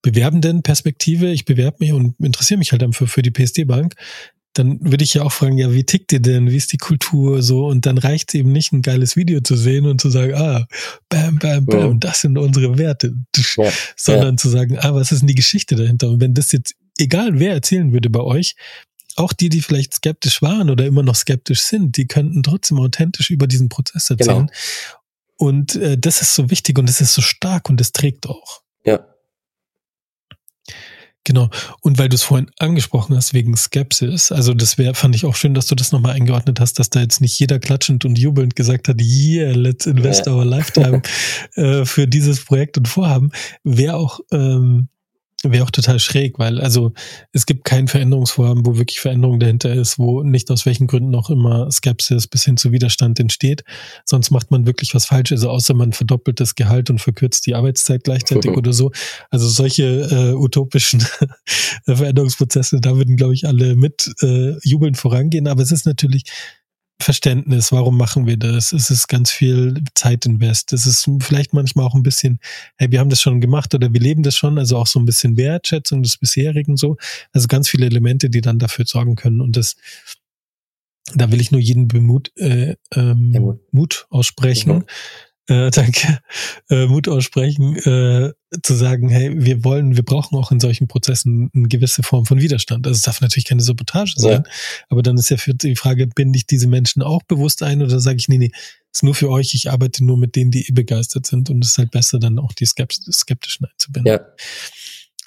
bewerbenden 0.03 0.62
Perspektive, 0.62 1.31
ich 1.31 1.45
bewerbe 1.45 1.79
mich 1.81 1.93
und 1.93 2.14
interessiere 2.21 2.59
mich 2.59 2.73
halt 2.73 2.83
dann 2.83 2.93
für, 2.93 3.07
für 3.07 3.23
die 3.23 3.31
PSD-Bank, 3.31 3.95
dann 4.55 4.79
würde 4.81 5.05
ich 5.05 5.14
ja 5.14 5.23
auch 5.23 5.33
fragen, 5.33 5.59
ja, 5.59 5.73
wie 5.73 5.85
tickt 5.85 6.12
ihr 6.12 6.21
denn? 6.21 6.51
Wie 6.51 6.57
ist 6.57 6.73
die 6.73 6.79
Kultur 6.79 7.43
so? 7.43 7.66
Und 7.66 7.87
dann 7.87 7.99
reicht 7.99 8.31
es 8.31 8.35
eben 8.35 8.51
nicht, 8.51 8.73
ein 8.73 8.83
geiles 8.83 9.16
Video 9.16 9.40
zu 9.40 9.57
sehen 9.57 9.87
und 9.87 10.01
zu 10.01 10.11
sagen, 10.11 10.35
ah, 10.35 10.66
bam, 11.09 11.38
bam, 11.38 11.66
bam, 11.66 11.93
ja. 11.93 11.97
das 11.99 12.23
sind 12.23 12.37
unsere 12.37 12.77
Werte. 12.77 13.14
Ja. 13.57 13.71
Sondern 13.97 14.35
ja. 14.35 14.37
zu 14.37 14.49
sagen, 14.49 14.77
ah, 14.79 14.95
was 14.95 15.12
ist 15.12 15.21
denn 15.21 15.29
die 15.29 15.37
Geschichte 15.37 15.77
dahinter? 15.77 16.11
Und 16.11 16.21
wenn 16.21 16.35
das 16.35 16.51
jetzt, 16.51 16.75
egal 16.99 17.38
wer 17.38 17.53
erzählen 17.53 17.93
würde 17.93 18.11
bei 18.11 18.21
euch, 18.21 18.57
auch 19.16 19.33
die, 19.33 19.51
die 19.51 19.61
vielleicht 19.61 19.95
skeptisch 19.95 20.43
waren 20.43 20.71
oder 20.71 20.85
immer 20.85 21.03
noch 21.03 21.14
skeptisch 21.14 21.61
sind, 21.61 21.97
die 21.97 22.07
könnten 22.07 22.43
trotzdem 22.43 22.79
authentisch 22.79 23.31
über 23.31 23.47
diesen 23.47 23.69
Prozess 23.69 24.11
erzählen. 24.11 24.47
Genau. 24.47 24.51
Und 25.40 25.74
äh, 25.76 25.96
das 25.96 26.20
ist 26.20 26.35
so 26.35 26.50
wichtig 26.50 26.79
und 26.79 26.87
das 26.87 27.00
ist 27.00 27.14
so 27.14 27.22
stark 27.22 27.70
und 27.70 27.81
das 27.81 27.92
trägt 27.92 28.29
auch. 28.29 28.61
Ja. 28.85 29.00
Genau. 31.24 31.48
Und 31.81 31.98
weil 31.98 32.11
du 32.11 32.14
es 32.14 32.22
vorhin 32.22 32.50
angesprochen 32.59 33.16
hast, 33.16 33.33
wegen 33.33 33.57
Skepsis, 33.57 34.33
also 34.33 34.53
das 34.53 34.76
wäre, 34.76 34.94
fand 34.94 35.16
ich 35.16 35.24
auch 35.24 35.37
schön, 35.37 35.55
dass 35.55 35.66
du 35.66 35.74
das 35.74 35.92
nochmal 35.92 36.12
eingeordnet 36.12 36.61
hast, 36.61 36.79
dass 36.79 36.90
da 36.90 37.00
jetzt 37.00 37.22
nicht 37.22 37.38
jeder 37.40 37.59
klatschend 37.59 38.05
und 38.05 38.18
jubelnd 38.18 38.55
gesagt 38.55 38.88
hat, 38.88 39.00
yeah, 39.00 39.53
let's 39.53 39.87
invest 39.87 40.26
ja. 40.26 40.35
our 40.35 40.44
lifetime 40.44 41.00
äh, 41.55 41.87
für 41.87 42.07
dieses 42.07 42.44
Projekt 42.44 42.76
und 42.76 42.87
Vorhaben. 42.87 43.33
Wäre 43.64 43.96
auch 43.96 44.20
ähm, 44.33 44.88
Wäre 45.42 45.64
auch 45.64 45.70
total 45.70 45.98
schräg, 45.98 46.38
weil 46.38 46.61
also 46.61 46.92
es 47.33 47.46
gibt 47.46 47.64
kein 47.64 47.88
Veränderungsvorhaben, 47.88 48.66
wo 48.66 48.76
wirklich 48.76 49.00
Veränderung 49.00 49.40
dahinter 49.40 49.72
ist, 49.72 49.98
wo 49.98 50.22
nicht 50.22 50.50
aus 50.50 50.66
welchen 50.66 50.87
Gründen 50.87 51.14
auch 51.14 51.31
immer 51.31 51.70
Skepsis 51.70 52.26
bis 52.26 52.44
hin 52.44 52.59
zu 52.59 52.72
Widerstand 52.72 53.18
entsteht. 53.18 53.64
Sonst 54.05 54.31
macht 54.31 54.50
man 54.50 54.66
wirklich 54.66 54.94
was 54.94 55.07
falsch, 55.07 55.33
also 55.33 55.48
außer 55.48 55.72
man 55.72 55.94
verdoppelt 55.94 56.40
das 56.40 56.57
Gehalt 56.57 56.90
und 56.90 57.00
verkürzt 57.00 57.46
die 57.46 57.55
Arbeitszeit 57.55 58.05
gleichzeitig 58.05 58.50
oder 58.50 58.74
so. 58.74 58.92
Also 59.31 59.48
solche 59.48 59.85
äh, 59.85 60.35
utopischen 60.35 61.07
Veränderungsprozesse, 61.87 62.79
da 62.83 62.96
würden, 62.96 63.16
glaube 63.16 63.33
ich, 63.33 63.46
alle 63.46 63.76
mit 63.76 64.12
äh, 64.20 64.59
jubelnd 64.62 64.98
vorangehen. 64.98 65.48
Aber 65.48 65.62
es 65.62 65.72
ist 65.72 65.87
natürlich 65.87 66.24
Verständnis, 67.01 67.73
warum 67.73 67.97
machen 67.97 68.27
wir 68.27 68.37
das? 68.37 68.73
Es 68.73 68.91
ist 68.91 69.09
ganz 69.09 69.31
viel 69.31 69.83
Zeitinvest. 69.95 70.73
Es 70.73 70.87
ist 70.87 71.09
vielleicht 71.21 71.53
manchmal 71.53 71.87
auch 71.87 71.95
ein 71.95 72.03
bisschen, 72.03 72.39
hey, 72.77 72.91
wir 72.91 73.01
haben 73.01 73.11
das 73.11 73.21
schon 73.21 73.41
gemacht 73.41 73.75
oder 73.75 73.93
wir 73.93 74.01
leben 74.01 74.23
das 74.23 74.37
schon, 74.37 74.59
also 74.59 74.77
auch 74.77 74.87
so 74.87 75.01
ein 75.01 75.07
bisschen 75.07 75.37
Wertschätzung 75.37 76.03
des 76.03 76.19
bisherigen 76.19 76.77
so. 76.77 76.97
Also 77.33 77.49
ganz 77.49 77.69
viele 77.69 77.87
Elemente, 77.87 78.31
die 78.31 78.41
dann 78.41 78.59
dafür 78.59 78.87
sorgen 78.87 79.17
können. 79.17 79.41
Und 79.41 79.57
das, 79.57 79.77
da 81.15 81.31
will 81.33 81.41
ich 81.41 81.51
nur 81.51 81.61
jeden 81.61 81.89
Bemut, 81.89 82.33
äh, 82.37 82.77
ähm, 82.95 83.59
Mut 83.73 84.07
aussprechen, 84.11 84.75
mhm 84.75 84.85
äh, 85.48 85.70
danke, 85.70 86.18
äh, 86.68 86.87
Mut 86.87 87.09
aussprechen, 87.09 87.76
äh, 87.76 88.33
zu 88.62 88.74
sagen, 88.74 89.09
hey, 89.09 89.33
wir 89.37 89.64
wollen, 89.64 89.96
wir 89.96 90.05
brauchen 90.05 90.37
auch 90.37 90.50
in 90.50 90.61
solchen 90.61 90.88
Prozessen 90.88 91.50
eine 91.55 91.68
gewisse 91.68 92.03
Form 92.03 92.26
von 92.26 92.40
Widerstand. 92.40 92.87
Also 92.87 92.96
es 92.96 93.03
darf 93.03 93.20
natürlich 93.20 93.46
keine 93.46 93.62
Sabotage 93.62 94.14
sein, 94.16 94.42
ja. 94.44 94.53
aber 94.88 95.03
dann 95.03 95.16
ist 95.16 95.31
ja 95.31 95.37
für 95.37 95.55
die 95.55 95.76
Frage, 95.76 96.07
binde 96.07 96.37
ich 96.37 96.46
diese 96.46 96.67
Menschen 96.67 97.02
auch 97.02 97.23
bewusst 97.23 97.62
ein 97.62 97.83
oder 97.83 98.00
sage 98.00 98.19
ich, 98.19 98.29
nee, 98.29 98.38
nee, 98.38 98.52
ist 98.92 99.02
nur 99.02 99.15
für 99.15 99.31
euch, 99.31 99.54
ich 99.54 99.71
arbeite 99.71 100.04
nur 100.04 100.19
mit 100.19 100.35
denen, 100.35 100.50
die 100.50 100.69
eh 100.69 100.73
begeistert 100.73 101.27
sind 101.27 101.50
und 101.50 101.65
es 101.65 101.73
ist 101.73 101.79
halt 101.79 101.92
besser, 101.92 102.19
dann 102.19 102.38
auch 102.38 102.52
die 102.52 102.67
Skeptischen 102.67 103.67
einzubinden. 103.67 104.12
Ja. 104.12 104.21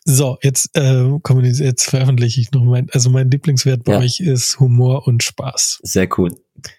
So, 0.06 0.38
jetzt 0.42 0.76
äh, 0.76 1.18
kommen 1.22 1.46
jetzt 1.46 1.86
veröffentliche 1.86 2.42
ich 2.42 2.52
noch 2.52 2.64
mein, 2.66 2.90
also 2.92 3.10
mein 3.10 3.32
Lieblingswert 3.32 3.86
bei 3.86 3.94
ja. 3.94 4.00
euch 4.00 4.20
ist 4.20 4.60
Humor 4.60 5.08
und 5.08 5.24
Spaß. 5.24 5.80
Sehr 5.84 6.10
cool. 6.18 6.36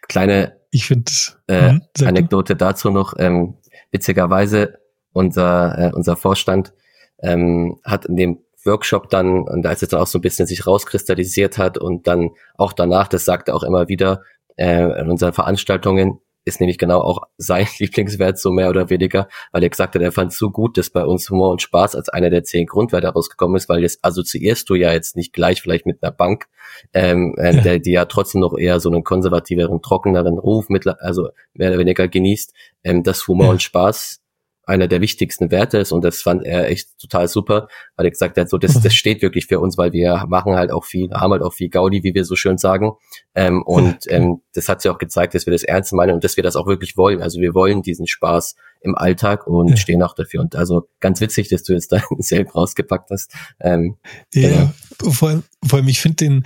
Kleine 0.09 0.57
ich 0.75 0.87
finde 0.87 1.13
äh, 1.47 1.75
mhm, 1.75 1.83
Anekdote 2.05 2.57
dazu 2.57 2.91
noch. 2.91 3.15
Ähm, 3.17 3.55
witzigerweise 3.93 4.79
unser 5.13 5.79
äh, 5.79 5.93
unser 5.93 6.17
Vorstand 6.17 6.75
ähm, 7.23 7.79
hat 7.85 8.07
in 8.07 8.17
dem 8.17 8.39
Workshop 8.65 9.09
dann 9.09 9.43
und 9.43 9.65
als 9.67 9.83
es 9.83 9.91
dann 9.91 10.01
auch 10.01 10.09
so 10.09 10.19
ein 10.19 10.23
bisschen 10.23 10.47
sich 10.47 10.67
rauskristallisiert 10.67 11.59
hat 11.59 11.79
und 11.79 12.09
dann 12.09 12.31
auch 12.57 12.73
danach, 12.73 13.07
das 13.07 13.25
sagte 13.25 13.55
auch 13.55 13.63
immer 13.63 13.89
wieder 13.89 14.23
äh, 14.57 15.01
in 15.01 15.11
unseren 15.11 15.33
Veranstaltungen, 15.33 16.19
ist 16.45 16.61
nämlich 16.61 16.79
genau 16.79 17.01
auch 17.01 17.23
sein 17.39 17.67
Lieblingswert 17.79 18.39
so 18.39 18.51
mehr 18.51 18.71
oder 18.71 18.91
weniger, 18.91 19.29
weil 19.53 19.63
er 19.63 19.71
gesagt 19.71 19.95
hat, 19.95 20.03
er 20.03 20.13
fand 20.13 20.33
es 20.33 20.39
so 20.39 20.51
gut, 20.51 20.77
dass 20.77 20.91
bei 20.91 21.05
uns 21.05 21.29
Humor 21.31 21.51
und 21.51 21.63
Spaß 21.63 21.95
als 21.95 22.09
einer 22.09 22.31
der 22.31 22.45
zehn 22.45 22.67
Grundwerte 22.67 23.09
rausgekommen 23.09 23.57
ist, 23.57 23.69
weil 23.69 23.83
das 23.83 23.99
assoziierst 24.03 24.69
du 24.69 24.75
ja 24.75 24.93
jetzt 24.93 25.17
nicht 25.17 25.33
gleich 25.33 25.63
vielleicht 25.63 25.87
mit 25.87 26.03
einer 26.03 26.13
Bank, 26.13 26.47
ähm, 26.93 27.35
äh, 27.39 27.55
ja. 27.55 27.61
Der, 27.63 27.79
die 27.79 27.93
ja 27.93 28.05
trotzdem 28.05 28.41
noch 28.41 28.57
eher 28.59 28.81
so 28.81 28.91
einen 28.91 29.05
konservativeren, 29.05 29.83
trockeneren 29.83 30.39
Ruf 30.39 30.69
mit, 30.69 30.87
also 30.87 31.29
mehr 31.55 31.71
oder 31.71 31.79
weniger 31.79 32.09
genießt, 32.09 32.53
ähm, 32.85 33.03
dass 33.03 33.27
Humor 33.29 33.47
ja. 33.47 33.53
und 33.53 33.63
Spaß 33.63 34.24
einer 34.67 34.89
der 34.89 35.01
wichtigsten 35.01 35.51
Werte 35.51 35.79
ist 35.79 35.93
und 35.93 36.03
das 36.03 36.23
fand 36.23 36.45
er 36.45 36.69
echt 36.69 36.99
total 36.99 37.29
super, 37.29 37.69
weil 37.97 38.07
er 38.07 38.11
gesagt 38.11 38.37
hat, 38.37 38.49
so 38.49 38.59
das, 38.59 38.81
das 38.81 38.95
steht 38.95 39.23
wirklich 39.23 39.47
für 39.47 39.61
uns, 39.61 39.77
weil 39.79 39.93
wir 39.93 40.25
machen 40.29 40.55
halt 40.55 40.71
auch 40.71 40.85
viel, 40.85 41.11
haben 41.13 41.33
halt 41.33 41.43
auch 41.43 41.53
viel 41.53 41.69
Gaudi, 41.69 42.03
wie 42.03 42.15
wir 42.15 42.25
so 42.25 42.37
schön 42.37 42.59
sagen. 42.59 42.93
Ähm, 43.35 43.63
und 43.63 43.99
ähm, 44.09 44.43
das 44.55 44.69
hat 44.69 44.83
sich 44.83 44.91
auch 44.91 44.99
gezeigt, 44.99 45.35
dass 45.35 45.47
wir 45.47 45.53
das 45.53 45.63
ernst 45.63 45.93
meinen 45.93 46.15
und 46.15 46.25
dass 46.25 46.37
wir 46.37 46.43
das 46.43 46.57
auch 46.57 46.67
wirklich 46.67 46.97
wollen. 46.97 47.23
Also 47.23 47.41
wir 47.41 47.55
wollen 47.55 47.83
diesen 47.83 48.07
Spaß 48.07 48.55
im 48.81 48.95
Alltag 48.95 49.47
und 49.47 49.69
ja. 49.69 49.77
stehen 49.77 50.03
auch 50.03 50.15
dafür. 50.15 50.41
Und 50.41 50.57
also 50.57 50.89
ganz 51.01 51.21
witzig, 51.21 51.49
dass 51.49 51.63
du 51.63 51.73
jetzt 51.73 51.93
da 51.93 52.03
selbst 52.19 52.55
rausgepackt 52.55 53.11
hast. 53.11 53.35
Ähm, 53.61 53.97
ja, 54.33 54.49
genau. 54.99 55.13
vor, 55.13 55.29
allem, 55.29 55.43
vor 55.67 55.79
allem, 55.79 55.89
ich 55.89 56.01
finde 56.01 56.17
den, 56.17 56.45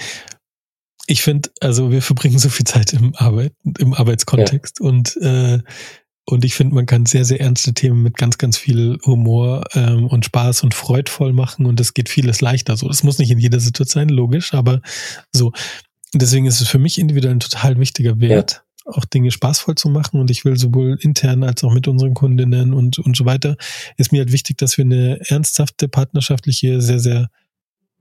ich 1.07 1.23
finde, 1.23 1.51
also 1.61 1.91
wir 1.91 2.03
verbringen 2.03 2.39
so 2.39 2.49
viel 2.49 2.67
Zeit 2.67 2.93
im 2.93 3.15
Arbeit, 3.17 3.53
im 3.79 3.95
Arbeitskontext 3.95 4.81
ja. 4.81 4.87
und 4.87 5.17
äh, 5.17 5.61
und 6.31 6.45
ich 6.45 6.55
finde, 6.55 6.75
man 6.75 6.85
kann 6.85 7.07
sehr, 7.07 7.25
sehr 7.25 7.41
ernste 7.41 7.73
Themen 7.73 8.03
mit 8.03 8.19
ganz, 8.19 8.37
ganz 8.37 8.59
viel 8.59 8.99
Humor 9.07 9.65
ähm, 9.73 10.07
und 10.09 10.27
Spaß 10.27 10.63
und 10.63 10.75
freudvoll 10.75 11.33
machen 11.33 11.65
und 11.65 11.81
es 11.81 11.95
geht 11.95 12.11
vieles 12.11 12.43
leichter 12.43 12.77
so. 12.77 12.87
Das 12.87 13.03
muss 13.03 13.19
nicht 13.19 13.31
in 13.31 13.39
jeder 13.39 13.61
Situation 13.61 14.03
sein, 14.03 14.09
logisch, 14.11 14.53
aber 14.53 14.83
so. 15.33 15.53
Deswegen 16.13 16.45
ist 16.45 16.61
es 16.61 16.69
für 16.69 16.79
mich 16.79 16.99
individuell 16.99 17.35
ein 17.35 17.41
total 17.41 17.79
wichtiger 17.79 18.21
Wert, 18.21 18.63
ja. 18.85 18.93
auch 18.93 19.07
Dinge 19.07 19.31
spaßvoll 19.31 19.77
zu 19.77 19.89
machen 19.89 20.21
und 20.21 20.31
ich 20.31 20.45
will 20.45 20.59
sowohl 20.59 20.99
intern 21.01 21.45
als 21.45 21.65
auch 21.65 21.73
mit 21.73 21.89
unseren 21.89 22.13
Kundinnen 22.13 22.75
und, 22.75 22.99
und 22.99 23.17
so 23.17 23.25
weiter, 23.25 23.57
ist 23.97 24.13
mir 24.13 24.19
halt 24.19 24.33
wichtig, 24.33 24.59
dass 24.59 24.77
wir 24.77 24.85
eine 24.85 25.21
ernsthafte, 25.31 25.89
partnerschaftliche, 25.89 26.83
sehr, 26.83 27.01
sehr 27.01 27.31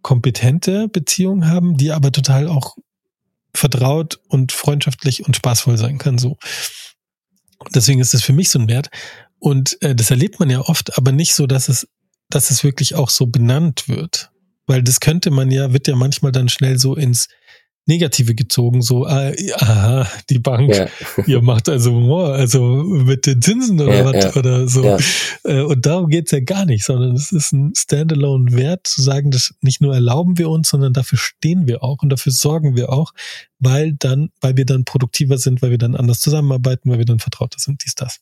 kompetente 0.02 0.90
Beziehung 0.90 1.48
haben, 1.48 1.78
die 1.78 1.94
aber 1.94 2.12
total 2.12 2.50
auch 2.50 2.76
vertraut 3.54 4.20
und 4.28 4.52
freundschaftlich 4.52 5.26
und 5.26 5.38
spaßvoll 5.38 5.78
sein 5.78 5.98
kann, 5.98 6.18
so. 6.18 6.38
Deswegen 7.74 8.00
ist 8.00 8.14
es 8.14 8.24
für 8.24 8.34
mich 8.34 8.50
so 8.50 8.60
ein 8.60 8.70
Wert. 8.70 8.90
Und 9.40 9.82
äh, 9.82 9.96
das 9.96 10.12
erlebt 10.12 10.40
man 10.40 10.50
ja 10.50 10.62
oft, 10.62 10.98
aber 10.98 11.12
nicht 11.12 11.36
so, 11.36 11.48
dass 11.48 11.70
es, 11.70 11.88
dass 12.30 12.50
es 12.50 12.64
wirklich 12.64 12.96
auch 12.96 13.10
so 13.10 13.28
benannt 13.28 13.88
wird. 13.88 14.32
Weil 14.66 14.84
das 14.84 15.00
könnte 15.00 15.32
man 15.32 15.52
ja, 15.52 15.74
wird 15.74 15.88
ja 15.88 15.96
manchmal 15.96 16.32
dann 16.32 16.50
schnell 16.50 16.78
so 16.78 16.96
ins 16.96 17.28
Negative 17.88 18.36
gezogen, 18.36 18.82
so, 18.82 19.06
ah, 19.06 19.32
aha, 19.56 20.08
die 20.30 20.40
Bank, 20.40 20.76
ja. 20.76 20.88
ihr 21.26 21.42
macht 21.42 21.70
also 21.70 21.92
Humor, 21.92 22.34
also 22.34 22.84
mit 22.84 23.26
den 23.26 23.42
Zinsen 23.42 23.80
oder 23.80 23.96
ja, 23.96 24.06
was 24.06 24.24
ja. 24.24 24.36
oder 24.36 24.68
so. 24.68 24.98
Äh, 25.44 25.62
und 25.62 25.86
darum 25.86 26.10
geht's 26.10 26.32
ja 26.32 26.42
gar 26.42 26.66
nicht, 26.66 26.84
sondern 26.84 27.16
es 27.16 27.32
ist 27.32 27.54
ein 27.54 27.74
Standalone-Wert 27.76 28.86
zu 28.86 29.02
sagen, 29.02 29.32
das 29.32 29.54
nicht 29.62 29.82
nur 29.82 29.94
erlauben 29.94 30.38
wir 30.38 30.50
uns, 30.50 30.70
sondern 30.70 30.92
dafür 30.94 31.18
stehen 31.18 31.68
wir 31.68 31.82
auch 31.84 32.04
und 32.04 32.10
dafür 32.10 32.34
sorgen 32.34 32.76
wir 32.76 32.92
auch, 32.92 33.14
weil 33.60 33.94
dann, 33.94 34.30
weil 34.42 34.58
wir 34.58 34.66
dann 34.66 34.86
produktiver 34.86 35.38
sind, 35.38 35.62
weil 35.62 35.72
wir 35.72 35.78
dann 35.78 35.96
anders 35.96 36.20
zusammenarbeiten, 36.20 36.90
weil 36.90 36.98
wir 36.98 37.06
dann 37.06 37.20
vertrauter 37.20 37.60
sind, 37.60 37.84
dies, 37.86 37.96
das. 37.96 38.20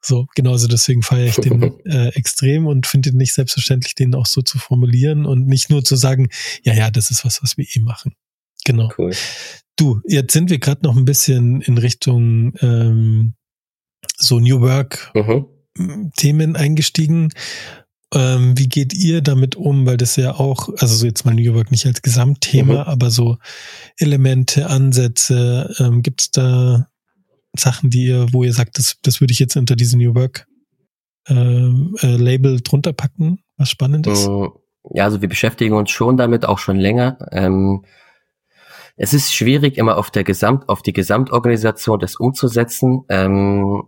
So, 0.00 0.26
genauso 0.34 0.68
deswegen 0.68 1.02
feiere 1.02 1.26
ich 1.26 1.36
den 1.36 1.62
äh, 1.84 2.08
extrem 2.14 2.66
und 2.66 2.86
finde 2.86 3.10
den 3.10 3.18
nicht 3.18 3.34
selbstverständlich, 3.34 3.94
den 3.94 4.14
auch 4.14 4.26
so 4.26 4.42
zu 4.42 4.58
formulieren 4.58 5.26
und 5.26 5.46
nicht 5.46 5.70
nur 5.70 5.84
zu 5.84 5.96
sagen, 5.96 6.28
ja, 6.64 6.74
ja, 6.74 6.90
das 6.90 7.10
ist 7.10 7.24
was, 7.24 7.42
was 7.42 7.56
wir 7.56 7.66
eh 7.74 7.80
machen. 7.80 8.14
Genau. 8.64 8.90
Cool. 8.96 9.12
Du, 9.76 10.00
jetzt 10.06 10.32
sind 10.32 10.50
wir 10.50 10.58
gerade 10.58 10.82
noch 10.84 10.96
ein 10.96 11.04
bisschen 11.04 11.60
in 11.62 11.78
Richtung 11.78 12.54
ähm, 12.60 13.34
so 14.16 14.38
New 14.38 14.60
Work 14.60 15.10
mhm. 15.14 16.12
Themen 16.16 16.56
eingestiegen. 16.56 17.30
Ähm, 18.14 18.58
wie 18.58 18.68
geht 18.68 18.92
ihr 18.92 19.22
damit 19.22 19.56
um? 19.56 19.86
Weil 19.86 19.96
das 19.96 20.16
ja 20.16 20.34
auch, 20.34 20.68
also 20.78 20.94
so 20.94 21.06
jetzt 21.06 21.24
mal 21.24 21.34
New 21.34 21.54
Work 21.54 21.70
nicht 21.70 21.86
als 21.86 22.02
Gesamtthema, 22.02 22.74
mhm. 22.84 22.90
aber 22.90 23.10
so 23.10 23.38
Elemente, 23.96 24.68
Ansätze, 24.68 25.74
ähm, 25.78 26.02
gibt 26.02 26.20
es 26.20 26.30
da 26.30 26.88
Sachen, 27.56 27.90
die 27.90 28.06
ihr, 28.06 28.26
wo 28.32 28.44
ihr 28.44 28.52
sagt, 28.52 28.78
das, 28.78 28.96
das 29.02 29.20
würde 29.20 29.32
ich 29.32 29.38
jetzt 29.38 29.56
unter 29.56 29.76
diese 29.76 29.96
New 29.96 30.14
Work 30.14 30.46
ähm, 31.28 31.96
äh, 32.00 32.16
Label 32.16 32.60
drunter 32.60 32.92
packen, 32.92 33.40
was 33.56 33.70
spannend 33.70 34.06
ist? 34.06 34.28
Mm, 34.28 34.46
ja, 34.90 35.04
also 35.04 35.20
wir 35.20 35.28
beschäftigen 35.28 35.74
uns 35.74 35.90
schon 35.90 36.16
damit, 36.16 36.44
auch 36.44 36.58
schon 36.58 36.78
länger. 36.78 37.18
Ähm, 37.30 37.84
es 38.96 39.14
ist 39.14 39.34
schwierig, 39.34 39.78
immer 39.78 39.96
auf 39.96 40.10
der 40.10 40.24
Gesamt, 40.24 40.68
auf 40.68 40.82
die 40.82 40.92
Gesamtorganisation 40.92 41.98
das 41.98 42.16
umzusetzen. 42.16 43.04
Ähm, 43.08 43.84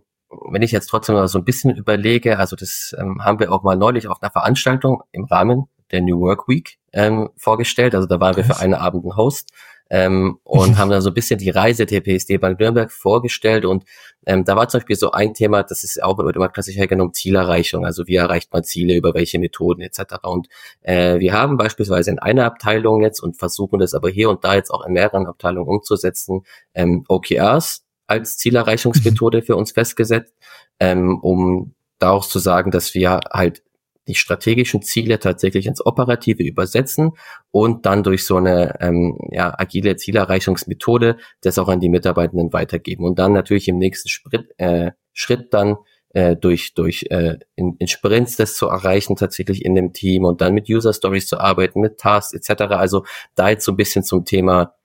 wenn 0.51 0.61
ich 0.61 0.71
jetzt 0.71 0.87
trotzdem 0.87 1.15
mal 1.15 1.27
so 1.27 1.39
ein 1.39 1.45
bisschen 1.45 1.75
überlege, 1.75 2.39
also 2.39 2.55
das 2.55 2.95
ähm, 2.99 3.23
haben 3.23 3.39
wir 3.39 3.51
auch 3.51 3.63
mal 3.63 3.77
neulich 3.77 4.07
auf 4.07 4.21
einer 4.21 4.31
Veranstaltung 4.31 5.03
im 5.11 5.25
Rahmen 5.25 5.65
der 5.91 6.01
New 6.01 6.19
Work 6.19 6.47
Week 6.47 6.77
ähm, 6.93 7.29
vorgestellt. 7.37 7.95
Also 7.95 8.07
da 8.07 8.19
waren 8.19 8.35
wir 8.35 8.43
für 8.43 8.59
einen 8.59 8.73
Abend 8.73 9.05
ein 9.05 9.15
Host 9.15 9.51
ähm, 9.89 10.39
und 10.43 10.77
haben 10.77 10.89
dann 10.89 11.01
so 11.01 11.09
ein 11.09 11.13
bisschen 11.13 11.39
die 11.39 11.49
Reise 11.49 11.85
der 11.85 12.01
PSD 12.01 12.37
Bank 12.37 12.59
Nürnberg 12.59 12.91
vorgestellt. 12.91 13.65
Und 13.65 13.85
ähm, 14.25 14.43
da 14.43 14.55
war 14.55 14.67
zum 14.67 14.79
Beispiel 14.79 14.95
so 14.95 15.11
ein 15.11 15.33
Thema, 15.33 15.63
das 15.63 15.83
ist 15.83 16.01
auch 16.01 16.17
immer 16.19 16.49
klassisch 16.49 16.75
hergenommen, 16.75 17.13
Zielerreichung, 17.13 17.85
also 17.85 18.07
wie 18.07 18.15
erreicht 18.15 18.51
man 18.51 18.63
Ziele, 18.63 18.95
über 18.95 19.13
welche 19.13 19.39
Methoden 19.39 19.81
etc. 19.81 20.15
Und 20.23 20.47
äh, 20.81 21.19
wir 21.19 21.33
haben 21.33 21.57
beispielsweise 21.57 22.11
in 22.11 22.19
einer 22.19 22.45
Abteilung 22.45 23.01
jetzt 23.01 23.21
und 23.21 23.37
versuchen 23.37 23.79
das 23.79 23.93
aber 23.93 24.09
hier 24.09 24.29
und 24.29 24.43
da 24.43 24.55
jetzt 24.55 24.71
auch 24.71 24.85
in 24.85 24.93
mehreren 24.93 25.27
Abteilungen 25.27 25.69
umzusetzen, 25.69 26.41
ähm, 26.73 27.05
OKRs 27.07 27.83
als 28.07 28.37
Zielerreichungsmethode 28.37 29.41
für 29.41 29.55
uns 29.55 29.71
festgesetzt, 29.71 30.33
ähm, 30.79 31.19
um 31.21 31.75
daraus 31.99 32.29
zu 32.29 32.39
sagen, 32.39 32.71
dass 32.71 32.93
wir 32.93 33.21
halt 33.31 33.63
die 34.07 34.15
strategischen 34.15 34.81
Ziele 34.81 35.19
tatsächlich 35.19 35.65
ins 35.65 35.85
Operative 35.85 36.43
übersetzen 36.43 37.11
und 37.51 37.85
dann 37.85 38.03
durch 38.03 38.25
so 38.25 38.37
eine 38.37 38.79
ähm, 38.81 39.17
ja, 39.31 39.53
agile 39.57 39.95
Zielerreichungsmethode 39.95 41.17
das 41.41 41.57
auch 41.57 41.67
an 41.67 41.79
die 41.79 41.89
Mitarbeitenden 41.89 42.53
weitergeben 42.53 43.05
und 43.05 43.19
dann 43.19 43.33
natürlich 43.33 43.67
im 43.67 43.77
nächsten 43.77 44.09
Schritt, 44.09 44.53
äh, 44.57 44.91
Schritt 45.13 45.53
dann 45.53 45.77
äh, 46.09 46.35
durch 46.35 46.73
durch 46.73 47.05
äh, 47.09 47.39
in, 47.55 47.75
in 47.79 47.87
Sprints 47.87 48.37
das 48.37 48.55
zu 48.55 48.67
erreichen 48.67 49.15
tatsächlich 49.15 49.65
in 49.65 49.75
dem 49.75 49.91
Team 49.93 50.23
und 50.23 50.41
dann 50.41 50.53
mit 50.53 50.69
User 50.69 50.93
Stories 50.93 51.27
zu 51.27 51.39
arbeiten, 51.39 51.81
mit 51.81 51.97
Tasks 51.97 52.33
etc. 52.33 52.63
Also 52.73 53.05
da 53.35 53.49
jetzt 53.49 53.65
so 53.65 53.73
ein 53.73 53.77
bisschen 53.77 54.03
zum 54.03 54.23
Thema 54.23 54.75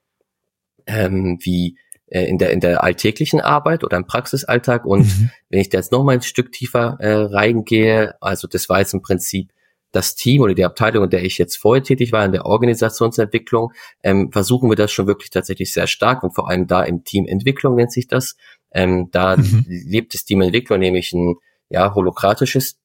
ähm, 0.86 1.38
wie 1.42 1.78
äh, 2.10 2.24
in 2.24 2.38
der 2.38 2.50
in 2.50 2.60
der 2.60 2.84
alltäglichen 2.84 3.40
Arbeit 3.40 3.84
oder 3.84 3.96
im 3.96 4.06
Praxisalltag. 4.06 4.84
Und 4.84 5.06
mhm. 5.06 5.30
wenn 5.48 5.60
ich 5.60 5.68
da 5.68 5.78
jetzt 5.78 5.92
noch 5.92 6.04
mal 6.04 6.12
ein 6.12 6.22
Stück 6.22 6.52
tiefer 6.52 6.96
äh, 7.00 7.12
reingehe, 7.12 8.14
also 8.20 8.46
das 8.46 8.68
war 8.68 8.80
jetzt 8.80 8.94
im 8.94 9.02
Prinzip 9.02 9.50
das 9.92 10.14
Team 10.14 10.42
oder 10.42 10.54
die 10.54 10.64
Abteilung, 10.64 11.04
in 11.04 11.10
der 11.10 11.24
ich 11.24 11.38
jetzt 11.38 11.56
vorher 11.56 11.82
tätig 11.82 12.12
war, 12.12 12.24
in 12.24 12.32
der 12.32 12.46
Organisationsentwicklung, 12.46 13.72
ähm, 14.02 14.30
versuchen 14.30 14.70
wir 14.70 14.76
das 14.76 14.92
schon 14.92 15.06
wirklich 15.06 15.30
tatsächlich 15.30 15.72
sehr 15.72 15.86
stark 15.86 16.22
und 16.22 16.34
vor 16.34 16.48
allem 16.48 16.66
da 16.66 16.82
im 16.82 17.02
Teamentwicklung 17.04 17.74
nennt 17.74 17.92
sich 17.92 18.06
das. 18.06 18.36
Ähm, 18.72 19.08
da 19.10 19.36
mhm. 19.36 19.64
lebt 19.66 20.14
das 20.14 20.24
Teamentwicklung 20.24 20.78
nämlich 20.78 21.12
ein 21.12 21.36
ja, 21.70 21.94
holokratisches 21.94 22.76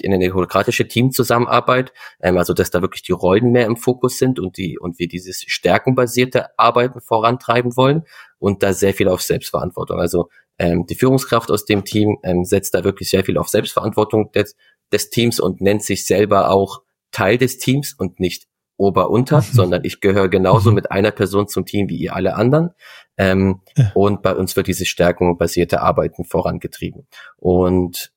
in 0.00 0.14
eine 0.14 0.32
holokratische 0.32 0.86
Teamzusammenarbeit, 0.86 1.92
ähm, 2.20 2.38
also 2.38 2.54
dass 2.54 2.70
da 2.70 2.82
wirklich 2.82 3.02
die 3.02 3.12
Rollen 3.12 3.50
mehr 3.50 3.66
im 3.66 3.76
Fokus 3.76 4.18
sind 4.18 4.38
und 4.38 4.56
die 4.56 4.78
und 4.78 4.98
wir 4.98 5.08
dieses 5.08 5.42
stärkenbasierte 5.46 6.58
Arbeiten 6.58 7.00
vorantreiben 7.00 7.76
wollen 7.76 8.04
und 8.38 8.62
da 8.62 8.72
sehr 8.72 8.94
viel 8.94 9.08
auf 9.08 9.22
Selbstverantwortung. 9.22 10.00
Also 10.00 10.28
ähm, 10.58 10.86
die 10.86 10.94
Führungskraft 10.94 11.50
aus 11.50 11.64
dem 11.64 11.84
Team 11.84 12.18
ähm, 12.22 12.44
setzt 12.44 12.74
da 12.74 12.84
wirklich 12.84 13.10
sehr 13.10 13.24
viel 13.24 13.38
auf 13.38 13.48
Selbstverantwortung 13.48 14.32
des, 14.32 14.56
des 14.92 15.10
Teams 15.10 15.40
und 15.40 15.60
nennt 15.60 15.82
sich 15.82 16.06
selber 16.06 16.50
auch 16.50 16.82
Teil 17.10 17.38
des 17.38 17.58
Teams 17.58 17.94
und 17.94 18.20
nicht 18.20 18.46
Ober-Unter, 18.76 19.38
mhm. 19.38 19.52
sondern 19.52 19.84
ich 19.84 20.00
gehöre 20.00 20.28
genauso 20.28 20.70
mhm. 20.70 20.76
mit 20.76 20.90
einer 20.90 21.10
Person 21.10 21.48
zum 21.48 21.66
Team 21.66 21.88
wie 21.88 21.96
ihr 21.96 22.14
alle 22.14 22.34
anderen. 22.34 22.70
Ähm, 23.16 23.60
ja. 23.76 23.90
Und 23.94 24.22
bei 24.22 24.34
uns 24.34 24.56
wird 24.56 24.68
dieses 24.68 24.88
stärkenbasierte 24.88 25.82
Arbeiten 25.82 26.24
vorangetrieben. 26.24 27.06
Und. 27.36 28.12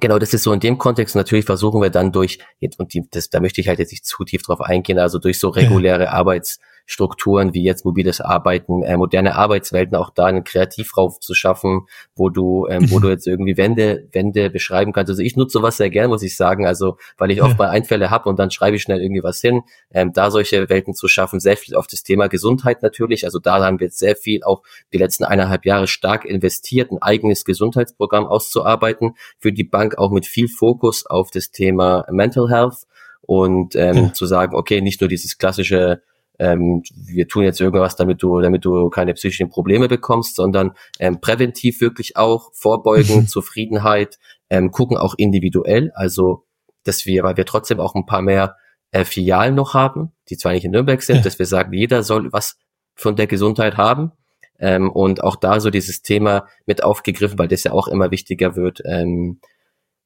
Genau, 0.00 0.20
das 0.20 0.32
ist 0.32 0.44
so 0.44 0.52
in 0.52 0.60
dem 0.60 0.78
Kontext. 0.78 1.16
Natürlich 1.16 1.44
versuchen 1.44 1.82
wir 1.82 1.90
dann 1.90 2.12
durch, 2.12 2.38
jetzt, 2.60 2.78
und 2.78 2.94
die, 2.94 3.02
das, 3.10 3.30
da 3.30 3.40
möchte 3.40 3.60
ich 3.60 3.66
halt 3.66 3.80
jetzt 3.80 3.90
nicht 3.90 4.06
zu 4.06 4.22
tief 4.22 4.42
drauf 4.42 4.60
eingehen, 4.60 4.96
also 5.00 5.18
durch 5.18 5.40
so 5.40 5.48
reguläre 5.48 6.04
ja. 6.04 6.10
Arbeits, 6.12 6.60
Strukturen 6.90 7.52
wie 7.52 7.62
jetzt 7.62 7.84
mobiles 7.84 8.22
Arbeiten, 8.22 8.82
äh, 8.82 8.96
moderne 8.96 9.36
Arbeitswelten, 9.36 9.94
auch 9.94 10.08
da 10.08 10.24
einen 10.24 10.42
Kreativraum 10.42 11.12
zu 11.20 11.34
schaffen, 11.34 11.86
wo 12.16 12.30
du, 12.30 12.66
ähm, 12.66 12.90
wo 12.90 12.98
du 12.98 13.10
jetzt 13.10 13.26
irgendwie 13.26 13.58
Wände, 13.58 14.08
Wände 14.12 14.48
beschreiben 14.48 14.94
kannst. 14.94 15.10
Also 15.10 15.22
ich 15.22 15.36
nutze 15.36 15.58
sowas 15.58 15.76
sehr 15.76 15.90
gern, 15.90 16.08
muss 16.08 16.22
ich 16.22 16.34
sagen, 16.34 16.66
also 16.66 16.96
weil 17.18 17.30
ich 17.30 17.42
oft 17.42 17.58
mal 17.58 17.68
Einfälle 17.68 18.08
habe 18.08 18.30
und 18.30 18.38
dann 18.38 18.50
schreibe 18.50 18.76
ich 18.76 18.82
schnell 18.82 19.02
irgendwie 19.02 19.22
was 19.22 19.38
hin. 19.42 19.64
Ähm, 19.92 20.14
da 20.14 20.30
solche 20.30 20.70
Welten 20.70 20.94
zu 20.94 21.08
schaffen, 21.08 21.40
sehr 21.40 21.58
viel 21.58 21.74
auf 21.74 21.86
das 21.88 22.02
Thema 22.02 22.28
Gesundheit 22.28 22.82
natürlich. 22.82 23.26
Also 23.26 23.38
da 23.38 23.62
haben 23.62 23.80
wir 23.80 23.88
jetzt 23.88 23.98
sehr 23.98 24.16
viel 24.16 24.42
auch 24.42 24.62
die 24.94 24.98
letzten 24.98 25.24
eineinhalb 25.24 25.66
Jahre 25.66 25.88
stark 25.88 26.24
investiert, 26.24 26.90
ein 26.90 27.02
eigenes 27.02 27.44
Gesundheitsprogramm 27.44 28.26
auszuarbeiten 28.26 29.14
für 29.38 29.52
die 29.52 29.64
Bank, 29.64 29.98
auch 29.98 30.10
mit 30.10 30.24
viel 30.24 30.48
Fokus 30.48 31.04
auf 31.04 31.30
das 31.30 31.50
Thema 31.50 32.06
Mental 32.10 32.48
Health 32.48 32.86
und 33.20 33.76
ähm, 33.76 33.96
ja. 33.96 34.12
zu 34.14 34.24
sagen, 34.24 34.56
okay, 34.56 34.80
nicht 34.80 35.02
nur 35.02 35.08
dieses 35.08 35.36
klassische 35.36 36.00
ähm, 36.38 36.82
wir 36.94 37.26
tun 37.28 37.44
jetzt 37.44 37.60
irgendwas, 37.60 37.96
damit 37.96 38.22
du, 38.22 38.40
damit 38.40 38.64
du 38.64 38.90
keine 38.90 39.14
psychischen 39.14 39.50
Probleme 39.50 39.88
bekommst, 39.88 40.36
sondern 40.36 40.72
ähm, 40.98 41.20
präventiv 41.20 41.80
wirklich 41.80 42.16
auch 42.16 42.52
vorbeugen, 42.54 43.26
Zufriedenheit, 43.28 44.18
ähm, 44.50 44.70
gucken 44.70 44.96
auch 44.96 45.14
individuell, 45.16 45.92
also 45.94 46.44
dass 46.84 47.06
wir, 47.06 47.22
weil 47.22 47.36
wir 47.36 47.44
trotzdem 47.44 47.80
auch 47.80 47.94
ein 47.94 48.06
paar 48.06 48.22
mehr 48.22 48.56
äh, 48.92 49.04
Filialen 49.04 49.54
noch 49.54 49.74
haben, 49.74 50.12
die 50.30 50.36
zwar 50.36 50.52
nicht 50.52 50.64
in 50.64 50.70
Nürnberg 50.70 51.02
sind, 51.02 51.16
ja. 51.16 51.22
dass 51.22 51.38
wir 51.38 51.46
sagen, 51.46 51.72
jeder 51.72 52.02
soll 52.02 52.32
was 52.32 52.56
von 52.94 53.16
der 53.16 53.26
Gesundheit 53.26 53.76
haben. 53.76 54.12
Ähm, 54.60 54.90
und 54.90 55.22
auch 55.22 55.36
da 55.36 55.60
so 55.60 55.70
dieses 55.70 56.02
Thema 56.02 56.46
mit 56.66 56.82
aufgegriffen, 56.82 57.38
weil 57.38 57.48
das 57.48 57.62
ja 57.64 57.72
auch 57.72 57.86
immer 57.86 58.10
wichtiger 58.10 58.56
wird. 58.56 58.80
Ähm, 58.84 59.40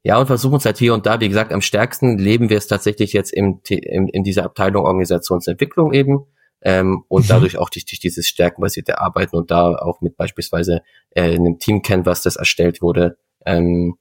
ja, 0.04 0.18
und 0.18 0.26
versuchen 0.26 0.56
es 0.56 0.64
halt 0.64 0.78
hier 0.78 0.94
und 0.94 1.06
da, 1.06 1.20
wie 1.20 1.28
gesagt, 1.28 1.52
am 1.52 1.60
stärksten 1.60 2.18
leben 2.18 2.48
wir 2.50 2.56
es 2.56 2.66
tatsächlich 2.66 3.12
jetzt 3.12 3.32
im, 3.32 3.60
in, 3.68 4.08
in 4.08 4.24
dieser 4.24 4.44
Abteilung 4.44 4.84
Organisationsentwicklung 4.84 5.92
eben. 5.92 6.26
Ähm, 6.64 7.04
und 7.08 7.24
mhm. 7.24 7.28
dadurch 7.28 7.58
auch 7.58 7.70
durch, 7.70 7.86
durch 7.86 7.98
dieses 7.98 8.28
stärkenbasierte 8.28 9.00
Arbeiten 9.00 9.36
und 9.36 9.50
da 9.50 9.74
auch 9.74 10.00
mit 10.00 10.16
beispielsweise 10.16 10.82
äh, 11.10 11.34
einem 11.34 11.58
Team 11.58 11.82
Canvas, 11.82 12.22
das 12.22 12.36
erstellt 12.36 12.82
wurde. 12.82 13.16
Ähm, 13.44 13.96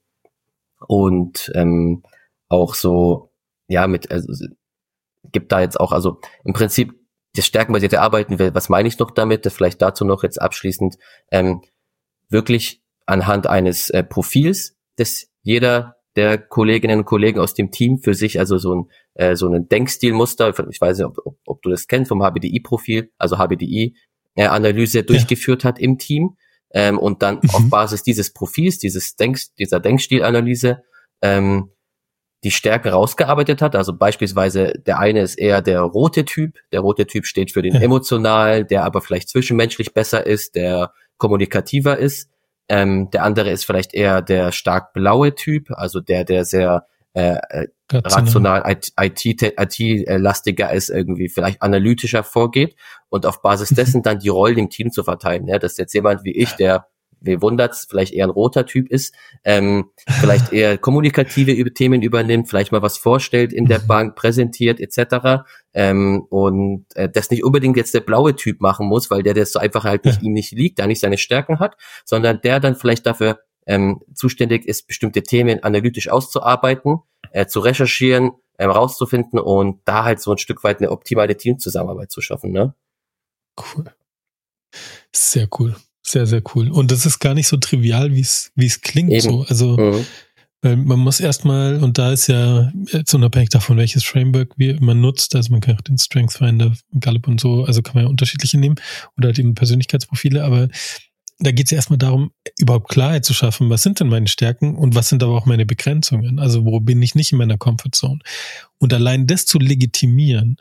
und 0.86 1.50
ähm, 1.54 2.02
auch 2.48 2.74
so, 2.74 3.32
ja, 3.68 3.86
mit, 3.86 4.10
also, 4.10 4.32
gibt 5.30 5.52
da 5.52 5.60
jetzt 5.60 5.78
auch, 5.78 5.92
also 5.92 6.20
im 6.44 6.52
Prinzip 6.52 6.94
das 7.34 7.46
stärkenbasierte 7.46 8.00
Arbeiten, 8.00 8.38
was 8.54 8.68
meine 8.68 8.88
ich 8.88 8.98
noch 8.98 9.10
damit? 9.10 9.50
Vielleicht 9.50 9.80
dazu 9.80 10.04
noch 10.04 10.22
jetzt 10.22 10.40
abschließend, 10.40 10.96
ähm, 11.30 11.62
wirklich 12.28 12.82
anhand 13.06 13.46
eines 13.46 13.90
äh, 13.90 14.04
Profils, 14.04 14.76
das 14.96 15.31
jeder 15.42 15.96
der 16.16 16.38
Kolleginnen 16.38 17.00
und 17.00 17.04
Kollegen 17.04 17.38
aus 17.40 17.54
dem 17.54 17.70
Team 17.70 17.98
für 17.98 18.14
sich, 18.14 18.38
also 18.38 18.58
so 18.58 18.74
ein, 18.74 18.90
äh, 19.14 19.34
so 19.34 19.48
ein 19.48 19.68
Denkstilmuster, 19.68 20.50
ich 20.70 20.80
weiß 20.80 20.98
nicht, 20.98 21.06
ob, 21.06 21.18
ob, 21.24 21.36
ob 21.46 21.62
du 21.62 21.70
das 21.70 21.86
kennst 21.86 22.08
vom 22.08 22.22
HBDI-Profil, 22.22 23.10
also 23.16 23.36
HBDI-Analyse 23.38 25.00
äh, 25.00 25.04
durchgeführt 25.04 25.62
ja. 25.62 25.68
hat 25.68 25.78
im 25.78 25.98
Team 25.98 26.36
ähm, 26.72 26.98
und 26.98 27.22
dann 27.22 27.36
mhm. 27.36 27.50
auf 27.50 27.70
Basis 27.70 28.02
dieses 28.02 28.32
Profils, 28.32 28.78
dieses 28.78 29.16
Denk, 29.16 29.38
dieser 29.58 29.80
Denkstilanalyse 29.80 30.82
ähm, 31.22 31.70
die 32.44 32.50
Stärken 32.50 32.88
rausgearbeitet 32.88 33.62
hat. 33.62 33.76
Also 33.76 33.96
beispielsweise 33.96 34.72
der 34.86 34.98
eine 34.98 35.20
ist 35.20 35.36
eher 35.36 35.62
der 35.62 35.80
rote 35.80 36.24
Typ. 36.24 36.58
Der 36.72 36.80
rote 36.80 37.06
Typ 37.06 37.24
steht 37.24 37.52
für 37.52 37.62
den 37.62 37.74
ja. 37.74 37.80
emotional, 37.80 38.64
der 38.64 38.84
aber 38.84 39.00
vielleicht 39.00 39.28
zwischenmenschlich 39.28 39.94
besser 39.94 40.26
ist, 40.26 40.56
der 40.56 40.92
kommunikativer 41.18 41.98
ist. 41.98 42.31
Ähm, 42.68 43.10
der 43.10 43.24
andere 43.24 43.50
ist 43.50 43.64
vielleicht 43.64 43.94
eher 43.94 44.22
der 44.22 44.52
stark 44.52 44.92
blaue 44.92 45.34
Typ, 45.34 45.70
also 45.70 46.00
der, 46.00 46.24
der 46.24 46.44
sehr 46.44 46.86
äh, 47.14 47.36
äh 47.50 47.68
rational. 47.92 48.78
IT-lastiger 48.98 50.72
ist, 50.72 50.88
irgendwie 50.88 51.28
vielleicht 51.28 51.60
analytischer 51.60 52.24
vorgeht. 52.24 52.74
Und 53.08 53.26
auf 53.26 53.42
Basis 53.42 53.68
dessen 53.76 54.02
dann 54.02 54.20
die 54.20 54.30
Rollen 54.30 54.58
im 54.58 54.70
Team 54.70 54.90
zu 54.90 55.04
verteilen. 55.04 55.46
Ja, 55.46 55.58
das 55.58 55.72
ist 55.72 55.78
jetzt 55.78 55.92
jemand 55.94 56.24
wie 56.24 56.32
ich, 56.32 56.52
der 56.52 56.86
wie 57.22 57.40
wundert's, 57.40 57.86
vielleicht 57.88 58.12
eher 58.12 58.26
ein 58.26 58.30
roter 58.30 58.66
Typ 58.66 58.88
ist, 58.90 59.14
ähm, 59.44 59.90
vielleicht 60.20 60.52
eher 60.52 60.78
kommunikative 60.78 61.72
Themen 61.72 62.02
übernimmt, 62.02 62.48
vielleicht 62.48 62.72
mal 62.72 62.82
was 62.82 62.96
vorstellt 62.96 63.52
in 63.52 63.66
der. 63.66 63.82
Bank, 63.92 64.16
präsentiert 64.16 64.80
etc. 64.80 65.44
Ähm, 65.74 66.26
und 66.30 66.86
äh, 66.94 67.08
das 67.08 67.30
nicht 67.30 67.44
unbedingt 67.44 67.76
jetzt 67.76 67.94
der 67.94 68.00
blaue 68.00 68.34
Typ 68.34 68.60
machen 68.60 68.86
muss, 68.86 69.10
weil 69.10 69.22
der 69.22 69.34
das 69.34 69.52
so 69.52 69.58
einfach 69.58 69.84
halt 69.84 70.04
nicht 70.04 70.22
ihm 70.22 70.32
nicht 70.32 70.52
liegt, 70.52 70.78
da 70.78 70.86
nicht 70.86 71.00
seine 71.00 71.18
Stärken 71.18 71.58
hat, 71.58 71.76
sondern 72.04 72.40
der 72.40 72.60
dann 72.60 72.74
vielleicht 72.74 73.06
dafür 73.06 73.40
ähm, 73.66 74.00
zuständig 74.14 74.66
ist, 74.66 74.86
bestimmte 74.86 75.22
Themen 75.22 75.62
analytisch 75.62 76.08
auszuarbeiten, 76.08 77.00
äh, 77.32 77.46
zu 77.46 77.60
recherchieren, 77.60 78.32
ähm, 78.58 78.70
rauszufinden 78.70 79.38
und 79.38 79.80
da 79.84 80.04
halt 80.04 80.20
so 80.20 80.32
ein 80.32 80.38
Stück 80.38 80.64
weit 80.64 80.78
eine 80.78 80.90
optimale 80.90 81.36
Teamzusammenarbeit 81.36 82.10
zu 82.10 82.20
schaffen. 82.20 82.50
Ne? 82.50 82.74
Cool. 83.58 83.84
Sehr 85.12 85.48
cool. 85.58 85.76
Sehr, 86.02 86.26
sehr 86.26 86.42
cool. 86.54 86.70
Und 86.70 86.90
das 86.90 87.06
ist 87.06 87.20
gar 87.20 87.34
nicht 87.34 87.46
so 87.46 87.56
trivial, 87.56 88.12
wie 88.14 88.20
es 88.20 88.52
wie 88.54 88.66
es 88.66 88.80
klingt. 88.80 89.10
Eben. 89.10 89.20
So. 89.20 89.44
Also 89.48 89.76
mhm. 89.76 90.06
weil 90.60 90.76
man 90.76 90.98
muss 90.98 91.20
erstmal, 91.20 91.82
und 91.82 91.98
da 91.98 92.12
ist 92.12 92.26
ja 92.26 92.72
jetzt 92.92 93.14
unabhängig 93.14 93.50
davon, 93.50 93.76
welches 93.76 94.04
Framework 94.04 94.52
wir, 94.56 94.80
man 94.80 95.00
nutzt, 95.00 95.34
also 95.36 95.50
man 95.52 95.60
kann 95.60 95.76
auch 95.76 95.82
den 95.82 95.98
Strength 95.98 96.34
Finder, 96.34 96.72
Gallup 96.98 97.28
und 97.28 97.40
so, 97.40 97.64
also 97.64 97.82
kann 97.82 97.94
man 97.94 98.04
ja 98.04 98.10
unterschiedliche 98.10 98.58
nehmen 98.58 98.76
oder 99.16 99.28
halt 99.28 99.38
eben 99.38 99.54
Persönlichkeitsprofile, 99.54 100.44
aber 100.44 100.68
da 101.38 101.50
geht 101.50 101.66
es 101.66 101.70
ja 101.72 101.76
erstmal 101.76 101.98
darum, 101.98 102.30
überhaupt 102.58 102.88
Klarheit 102.88 103.24
zu 103.24 103.34
schaffen, 103.34 103.70
was 103.70 103.82
sind 103.82 104.00
denn 104.00 104.08
meine 104.08 104.28
Stärken 104.28 104.76
und 104.76 104.94
was 104.94 105.08
sind 105.08 105.22
aber 105.22 105.36
auch 105.36 105.46
meine 105.46 105.66
Begrenzungen? 105.66 106.38
Also 106.38 106.64
wo 106.64 106.80
bin 106.80 107.02
ich 107.02 107.14
nicht 107.14 107.32
in 107.32 107.38
meiner 107.38 107.58
Comfortzone? 107.58 108.20
Und 108.78 108.92
allein 108.94 109.26
das 109.26 109.46
zu 109.46 109.58
legitimieren, 109.58 110.58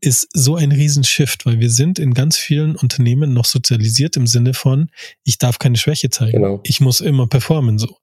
ist 0.00 0.28
so 0.32 0.56
ein 0.56 0.72
Riesenshift, 0.72 1.46
weil 1.46 1.60
wir 1.60 1.70
sind 1.70 1.98
in 1.98 2.14
ganz 2.14 2.36
vielen 2.36 2.76
Unternehmen 2.76 3.32
noch 3.32 3.44
sozialisiert 3.44 4.16
im 4.16 4.26
Sinne 4.26 4.54
von, 4.54 4.90
ich 5.24 5.38
darf 5.38 5.58
keine 5.58 5.76
Schwäche 5.76 6.10
zeigen. 6.10 6.42
Genau. 6.42 6.60
Ich 6.64 6.80
muss 6.80 7.00
immer 7.00 7.26
performen 7.26 7.78
so. 7.78 7.96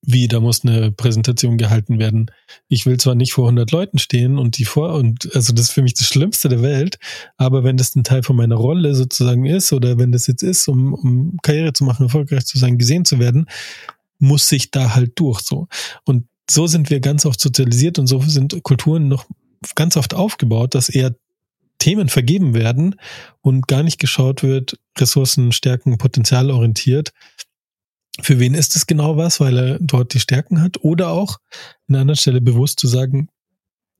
Wie, 0.00 0.28
da 0.28 0.40
muss 0.40 0.64
eine 0.64 0.92
Präsentation 0.92 1.58
gehalten 1.58 1.98
werden. 1.98 2.30
Ich 2.68 2.86
will 2.86 2.98
zwar 2.98 3.14
nicht 3.14 3.32
vor 3.32 3.46
100 3.46 3.70
Leuten 3.72 3.98
stehen 3.98 4.38
und 4.38 4.56
die 4.56 4.64
vor, 4.64 4.94
und 4.94 5.34
also 5.34 5.52
das 5.52 5.66
ist 5.66 5.72
für 5.72 5.82
mich 5.82 5.94
das 5.94 6.06
Schlimmste 6.06 6.48
der 6.48 6.62
Welt, 6.62 6.98
aber 7.36 7.64
wenn 7.64 7.76
das 7.76 7.94
ein 7.94 8.04
Teil 8.04 8.22
von 8.22 8.36
meiner 8.36 8.54
Rolle 8.54 8.94
sozusagen 8.94 9.44
ist 9.44 9.72
oder 9.72 9.98
wenn 9.98 10.12
das 10.12 10.26
jetzt 10.28 10.42
ist, 10.42 10.68
um, 10.68 10.94
um 10.94 11.36
Karriere 11.42 11.72
zu 11.72 11.84
machen, 11.84 12.04
erfolgreich 12.04 12.46
zu 12.46 12.58
sein, 12.58 12.78
gesehen 12.78 13.04
zu 13.04 13.18
werden, 13.18 13.46
muss 14.18 14.50
ich 14.52 14.70
da 14.70 14.94
halt 14.94 15.12
durch 15.16 15.40
so. 15.40 15.66
Und 16.04 16.26
so 16.50 16.66
sind 16.66 16.90
wir 16.90 17.00
ganz 17.00 17.26
oft 17.26 17.40
sozialisiert 17.40 17.98
und 17.98 18.06
so 18.06 18.20
sind 18.22 18.62
Kulturen 18.62 19.08
noch 19.08 19.26
ganz 19.74 19.96
oft 19.96 20.14
aufgebaut, 20.14 20.74
dass 20.74 20.88
eher 20.88 21.14
Themen 21.78 22.08
vergeben 22.08 22.54
werden 22.54 22.96
und 23.40 23.68
gar 23.68 23.82
nicht 23.82 23.98
geschaut 23.98 24.42
wird, 24.42 24.78
Ressourcen, 24.98 25.52
Stärken, 25.52 25.96
Potenzial 25.98 26.50
orientiert. 26.50 27.12
Für 28.20 28.40
wen 28.40 28.54
ist 28.54 28.74
es 28.74 28.86
genau 28.86 29.16
was, 29.16 29.38
weil 29.38 29.56
er 29.56 29.78
dort 29.80 30.12
die 30.12 30.20
Stärken 30.20 30.60
hat? 30.60 30.82
Oder 30.82 31.10
auch 31.10 31.38
an 31.86 31.94
einer 31.94 32.00
anderen 32.00 32.18
Stelle 32.18 32.40
bewusst 32.40 32.80
zu 32.80 32.88
sagen, 32.88 33.28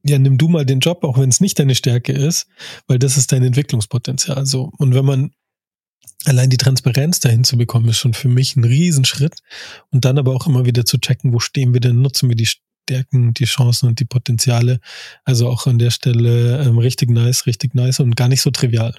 ja, 0.04 0.18
nimm 0.18 0.38
du 0.38 0.48
mal 0.48 0.66
den 0.66 0.80
Job, 0.80 1.04
auch 1.04 1.18
wenn 1.18 1.28
es 1.28 1.40
nicht 1.40 1.58
deine 1.58 1.74
Stärke 1.74 2.12
ist, 2.12 2.46
weil 2.86 2.98
das 2.98 3.16
ist 3.16 3.30
dein 3.30 3.44
Entwicklungspotenzial. 3.44 4.46
So. 4.46 4.72
Und 4.78 4.94
wenn 4.94 5.04
man 5.04 5.30
allein 6.24 6.50
die 6.50 6.56
Transparenz 6.56 7.20
dahin 7.20 7.44
zu 7.44 7.56
bekommen, 7.56 7.88
ist 7.88 7.98
schon 7.98 8.14
für 8.14 8.28
mich 8.28 8.56
ein 8.56 8.64
Riesenschritt. 8.64 9.36
Und 9.90 10.04
dann 10.04 10.18
aber 10.18 10.34
auch 10.34 10.46
immer 10.46 10.64
wieder 10.64 10.84
zu 10.84 10.98
checken, 10.98 11.32
wo 11.32 11.38
stehen 11.38 11.72
wir 11.72 11.80
denn, 11.80 12.00
nutzen 12.00 12.28
wir 12.28 12.36
die 12.36 12.48
Stärken, 12.88 13.34
die 13.34 13.44
Chancen 13.44 13.88
und 13.88 14.00
die 14.00 14.06
Potenziale. 14.06 14.80
Also 15.24 15.48
auch 15.48 15.66
an 15.66 15.78
der 15.78 15.90
Stelle 15.90 16.62
ähm, 16.62 16.78
richtig 16.78 17.10
nice, 17.10 17.46
richtig 17.46 17.74
nice 17.74 18.00
und 18.00 18.16
gar 18.16 18.28
nicht 18.28 18.40
so 18.40 18.50
trivial. 18.50 18.94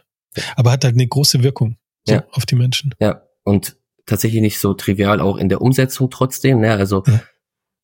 Aber 0.56 0.72
hat 0.72 0.84
halt 0.84 0.94
eine 0.94 1.08
große 1.08 1.42
Wirkung 1.44 1.78
so 2.06 2.16
ja. 2.16 2.24
auf 2.32 2.46
die 2.46 2.56
Menschen. 2.56 2.94
Ja, 3.00 3.24
und 3.44 3.78
tatsächlich 4.06 4.42
nicht 4.42 4.60
so 4.60 4.74
trivial 4.74 5.22
auch 5.22 5.38
in 5.38 5.50
der 5.50 5.62
Umsetzung 5.62 6.10
trotzdem. 6.12 6.60
Ne? 6.60 6.72
Also 6.72 7.04
ja. 7.08 7.22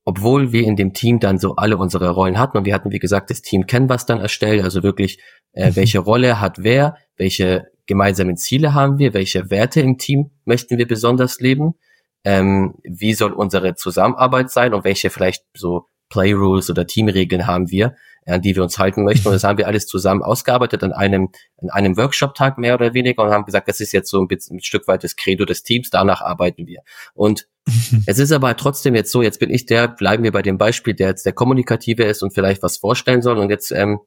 obwohl 0.04 0.52
wir 0.52 0.64
in 0.64 0.76
dem 0.76 0.94
Team 0.94 1.20
dann 1.20 1.40
so 1.40 1.56
alle 1.56 1.78
unsere 1.78 2.10
Rollen 2.12 2.38
hatten 2.38 2.58
und 2.58 2.66
wir 2.66 2.74
hatten, 2.76 2.92
wie 2.92 3.00
gesagt, 3.00 3.32
das 3.32 3.42
Team 3.42 3.66
Canvas 3.66 4.06
dann 4.06 4.20
erstellt, 4.20 4.64
also 4.64 4.84
wirklich, 4.84 5.20
äh, 5.54 5.72
mhm. 5.72 5.76
welche 5.76 6.00
Rolle 6.00 6.40
hat 6.40 6.64
wer, 6.64 6.98
welche 7.18 7.66
gemeinsamen 7.88 8.38
Ziele 8.38 8.74
haben 8.74 9.00
wir, 9.00 9.14
welche 9.14 9.50
Werte 9.50 9.82
im 9.82 9.98
Team 9.98 10.32
möchten 10.46 10.78
wir 10.78 10.88
besonders 10.88 11.40
leben, 11.40 11.76
ähm, 12.24 12.76
wie 12.84 13.14
soll 13.14 13.34
unsere 13.34 13.76
Zusammenarbeit 13.76 14.52
sein 14.52 14.74
und 14.74 14.84
welche 14.84 15.10
vielleicht 15.10 15.44
so 15.54 15.86
Playrules 16.10 16.70
oder 16.70 16.86
Teamregeln 16.88 17.48
haben 17.48 17.72
wir, 17.72 17.96
an 18.26 18.42
die 18.42 18.56
wir 18.56 18.64
uns 18.64 18.80
halten 18.80 19.04
möchten. 19.04 19.28
Und 19.28 19.34
das 19.34 19.44
haben 19.44 19.58
wir 19.58 19.68
alles 19.68 19.88
zusammen 19.88 20.24
ausgearbeitet 20.24 20.84
an 20.84 20.94
einem, 20.94 21.30
an 21.58 21.70
einem 21.70 21.98
Workshop-Tag 21.98 22.58
mehr 22.58 22.76
oder 22.76 22.94
weniger 22.94 23.24
und 23.24 23.32
haben 23.32 23.46
gesagt, 23.46 23.68
das 23.68 23.80
ist 23.80 23.92
jetzt 23.92 24.10
so 24.10 24.20
ein, 24.20 24.28
bisschen, 24.28 24.58
ein 24.58 24.62
Stück 24.62 24.88
weit 24.88 25.04
das 25.04 25.16
Credo 25.16 25.46
des 25.46 25.64
Teams, 25.64 25.90
danach 25.90 26.22
arbeiten 26.22 26.68
wir. 26.68 26.82
Und 27.14 27.48
es 28.06 28.20
ist 28.20 28.32
aber 28.32 28.56
trotzdem 28.56 28.96
jetzt 28.96 29.12
so, 29.12 29.22
jetzt 29.22 29.40
bin 29.40 29.50
ich 29.50 29.66
der, 29.66 29.88
bleiben 29.88 30.24
wir 30.24 30.32
bei 30.32 30.42
dem 30.42 30.58
Beispiel, 30.58 30.94
der 30.94 31.10
jetzt 31.10 31.26
der 31.26 31.34
Kommunikative 31.34 32.04
ist 32.04 32.24
und 32.24 32.34
vielleicht 32.34 32.62
was 32.64 32.78
vorstellen 32.78 33.22
soll. 33.22 33.38
Und 33.38 33.50
jetzt 33.50 33.72
ähm, 33.72 34.00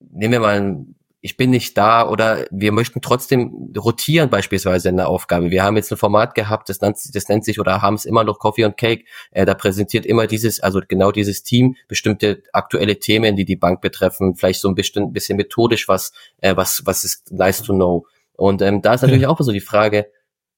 nehmen 0.00 0.32
wir 0.32 0.40
mal 0.40 0.60
ein 0.60 0.96
ich 1.24 1.38
bin 1.38 1.48
nicht 1.48 1.78
da 1.78 2.06
oder 2.06 2.44
wir 2.50 2.70
möchten 2.70 3.00
trotzdem 3.00 3.72
rotieren 3.78 4.28
beispielsweise 4.28 4.90
in 4.90 4.98
der 4.98 5.08
Aufgabe. 5.08 5.50
Wir 5.50 5.64
haben 5.64 5.74
jetzt 5.74 5.90
ein 5.90 5.96
Format 5.96 6.34
gehabt, 6.34 6.68
das 6.68 6.82
nennt, 6.82 6.98
das 7.14 7.28
nennt 7.30 7.46
sich 7.46 7.58
oder 7.58 7.80
haben 7.80 7.94
es 7.94 8.04
immer 8.04 8.24
noch 8.24 8.38
Coffee 8.38 8.62
and 8.62 8.76
Cake. 8.76 9.06
Äh, 9.30 9.46
da 9.46 9.54
präsentiert 9.54 10.04
immer 10.04 10.26
dieses, 10.26 10.60
also 10.60 10.82
genau 10.86 11.12
dieses 11.12 11.42
Team 11.42 11.76
bestimmte 11.88 12.42
aktuelle 12.52 12.98
Themen, 12.98 13.36
die 13.36 13.46
die 13.46 13.56
Bank 13.56 13.80
betreffen, 13.80 14.34
vielleicht 14.34 14.60
so 14.60 14.68
ein 14.68 14.74
bisschen, 14.74 15.14
bisschen 15.14 15.38
methodisch 15.38 15.88
was, 15.88 16.12
äh, 16.42 16.54
was, 16.56 16.82
was 16.84 17.04
ist 17.04 17.32
nice 17.32 17.62
to 17.62 17.72
know. 17.72 18.06
Und 18.34 18.60
ähm, 18.60 18.82
da 18.82 18.92
ist 18.92 19.00
natürlich 19.00 19.22
ja. 19.22 19.30
auch 19.30 19.40
so 19.40 19.50
die 19.50 19.60
Frage, 19.60 20.10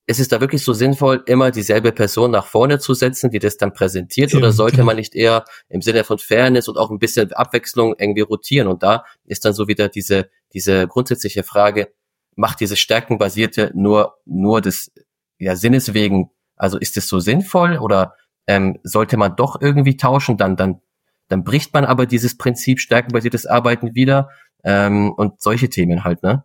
ist 0.08 0.20
es 0.20 0.28
da 0.28 0.40
wirklich 0.40 0.64
so 0.64 0.72
sinnvoll, 0.72 1.22
immer 1.26 1.50
dieselbe 1.50 1.90
Person 1.90 2.30
nach 2.30 2.46
vorne 2.46 2.78
zu 2.78 2.94
setzen, 2.94 3.30
die 3.30 3.40
das 3.40 3.56
dann 3.56 3.72
präsentiert, 3.72 4.32
ja, 4.32 4.38
oder 4.38 4.52
sollte 4.52 4.76
genau. 4.76 4.86
man 4.86 4.96
nicht 4.96 5.14
eher 5.14 5.44
im 5.68 5.82
Sinne 5.82 6.04
von 6.04 6.18
Fairness 6.18 6.68
und 6.68 6.76
auch 6.76 6.90
ein 6.90 7.00
bisschen 7.00 7.32
Abwechslung 7.32 7.94
irgendwie 7.98 8.20
rotieren? 8.20 8.68
Und 8.68 8.84
da 8.84 9.04
ist 9.24 9.44
dann 9.44 9.52
so 9.52 9.66
wieder 9.66 9.88
diese, 9.88 10.28
diese 10.56 10.88
grundsätzliche 10.88 11.44
Frage, 11.44 11.92
macht 12.34 12.60
diese 12.60 12.76
stärkenbasierte 12.76 13.70
nur, 13.74 14.16
nur 14.24 14.62
des 14.62 14.90
ja, 15.38 15.54
Sinnes 15.54 15.92
wegen, 15.92 16.30
also 16.56 16.78
ist 16.78 16.96
es 16.96 17.08
so 17.08 17.20
sinnvoll 17.20 17.76
oder 17.76 18.14
ähm, 18.46 18.78
sollte 18.82 19.18
man 19.18 19.36
doch 19.36 19.60
irgendwie 19.60 19.98
tauschen, 19.98 20.38
dann, 20.38 20.56
dann, 20.56 20.80
dann 21.28 21.44
bricht 21.44 21.74
man 21.74 21.84
aber 21.84 22.06
dieses 22.06 22.38
Prinzip 22.38 22.80
stärkenbasiertes 22.80 23.44
Arbeiten 23.46 23.94
wieder. 23.94 24.30
ähm, 24.64 25.12
und 25.12 25.40
solche 25.40 25.68
Themen 25.68 26.04
halt, 26.04 26.22
ne? 26.22 26.44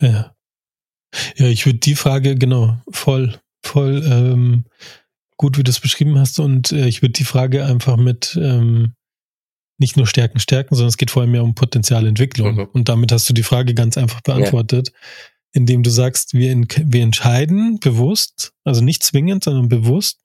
Ja. 0.00 0.34
Ja, 1.36 1.46
ich 1.46 1.66
würde 1.66 1.78
die 1.78 1.94
Frage, 1.94 2.36
genau, 2.36 2.78
voll, 2.90 3.38
voll 3.62 4.02
ähm, 4.04 4.64
gut, 5.36 5.58
wie 5.58 5.62
du 5.62 5.70
es 5.70 5.80
beschrieben 5.80 6.18
hast. 6.18 6.40
Und 6.40 6.72
äh, 6.72 6.86
ich 6.86 7.02
würde 7.02 7.12
die 7.12 7.24
Frage 7.24 7.66
einfach 7.66 7.96
mit 7.96 8.38
ähm, 8.40 8.94
nicht 9.82 9.98
nur 9.98 10.06
Stärken 10.06 10.38
stärken, 10.38 10.74
sondern 10.74 10.88
es 10.88 10.96
geht 10.96 11.10
vor 11.10 11.22
allem 11.22 11.32
mehr 11.32 11.44
um 11.44 11.54
Potenzialentwicklung. 11.54 12.54
Mhm. 12.54 12.68
Und 12.72 12.88
damit 12.88 13.12
hast 13.12 13.28
du 13.28 13.34
die 13.34 13.42
Frage 13.42 13.74
ganz 13.74 13.98
einfach 13.98 14.22
beantwortet, 14.22 14.88
ja. 14.88 14.94
indem 15.52 15.82
du 15.82 15.90
sagst, 15.90 16.32
wir, 16.32 16.50
in, 16.50 16.66
wir 16.84 17.02
entscheiden 17.02 17.78
bewusst, 17.80 18.54
also 18.64 18.82
nicht 18.82 19.02
zwingend, 19.02 19.44
sondern 19.44 19.68
bewusst, 19.68 20.20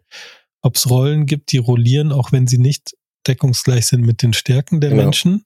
ob 0.61 0.75
es 0.77 0.89
Rollen 0.89 1.25
gibt, 1.25 1.51
die 1.51 1.57
rollieren, 1.57 2.13
auch 2.13 2.31
wenn 2.31 2.47
sie 2.47 2.57
nicht 2.57 2.95
deckungsgleich 3.27 3.87
sind 3.87 4.05
mit 4.05 4.21
den 4.21 4.33
Stärken 4.33 4.79
der 4.79 4.91
genau. 4.91 5.03
Menschen, 5.03 5.43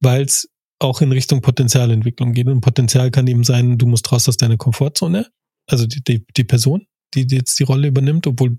weil 0.00 0.22
es 0.22 0.48
auch 0.78 1.00
in 1.00 1.12
Richtung 1.12 1.40
Potenzialentwicklung 1.40 2.32
geht. 2.32 2.48
Und 2.48 2.60
Potenzial 2.60 3.10
kann 3.10 3.26
eben 3.26 3.44
sein, 3.44 3.78
du 3.78 3.86
musst 3.86 4.10
raus 4.12 4.28
aus 4.28 4.36
deiner 4.36 4.56
Komfortzone, 4.56 5.26
also 5.68 5.86
die, 5.86 6.02
die, 6.02 6.26
die 6.36 6.44
Person, 6.44 6.86
die, 7.14 7.26
jetzt 7.30 7.58
die 7.58 7.64
Rolle 7.64 7.88
übernimmt, 7.88 8.26
obwohl 8.26 8.56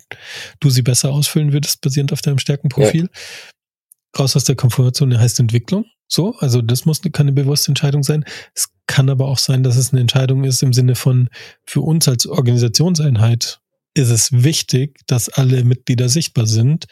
du 0.59 0.69
sie 0.69 0.81
besser 0.81 1.11
ausfüllen 1.11 1.53
würdest, 1.53 1.81
basierend 1.81 2.13
auf 2.13 2.21
deinem 2.21 2.39
Stärkenprofil. 2.39 3.03
Ja. 3.03 3.19
Raus 4.19 4.35
aus 4.35 4.43
der 4.43 4.55
Komfortzone 4.55 5.19
heißt 5.19 5.39
Entwicklung. 5.39 5.85
So, 6.07 6.35
also 6.39 6.61
das 6.61 6.85
muss 6.85 7.01
keine 7.11 7.33
bewusste 7.33 7.69
Entscheidung 7.69 8.03
sein. 8.03 8.23
Es 8.55 8.69
kann 8.87 9.09
aber 9.09 9.27
auch 9.27 9.37
sein, 9.37 9.63
dass 9.63 9.75
es 9.75 9.91
eine 9.91 10.01
Entscheidung 10.01 10.43
ist 10.45 10.63
im 10.63 10.73
Sinne 10.73 10.95
von 10.95 11.29
für 11.65 11.81
uns 11.81 12.07
als 12.07 12.25
Organisationseinheit 12.25 13.59
ist 13.93 14.09
es 14.11 14.31
wichtig, 14.31 14.99
dass 15.07 15.27
alle 15.27 15.63
Mitglieder 15.63 16.07
sichtbar 16.07 16.45
sind 16.45 16.85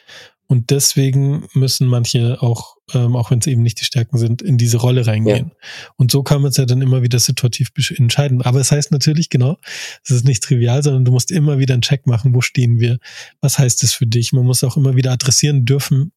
und 0.47 0.69
deswegen 0.69 1.47
müssen 1.53 1.87
manche 1.87 2.41
auch, 2.41 2.75
ähm, 2.93 3.15
auch 3.15 3.31
wenn 3.31 3.39
es 3.39 3.47
eben 3.47 3.63
nicht 3.63 3.79
die 3.79 3.85
Stärken 3.85 4.17
sind, 4.17 4.41
in 4.41 4.57
diese 4.57 4.77
Rolle 4.77 5.07
reingehen. 5.07 5.51
Ja. 5.51 5.89
Und 5.97 6.11
so 6.11 6.21
kann 6.21 6.41
man 6.41 6.51
es 6.51 6.57
ja 6.57 6.65
dann 6.65 6.81
immer 6.81 7.01
wieder 7.01 7.17
situativ 7.17 7.71
entscheiden. 7.95 8.41
Aber 8.43 8.59
es 8.59 8.71
heißt 8.71 8.91
natürlich 8.91 9.29
genau, 9.29 9.57
es 10.03 10.11
ist 10.11 10.25
nicht 10.25 10.43
trivial, 10.43 10.83
sondern 10.83 11.03
du 11.05 11.11
musst 11.11 11.31
immer 11.31 11.57
wieder 11.57 11.73
einen 11.73 11.81
Check 11.81 12.05
machen, 12.05 12.35
wo 12.35 12.41
stehen 12.41 12.79
wir, 12.79 12.99
was 13.41 13.57
heißt 13.57 13.83
es 13.83 13.93
für 13.93 14.05
dich. 14.05 14.33
Man 14.33 14.45
muss 14.45 14.63
auch 14.63 14.77
immer 14.77 14.95
wieder 14.95 15.11
adressieren 15.11 15.65
dürfen 15.65 16.11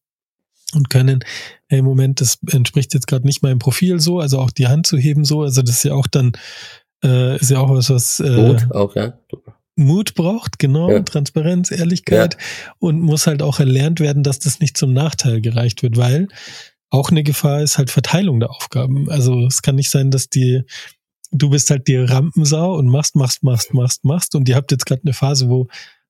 und 0.73 0.89
können, 0.89 1.19
hey, 1.67 1.79
im 1.79 1.85
Moment, 1.85 2.21
das 2.21 2.39
entspricht 2.51 2.93
jetzt 2.93 3.07
gerade 3.07 3.25
nicht 3.25 3.43
meinem 3.43 3.59
Profil 3.59 3.99
so, 3.99 4.19
also 4.19 4.39
auch 4.39 4.51
die 4.51 4.67
Hand 4.67 4.87
zu 4.87 4.97
heben 4.97 5.25
so, 5.25 5.43
also 5.43 5.61
das 5.61 5.77
ist 5.77 5.83
ja 5.83 5.93
auch 5.93 6.07
dann, 6.07 6.33
äh, 7.03 7.37
ist 7.37 7.49
ja 7.49 7.59
auch 7.59 7.69
was, 7.69 7.89
was 7.89 8.19
äh, 8.19 8.35
Gut, 8.35 8.71
auch, 8.71 8.95
ja. 8.95 9.13
Mut 9.75 10.13
braucht, 10.13 10.59
genau, 10.59 10.91
ja. 10.91 10.99
Transparenz, 11.01 11.71
Ehrlichkeit 11.71 12.35
ja. 12.35 12.73
und 12.79 12.99
muss 12.99 13.27
halt 13.27 13.41
auch 13.41 13.59
erlernt 13.59 13.99
werden, 13.99 14.23
dass 14.23 14.39
das 14.39 14.59
nicht 14.59 14.77
zum 14.77 14.93
Nachteil 14.93 15.41
gereicht 15.41 15.81
wird, 15.83 15.97
weil 15.97 16.27
auch 16.89 17.11
eine 17.11 17.23
Gefahr 17.23 17.61
ist 17.61 17.77
halt 17.77 17.89
Verteilung 17.89 18.39
der 18.39 18.49
Aufgaben. 18.49 19.09
Also 19.09 19.45
es 19.45 19.61
kann 19.61 19.75
nicht 19.75 19.91
sein, 19.91 20.11
dass 20.11 20.27
die, 20.27 20.63
du 21.31 21.49
bist 21.49 21.69
halt 21.69 21.87
die 21.87 21.95
Rampensau 21.95 22.75
und 22.75 22.87
machst, 22.87 23.15
machst, 23.15 23.43
machst, 23.43 23.73
machst, 23.73 24.03
machst 24.03 24.35
und 24.35 24.49
ihr 24.49 24.55
habt 24.55 24.71
jetzt 24.71 24.85
gerade 24.85 25.01
eine 25.03 25.13
Phase, 25.13 25.49
wo 25.49 25.67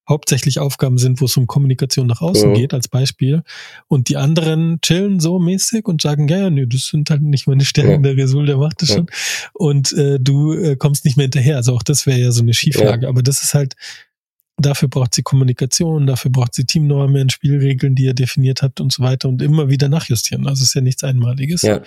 hauptsächlich 0.09 0.59
Aufgaben 0.59 0.97
sind, 0.97 1.21
wo 1.21 1.25
es 1.25 1.37
um 1.37 1.47
Kommunikation 1.47 2.07
nach 2.07 2.21
außen 2.21 2.49
ja. 2.49 2.55
geht, 2.55 2.73
als 2.73 2.87
Beispiel. 2.87 3.43
Und 3.87 4.09
die 4.09 4.17
anderen 4.17 4.81
chillen 4.81 5.19
so 5.19 5.39
mäßig 5.39 5.87
und 5.87 6.01
sagen, 6.01 6.27
ja, 6.27 6.39
ja, 6.39 6.49
nö, 6.49 6.65
das 6.67 6.87
sind 6.87 7.09
halt 7.09 7.21
nicht 7.21 7.47
meine 7.47 7.63
Stärken, 7.63 8.03
ja. 8.03 8.13
der 8.13 8.17
Resul, 8.17 8.47
der 8.47 8.57
macht 8.57 8.81
das 8.81 8.89
ja. 8.89 8.95
schon. 8.95 9.07
Und 9.53 9.93
äh, 9.93 10.19
du 10.19 10.53
äh, 10.53 10.75
kommst 10.75 11.05
nicht 11.05 11.15
mehr 11.15 11.25
hinterher. 11.25 11.57
Also 11.57 11.73
auch 11.73 11.83
das 11.83 12.05
wäre 12.05 12.19
ja 12.19 12.31
so 12.31 12.41
eine 12.41 12.53
Schieflage. 12.53 13.07
Aber 13.07 13.21
das 13.21 13.43
ist 13.43 13.53
halt, 13.53 13.75
dafür 14.57 14.89
braucht 14.89 15.13
sie 15.13 15.21
Kommunikation, 15.21 16.07
dafür 16.07 16.31
braucht 16.31 16.53
sie 16.53 16.65
Teamnormen, 16.65 17.29
Spielregeln, 17.29 17.95
die 17.95 18.03
ihr 18.03 18.13
definiert 18.13 18.61
habt 18.61 18.81
und 18.81 18.91
so 18.91 19.03
weiter 19.03 19.29
und 19.29 19.41
immer 19.41 19.69
wieder 19.69 19.89
nachjustieren. 19.89 20.47
Also 20.47 20.63
es 20.63 20.69
ist 20.69 20.73
ja 20.73 20.81
nichts 20.81 21.03
Einmaliges. 21.03 21.61
Ja. 21.61 21.81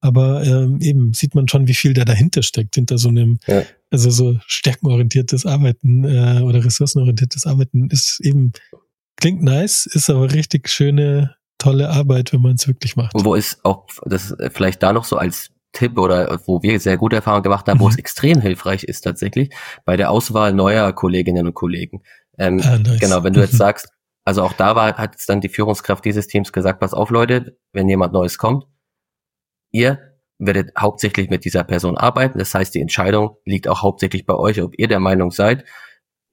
Aber 0.00 0.44
ähm, 0.44 0.78
eben 0.80 1.12
sieht 1.12 1.34
man 1.34 1.48
schon, 1.48 1.66
wie 1.66 1.74
viel 1.74 1.92
da 1.92 2.04
dahinter 2.04 2.42
steckt, 2.42 2.76
hinter 2.76 2.98
so 2.98 3.08
einem, 3.08 3.38
ja. 3.46 3.62
also 3.90 4.10
so 4.10 4.38
stärkenorientiertes 4.46 5.44
Arbeiten 5.44 6.04
äh, 6.04 6.42
oder 6.42 6.64
ressourcenorientiertes 6.64 7.46
Arbeiten 7.46 7.88
ist 7.90 8.20
eben, 8.20 8.52
klingt 9.16 9.42
nice, 9.42 9.86
ist 9.86 10.08
aber 10.08 10.32
richtig 10.32 10.68
schöne, 10.68 11.34
tolle 11.58 11.90
Arbeit, 11.90 12.32
wenn 12.32 12.40
man 12.40 12.54
es 12.54 12.68
wirklich 12.68 12.94
macht. 12.94 13.14
Und 13.14 13.24
wo 13.24 13.34
ist 13.34 13.64
auch, 13.64 13.86
das 14.04 14.34
vielleicht 14.52 14.82
da 14.82 14.92
noch 14.92 15.04
so 15.04 15.16
als 15.16 15.50
Tipp 15.72 15.98
oder 15.98 16.40
wo 16.46 16.62
wir 16.62 16.80
sehr 16.80 16.96
gute 16.96 17.16
Erfahrungen 17.16 17.42
gemacht 17.42 17.66
haben, 17.68 17.78
mhm. 17.78 17.82
wo 17.82 17.88
es 17.88 17.98
extrem 17.98 18.40
hilfreich 18.40 18.84
ist 18.84 19.02
tatsächlich, 19.02 19.50
bei 19.84 19.96
der 19.96 20.10
Auswahl 20.10 20.52
neuer 20.52 20.92
Kolleginnen 20.92 21.46
und 21.46 21.54
Kollegen. 21.54 22.02
Ähm, 22.38 22.60
ah, 22.64 22.78
nice. 22.78 23.00
Genau, 23.00 23.24
wenn 23.24 23.32
du 23.32 23.40
jetzt 23.40 23.56
sagst, 23.56 23.88
also 24.24 24.42
auch 24.42 24.52
da 24.52 24.76
war, 24.76 24.96
hat 24.96 25.12
jetzt 25.12 25.28
dann 25.28 25.40
die 25.40 25.48
Führungskraft 25.48 26.04
dieses 26.04 26.26
Teams 26.26 26.52
gesagt, 26.52 26.80
pass 26.80 26.94
auf 26.94 27.10
Leute, 27.10 27.58
wenn 27.72 27.88
jemand 27.88 28.12
Neues 28.12 28.38
kommt, 28.38 28.64
Ihr 29.70 29.98
werdet 30.38 30.70
hauptsächlich 30.78 31.30
mit 31.30 31.44
dieser 31.44 31.64
Person 31.64 31.96
arbeiten. 31.96 32.38
Das 32.38 32.54
heißt, 32.54 32.74
die 32.74 32.80
Entscheidung 32.80 33.36
liegt 33.44 33.68
auch 33.68 33.82
hauptsächlich 33.82 34.24
bei 34.24 34.34
euch, 34.34 34.62
ob 34.62 34.78
ihr 34.78 34.88
der 34.88 35.00
Meinung 35.00 35.30
seid, 35.30 35.64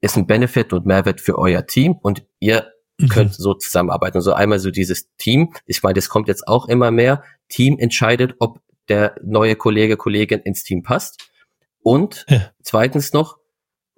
ist 0.01 0.17
ein 0.17 0.27
Benefit 0.27 0.73
und 0.73 0.85
Mehrwert 0.85 1.21
für 1.21 1.37
euer 1.37 1.65
Team 1.65 1.93
und 1.93 2.25
ihr 2.39 2.71
mhm. 2.99 3.09
könnt 3.09 3.33
so 3.33 3.53
zusammenarbeiten. 3.55 4.17
Also 4.17 4.33
einmal 4.33 4.59
so 4.59 4.69
dieses 4.69 5.15
Team. 5.17 5.53
Ich 5.65 5.81
meine, 5.81 5.95
das 5.95 6.09
kommt 6.09 6.27
jetzt 6.27 6.47
auch 6.47 6.67
immer 6.67 6.91
mehr. 6.91 7.23
Team 7.49 7.79
entscheidet, 7.79 8.35
ob 8.39 8.59
der 8.87 9.15
neue 9.23 9.55
Kollege, 9.55 9.97
Kollegin 9.97 10.41
ins 10.41 10.63
Team 10.63 10.83
passt. 10.83 11.27
Und 11.81 12.25
ja. 12.29 12.51
zweitens 12.61 13.13
noch, 13.13 13.37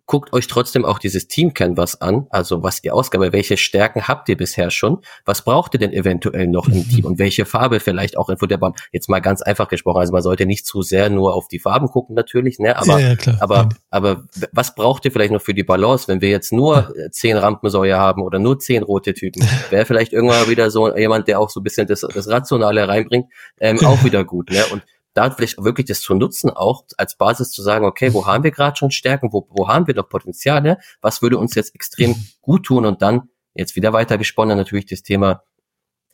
guckt 0.08 0.34
euch 0.34 0.48
trotzdem 0.48 0.86
auch 0.86 1.00
dieses 1.00 1.28
Team 1.28 1.54
Canvas 1.54 2.02
an, 2.02 2.28
also 2.30 2.64
was 2.64 2.82
ihr 2.84 2.96
Ausgabe, 2.96 3.34
welche 3.34 3.58
Stärken 3.58 4.08
habt 4.08 4.30
ihr 4.30 4.38
bisher 4.38 4.72
schon, 4.72 5.02
was 5.26 5.44
braucht 5.44 5.74
ihr 5.76 5.80
denn 5.80 5.92
eventuell 5.92 6.48
noch 6.48 6.68
im 6.68 6.88
Team? 6.90 7.06
Und 7.06 7.20
welche 7.20 7.46
Farbe 7.46 7.80
vielleicht 7.80 8.18
auch 8.18 8.30
in 8.30 8.38
Futterbahn. 8.38 8.74
Jetzt 8.92 9.10
mal 9.10 9.20
ganz 9.20 9.42
einfach 9.42 9.68
gesprochen, 9.68 10.00
also 10.00 10.14
man 10.14 10.22
sollte 10.22 10.46
nicht 10.46 10.66
zu 10.66 10.82
sehr 10.82 11.10
nur 11.10 11.36
auf 11.36 11.48
die 11.50 11.60
Farben 11.60 11.90
gucken 11.90 12.16
natürlich, 12.16 12.58
ne, 12.58 12.78
aber, 12.78 13.00
ja, 13.00 13.14
ja, 13.14 13.38
aber, 13.42 13.70
aber 13.90 14.24
was 14.54 14.74
braucht 14.76 15.04
ihr 15.06 15.12
vielleicht 15.12 15.34
noch 15.34 15.42
für 15.42 15.54
die 15.54 15.64
Balance, 15.64 16.08
wenn 16.08 16.22
wir 16.22 16.30
jetzt 16.30 16.54
nur 16.54 16.94
zehn 17.12 17.36
Rampensäue 17.36 17.98
haben 17.98 18.22
oder 18.22 18.40
nur 18.40 18.60
zehn 18.60 18.84
rote 18.84 19.14
Typen, 19.14 19.46
wäre 19.70 19.86
vielleicht 19.86 20.14
irgendwann 20.14 20.48
wieder 20.50 20.72
so 20.72 20.96
jemand, 20.96 21.28
der 21.28 21.40
auch 21.40 21.50
so 21.50 21.60
ein 21.60 21.64
bisschen 21.64 21.86
das, 21.86 22.02
das 22.02 22.30
Rationale 22.30 22.88
reinbringt, 22.88 23.28
ähm, 23.60 23.86
auch 23.86 24.04
wieder 24.06 24.24
gut, 24.24 24.52
ne, 24.52 24.64
und 24.72 24.84
da 25.18 25.32
vielleicht 25.32 25.64
wirklich 25.64 25.88
das 25.88 26.02
zu 26.02 26.14
nutzen, 26.14 26.50
auch 26.50 26.86
als 26.98 27.18
Basis 27.18 27.52
zu 27.52 27.64
sagen, 27.64 27.86
okay, 27.86 28.14
wo 28.14 28.26
haben 28.26 28.44
wir 28.44 28.52
gerade 28.52 28.78
schon 28.78 28.92
Stärken, 28.92 29.34
wo, 29.34 29.48
wo 29.50 29.68
haben 29.68 29.88
wir 29.88 29.96
noch 29.96 30.10
Potenziale, 30.10 30.78
was 31.02 31.22
würde 31.22 31.38
uns 31.38 31.56
jetzt 31.56 31.74
extrem 31.74 32.16
gut 32.42 32.68
tun 32.68 32.86
und 32.86 33.02
dann 33.02 33.30
jetzt 33.56 33.76
wieder 33.76 33.94
weiter 33.94 34.18
gesponnen 34.18 34.58
natürlich 34.58 34.86
das 34.86 35.02
Thema 35.02 35.44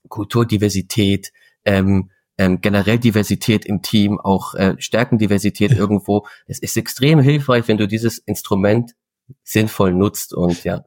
Kulturdiversität, 0.07 1.31
ähm, 1.65 2.11
ähm, 2.37 2.61
generell 2.61 2.97
Diversität 2.97 3.65
im 3.65 3.81
Team, 3.81 4.19
auch 4.19 4.55
äh, 4.55 4.75
Stärkendiversität 4.79 5.71
irgendwo. 5.71 6.25
Es 6.47 6.59
ist 6.59 6.77
extrem 6.77 7.19
hilfreich, 7.19 7.67
wenn 7.67 7.77
du 7.77 7.87
dieses 7.87 8.17
Instrument 8.19 8.95
sinnvoll 9.43 9.93
nutzt 9.93 10.33
und 10.33 10.63
ja. 10.63 10.85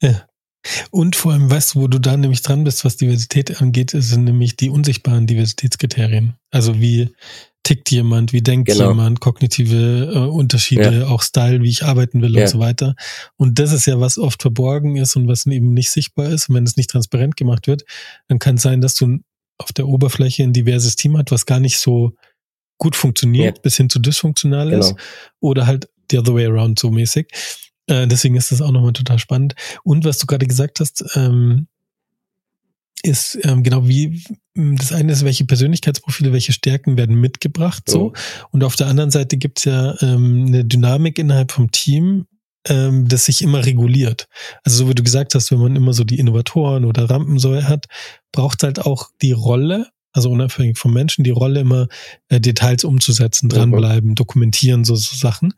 Ja. 0.00 0.26
Und 0.90 1.16
vor 1.16 1.32
allem, 1.32 1.50
weißt 1.50 1.74
du, 1.74 1.80
wo 1.80 1.88
du 1.88 1.98
da 1.98 2.16
nämlich 2.16 2.42
dran 2.42 2.64
bist, 2.64 2.84
was 2.84 2.96
Diversität 2.96 3.60
angeht, 3.60 3.90
sind 3.94 4.24
nämlich 4.24 4.56
die 4.56 4.70
unsichtbaren 4.70 5.26
Diversitätskriterien. 5.26 6.36
Also 6.50 6.80
wie 6.80 7.10
tickt 7.62 7.90
jemand, 7.90 8.32
wie 8.32 8.42
denkt 8.42 8.68
genau. 8.68 8.90
jemand, 8.90 9.20
kognitive 9.20 10.10
äh, 10.12 10.18
Unterschiede, 10.18 11.00
ja. 11.00 11.06
auch 11.06 11.22
Style, 11.22 11.62
wie 11.62 11.68
ich 11.68 11.84
arbeiten 11.84 12.20
will 12.20 12.34
ja. 12.34 12.42
und 12.42 12.48
so 12.48 12.58
weiter. 12.58 12.94
Und 13.36 13.58
das 13.58 13.72
ist 13.72 13.86
ja, 13.86 14.00
was 14.00 14.18
oft 14.18 14.42
verborgen 14.42 14.96
ist 14.96 15.16
und 15.16 15.28
was 15.28 15.46
eben 15.46 15.72
nicht 15.72 15.90
sichtbar 15.90 16.28
ist. 16.28 16.48
Und 16.48 16.56
wenn 16.56 16.64
es 16.64 16.76
nicht 16.76 16.90
transparent 16.90 17.36
gemacht 17.36 17.66
wird, 17.66 17.84
dann 18.28 18.38
kann 18.38 18.56
es 18.56 18.62
sein, 18.62 18.80
dass 18.80 18.94
du 18.94 19.18
auf 19.58 19.72
der 19.72 19.86
Oberfläche 19.86 20.42
ein 20.42 20.52
diverses 20.52 20.96
Team 20.96 21.16
hast, 21.16 21.30
was 21.30 21.46
gar 21.46 21.60
nicht 21.60 21.78
so 21.78 22.14
gut 22.78 22.96
funktioniert, 22.96 23.58
ja. 23.58 23.62
bis 23.62 23.76
hin 23.76 23.88
zu 23.88 24.00
dysfunktional 24.00 24.70
genau. 24.70 24.80
ist. 24.80 24.94
Oder 25.40 25.66
halt 25.66 25.88
the 26.10 26.18
other 26.18 26.34
way 26.34 26.46
around 26.46 26.78
so 26.78 26.90
mäßig. 26.90 27.28
Äh, 27.86 28.08
deswegen 28.08 28.34
ist 28.34 28.50
das 28.50 28.60
auch 28.60 28.72
nochmal 28.72 28.92
total 28.92 29.20
spannend. 29.20 29.54
Und 29.84 30.04
was 30.04 30.18
du 30.18 30.26
gerade 30.26 30.46
gesagt 30.46 30.80
hast, 30.80 31.04
ähm, 31.14 31.68
ist 33.02 33.38
ähm, 33.42 33.62
genau 33.62 33.86
wie 33.88 34.22
das 34.54 34.92
eine 34.92 35.12
ist, 35.12 35.24
welche 35.24 35.44
Persönlichkeitsprofile, 35.44 36.32
welche 36.32 36.52
Stärken 36.52 36.96
werden 36.96 37.16
mitgebracht 37.16 37.84
so. 37.86 38.12
Und 38.50 38.64
auf 38.64 38.76
der 38.76 38.86
anderen 38.86 39.10
Seite 39.10 39.36
gibt's 39.36 39.64
ja 39.64 39.94
ähm, 40.02 40.46
eine 40.46 40.64
Dynamik 40.64 41.18
innerhalb 41.18 41.52
vom 41.52 41.70
Team, 41.72 42.26
ähm, 42.68 43.08
das 43.08 43.24
sich 43.24 43.42
immer 43.42 43.64
reguliert. 43.64 44.28
Also 44.62 44.84
so 44.84 44.88
wie 44.88 44.94
du 44.94 45.02
gesagt 45.02 45.34
hast, 45.34 45.50
wenn 45.50 45.58
man 45.58 45.76
immer 45.76 45.92
so 45.94 46.04
die 46.04 46.18
Innovatoren 46.18 46.84
oder 46.84 47.08
Rampensäule 47.10 47.68
hat, 47.68 47.86
braucht 48.30 48.62
halt 48.62 48.80
auch 48.80 49.08
die 49.20 49.32
Rolle, 49.32 49.88
also 50.12 50.30
unabhängig 50.30 50.78
vom 50.78 50.92
Menschen, 50.92 51.24
die 51.24 51.30
Rolle 51.30 51.60
immer 51.60 51.88
äh, 52.28 52.40
Details 52.40 52.84
umzusetzen, 52.84 53.48
dranbleiben, 53.48 54.14
dokumentieren, 54.14 54.84
so, 54.84 54.94
so 54.94 55.16
Sachen. 55.16 55.54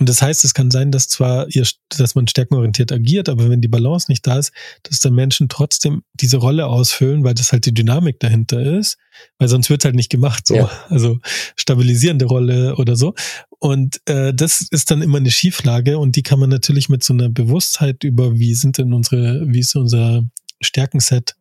Und 0.00 0.08
das 0.08 0.22
heißt, 0.22 0.44
es 0.44 0.54
kann 0.54 0.70
sein, 0.70 0.90
dass 0.90 1.08
zwar 1.08 1.46
ihr, 1.54 1.66
dass 1.90 2.14
man 2.14 2.26
stärkenorientiert 2.26 2.90
agiert, 2.90 3.28
aber 3.28 3.50
wenn 3.50 3.60
die 3.60 3.68
Balance 3.68 4.10
nicht 4.10 4.26
da 4.26 4.38
ist, 4.38 4.50
dass 4.82 4.98
dann 5.00 5.14
Menschen 5.14 5.50
trotzdem 5.50 6.02
diese 6.14 6.38
Rolle 6.38 6.66
ausfüllen, 6.66 7.22
weil 7.22 7.34
das 7.34 7.52
halt 7.52 7.66
die 7.66 7.74
Dynamik 7.74 8.18
dahinter 8.18 8.60
ist, 8.78 8.96
weil 9.38 9.48
sonst 9.48 9.68
wird 9.68 9.84
halt 9.84 9.94
nicht 9.94 10.10
gemacht 10.10 10.46
so. 10.46 10.54
Ja. 10.54 10.70
Also 10.88 11.18
stabilisierende 11.54 12.24
Rolle 12.24 12.76
oder 12.76 12.96
so. 12.96 13.14
Und 13.58 14.00
äh, 14.06 14.32
das 14.32 14.62
ist 14.62 14.90
dann 14.90 15.02
immer 15.02 15.18
eine 15.18 15.30
Schieflage 15.30 15.98
und 15.98 16.16
die 16.16 16.22
kann 16.22 16.40
man 16.40 16.48
natürlich 16.48 16.88
mit 16.88 17.04
so 17.04 17.12
einer 17.12 17.28
Bewusstheit 17.28 18.02
über, 18.02 18.38
wie 18.38 18.54
sind 18.54 18.78
denn 18.78 18.94
unsere, 18.94 19.44
wie 19.52 19.60
ist 19.60 19.76
unser 19.76 20.22
Stärkenset 20.62 21.36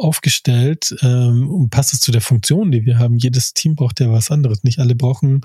aufgestellt 0.00 0.94
ähm, 1.02 1.48
und 1.50 1.70
passt 1.70 1.92
es 1.92 2.00
zu 2.00 2.10
der 2.12 2.20
Funktion, 2.20 2.70
die 2.70 2.84
wir 2.84 2.98
haben. 2.98 3.16
Jedes 3.16 3.54
Team 3.54 3.74
braucht 3.74 4.00
ja 4.00 4.10
was 4.10 4.30
anderes. 4.30 4.64
Nicht 4.64 4.78
alle 4.78 4.94
brauchen 4.94 5.42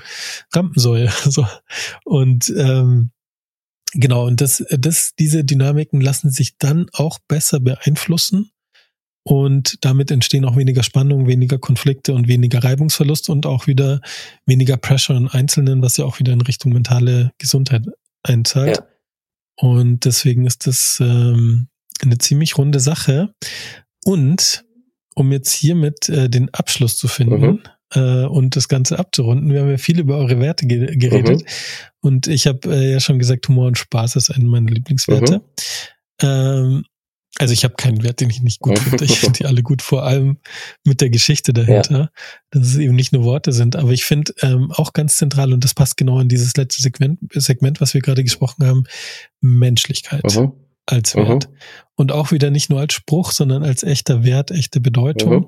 Rampensäule. 0.53 1.11
So. 1.25 1.45
Und 2.03 2.53
ähm, 2.55 3.11
genau, 3.93 4.25
und 4.25 4.39
das, 4.41 4.63
das, 4.69 5.13
diese 5.17 5.43
Dynamiken 5.43 5.99
lassen 5.99 6.29
sich 6.29 6.57
dann 6.57 6.87
auch 6.93 7.19
besser 7.27 7.59
beeinflussen. 7.59 8.51
Und 9.27 9.83
damit 9.83 10.11
entstehen 10.11 10.45
auch 10.45 10.55
weniger 10.55 10.83
Spannungen, 10.83 11.25
weniger 11.25 11.57
Konflikte 11.57 12.13
und 12.13 12.27
weniger 12.27 12.63
Reibungsverlust 12.63 13.29
und 13.29 13.47
auch 13.47 13.65
wieder 13.65 14.01
weniger 14.45 14.77
Pressure 14.77 15.17
in 15.17 15.27
Einzelnen, 15.27 15.81
was 15.81 15.97
ja 15.97 16.05
auch 16.05 16.19
wieder 16.19 16.31
in 16.31 16.41
Richtung 16.41 16.73
mentale 16.73 17.31
Gesundheit 17.39 17.87
einzahlt. 18.21 18.77
Ja. 18.77 18.87
Und 19.57 20.05
deswegen 20.05 20.45
ist 20.45 20.67
das 20.67 20.99
ähm, 20.99 21.69
eine 22.03 22.17
ziemlich 22.17 22.57
runde 22.57 22.79
Sache. 22.79 23.33
Und 24.05 24.63
um 25.15 25.31
jetzt 25.31 25.51
hiermit 25.51 26.09
äh, 26.09 26.29
den 26.29 26.53
Abschluss 26.53 26.97
zu 26.97 27.07
finden 27.07 27.41
mhm. 27.41 27.61
äh, 27.93 28.25
und 28.25 28.55
das 28.55 28.67
Ganze 28.67 28.99
abzurunden, 28.99 29.51
wir 29.51 29.61
haben 29.61 29.69
ja 29.69 29.77
viel 29.77 29.99
über 29.99 30.17
eure 30.17 30.39
Werte 30.39 30.67
ge 30.67 30.95
geredet. 30.95 31.41
Mhm. 31.41 31.47
Und 32.01 32.27
ich 32.27 32.47
habe 32.47 32.73
äh, 32.73 32.91
ja 32.93 32.99
schon 32.99 33.17
gesagt, 33.17 33.47
Humor 33.47 33.67
und 33.67 33.77
Spaß 33.77 34.15
ist 34.17 34.29
einer 34.29 34.45
meiner 34.45 34.71
Lieblingswerte. 34.71 35.37
Mhm. 35.37 35.41
Ähm, 36.21 36.83
also 37.37 37.53
ich 37.53 37.65
habe 37.65 37.73
keinen 37.75 38.01
Wert, 38.03 38.21
den 38.21 38.29
ich 38.29 38.41
nicht 38.41 38.61
gut 38.61 38.79
finde. 38.79 39.03
Ich 39.03 39.19
finde 39.19 39.39
die 39.39 39.45
alle 39.45 39.61
gut, 39.61 39.81
vor 39.81 40.03
allem 40.03 40.37
mit 40.85 41.01
der 41.01 41.09
Geschichte 41.09 41.51
dahinter, 41.51 41.99
ja. 41.99 42.09
dass 42.51 42.67
es 42.67 42.77
eben 42.77 42.95
nicht 42.95 43.11
nur 43.11 43.23
Worte 43.23 43.51
sind. 43.51 43.75
Aber 43.75 43.91
ich 43.91 44.05
finde 44.05 44.33
ähm, 44.41 44.71
auch 44.71 44.93
ganz 44.93 45.17
zentral, 45.17 45.51
und 45.51 45.63
das 45.63 45.73
passt 45.73 45.97
genau 45.97 46.19
in 46.21 46.29
dieses 46.29 46.55
letzte 46.55 46.81
Segment, 46.81 47.19
Segment 47.33 47.81
was 47.81 47.93
wir 47.93 48.01
gerade 48.01 48.23
gesprochen 48.23 48.65
haben, 48.65 48.83
Menschlichkeit 49.41 50.23
mhm. 50.35 50.53
Als 50.85 51.15
Wert. 51.15 51.49
Mhm. 51.49 51.55
Und 51.95 52.11
auch 52.11 52.31
wieder 52.31 52.51
nicht 52.51 52.69
nur 52.69 52.79
als 52.79 52.93
Spruch, 52.93 53.31
sondern 53.31 53.63
als 53.63 53.83
echter 53.83 54.23
Wert, 54.23 54.51
echte 54.51 54.79
Bedeutung. 54.79 55.33
Mhm. 55.33 55.47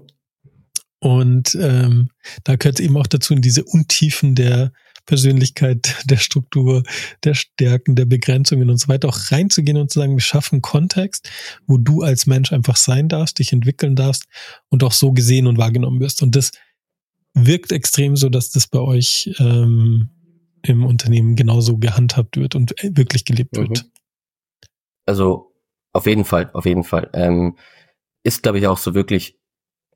Und 1.00 1.56
ähm, 1.62 2.10
da 2.44 2.56
gehört 2.56 2.80
eben 2.80 2.98
auch 2.98 3.08
dazu 3.08 3.34
in 3.34 3.42
diese 3.42 3.64
Untiefen 3.64 4.34
der 4.34 4.72
Persönlichkeit, 5.06 5.96
der 6.06 6.18
Struktur, 6.18 6.84
der 7.24 7.34
Stärken, 7.34 7.96
der 7.96 8.06
Begrenzungen 8.06 8.70
und 8.70 8.78
so 8.78 8.88
weiter 8.88 9.08
auch 9.08 9.32
reinzugehen 9.32 9.78
und 9.78 9.92
zu 9.92 10.00
sagen, 10.00 10.16
wir 10.16 10.22
schaffen 10.22 10.62
Kontext, 10.62 11.30
wo 11.66 11.78
du 11.78 12.02
als 12.02 12.26
Mensch 12.26 12.52
einfach 12.52 12.76
sein 12.76 13.10
darfst, 13.10 13.40
dich 13.40 13.54
entwickeln 13.54 13.96
darfst 13.96 14.26
und 14.70 14.84
auch 14.84 14.92
so 14.92 15.14
gesehen 15.14 15.48
und 15.48 15.58
wahrgenommen 15.58 16.00
wirst. 16.00 16.22
Und 16.24 16.36
das 16.36 16.52
wirkt 17.34 17.72
extrem 17.72 18.16
so, 18.16 18.30
dass 18.30 18.50
das 18.50 18.68
bei 18.68 18.80
euch 18.80 19.32
ähm, 19.40 20.10
im 20.64 20.86
Unternehmen 20.86 21.36
genauso 21.36 21.78
gehandhabt 21.78 22.38
wird 22.38 22.56
und 22.56 22.74
wirklich 22.82 23.24
gelebt 23.24 23.56
mhm. 23.56 23.62
wird. 23.62 23.86
Also 25.08 25.54
auf 25.94 26.06
jeden 26.06 26.26
Fall, 26.26 26.52
auf 26.54 26.66
jeden 26.66 26.84
Fall. 26.84 27.10
Ähm, 27.14 27.58
ist, 28.24 28.44
glaube 28.44 28.60
ich, 28.60 28.68
auch 28.68 28.78
so 28.78 28.94
wirklich 28.94 29.40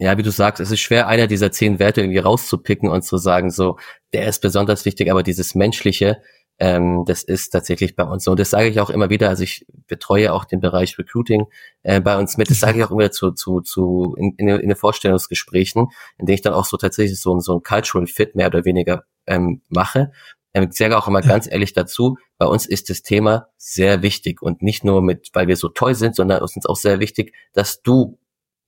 ja, 0.01 0.17
wie 0.17 0.23
du 0.23 0.31
sagst, 0.31 0.59
es 0.59 0.71
ist 0.71 0.79
schwer, 0.79 1.07
einer 1.07 1.27
dieser 1.27 1.51
zehn 1.51 1.77
Werte 1.77 2.01
irgendwie 2.01 2.17
rauszupicken 2.17 2.89
und 2.89 3.03
zu 3.03 3.17
sagen, 3.17 3.51
so, 3.51 3.77
der 4.13 4.27
ist 4.27 4.41
besonders 4.41 4.83
wichtig, 4.83 5.11
aber 5.11 5.21
dieses 5.21 5.53
Menschliche, 5.53 6.23
ähm, 6.57 7.03
das 7.05 7.21
ist 7.21 7.51
tatsächlich 7.51 7.95
bei 7.95 8.03
uns 8.03 8.23
so. 8.23 8.31
Und 8.31 8.39
das 8.39 8.49
sage 8.49 8.67
ich 8.67 8.79
auch 8.79 8.89
immer 8.89 9.11
wieder, 9.11 9.29
also 9.29 9.43
ich 9.43 9.63
betreue 9.87 10.33
auch 10.33 10.45
den 10.45 10.59
Bereich 10.59 10.97
Recruiting 10.97 11.45
äh, 11.83 12.01
bei 12.01 12.17
uns 12.17 12.35
mit, 12.37 12.49
das 12.49 12.59
sage 12.59 12.79
ich 12.79 12.83
auch 12.83 12.89
immer 12.89 13.11
zu, 13.11 13.31
zu, 13.31 13.61
zu 13.61 14.15
in, 14.17 14.33
in, 14.37 14.47
in 14.47 14.69
den 14.69 14.75
Vorstellungsgesprächen, 14.75 15.89
in 16.17 16.25
denen 16.25 16.33
ich 16.33 16.41
dann 16.41 16.53
auch 16.53 16.65
so 16.65 16.77
tatsächlich 16.77 17.21
so, 17.21 17.39
so 17.39 17.57
ein 17.57 17.63
Cultural 17.63 18.07
Fit 18.07 18.35
mehr 18.35 18.47
oder 18.47 18.65
weniger 18.65 19.03
ähm, 19.27 19.61
mache. 19.69 20.11
Ähm, 20.53 20.69
ich 20.71 20.77
sage 20.77 20.97
auch 20.97 21.07
immer 21.07 21.21
ganz 21.21 21.49
ehrlich 21.49 21.73
dazu, 21.73 22.17
bei 22.37 22.45
uns 22.45 22.65
ist 22.65 22.89
das 22.89 23.01
Thema 23.01 23.47
sehr 23.57 24.01
wichtig 24.01 24.41
und 24.41 24.61
nicht 24.61 24.83
nur 24.83 25.01
mit, 25.01 25.29
weil 25.33 25.47
wir 25.47 25.57
so 25.57 25.69
toll 25.69 25.95
sind, 25.95 26.15
sondern 26.15 26.41
uns 26.41 26.55
ist 26.55 26.69
auch 26.69 26.75
sehr 26.75 26.99
wichtig, 26.99 27.33
dass 27.53 27.81
du 27.81 28.19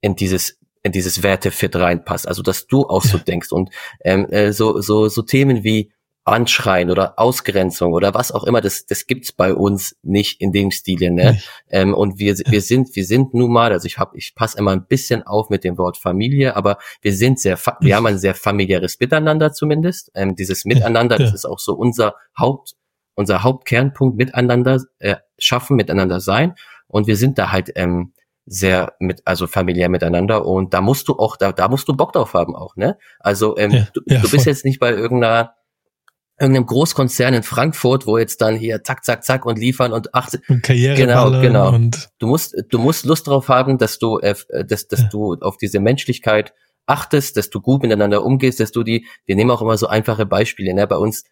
in 0.02 0.16
dieses 0.16 0.60
in 0.86 0.92
dieses 0.92 1.24
Wertefit 1.24 1.76
reinpasst. 1.76 2.28
Also 2.28 2.42
dass 2.42 2.68
du 2.68 2.84
auch 2.84 3.04
so 3.04 3.18
denkst. 3.18 3.52
Und 3.52 3.70
ähm, 4.04 4.28
äh, 4.30 4.52
so 4.52 4.82
so 4.82 5.08
so 5.08 5.22
Themen 5.22 5.64
wie 5.64 5.94
Anschreien 6.26 6.89
oder 6.89 7.19
Ausgrenzung 7.19 7.93
oder 7.93 8.13
was 8.13 8.32
auch 8.32 8.45
immer, 8.45 8.61
das, 8.61 8.86
das 8.86 9.07
gibt's 9.07 9.34
bei 9.34 9.53
uns 9.53 9.97
nicht 10.03 10.39
in 10.39 10.53
dem 10.53 10.71
Stil, 10.71 11.11
ne? 11.11 11.39
Ähm, 11.69 11.93
und 11.93 12.17
wir, 12.17 12.38
wir 12.47 12.61
sind, 12.61 12.95
wir 12.95 13.05
sind 13.05 13.34
nun 13.34 13.51
mal, 13.51 13.71
also 13.74 13.86
ich 13.86 13.97
hab, 13.97 14.15
ich 14.15 14.34
passe 14.34 14.57
immer 14.57 14.71
ein 14.71 14.86
bisschen 14.86 15.24
auf 15.24 15.49
mit 15.49 15.63
dem 15.63 15.78
Wort 15.78 15.97
Familie, 15.97 16.55
aber 16.55 16.78
wir 17.01 17.13
sind 17.13 17.39
sehr, 17.39 17.57
wir 17.82 17.95
haben 17.95 18.05
ein 18.05 18.17
sehr 18.17 18.36
familiäres 18.36 18.99
Miteinander 18.99 19.51
zumindest. 19.51 20.11
Ähm, 20.15 20.36
dieses 20.36 20.63
Miteinander, 20.63 21.17
das 21.17 21.34
ist 21.34 21.45
auch 21.45 21.59
so 21.59 21.74
unser 21.74 22.15
Haupt, 22.38 22.76
unser 23.15 23.43
Hauptkernpunkt, 23.43 24.17
miteinander 24.17 24.82
äh, 24.99 25.17
schaffen, 25.38 25.76
miteinander 25.76 26.21
sein. 26.21 26.55
Und 26.88 27.07
wir 27.07 27.17
sind 27.17 27.38
da 27.38 27.51
halt 27.51 27.71
ähm, 27.76 28.13
sehr 28.45 28.93
mit, 28.99 29.21
also 29.26 29.47
familiär 29.47 29.89
miteinander 29.89 30.45
und 30.45 30.74
da 30.74 30.82
musst 30.82 31.07
du 31.07 31.13
auch, 31.13 31.38
da, 31.38 31.51
da 31.51 31.67
musst 31.67 31.88
du 31.88 31.93
Bock 31.93 32.13
drauf 32.13 32.34
haben 32.34 32.55
auch, 32.55 32.76
ne? 32.76 32.97
Also 33.19 33.57
ähm, 33.57 33.71
ja, 33.71 33.88
du, 33.93 34.01
ja, 34.05 34.19
du 34.19 34.30
bist 34.30 34.45
jetzt 34.45 34.65
nicht 34.65 34.80
bei 34.80 34.91
irgendeiner 34.91 35.55
irgendeinem 36.40 36.66
Großkonzern 36.66 37.34
in 37.34 37.44
Frankfurt, 37.44 38.08
wo 38.08 38.18
jetzt 38.18 38.42
dann 38.42 38.56
hier 38.56 38.84
zack, 38.84 39.06
zack, 39.06 39.24
zack 39.24 39.46
und 39.46 39.58
liefern 39.60 39.94
und 39.94 40.14
ach, 40.14 40.30
Karriere 40.62 40.96
genau, 40.96 41.30
genau. 41.42 41.70
Und 41.74 42.10
du 42.20 42.28
musst, 42.28 42.56
du 42.70 42.80
musst 42.80 43.06
Lust 43.06 43.28
drauf 43.28 43.50
haben, 43.50 43.78
dass 43.78 44.00
du, 44.00 44.20
äh, 44.20 44.36
dass, 44.66 44.88
dass 44.88 45.02
ja. 45.02 45.10
du 45.10 45.36
auf 45.42 45.58
diese 45.58 45.80
Menschlichkeit 45.80 46.54
achtest, 46.86 47.38
dass 47.38 47.50
du 47.50 47.62
gut 47.62 47.84
miteinander 47.84 48.26
umgehst, 48.26 48.60
dass 48.60 48.72
du 48.72 48.84
die, 48.84 49.06
wir 49.26 49.36
nehmen 49.36 49.52
auch 49.52 49.62
immer 49.62 49.78
so 49.78 49.88
einfache 49.88 50.26
Beispiele, 50.26 50.74
ne? 50.74 50.88
Bei 50.88 50.98
uns 50.98 51.24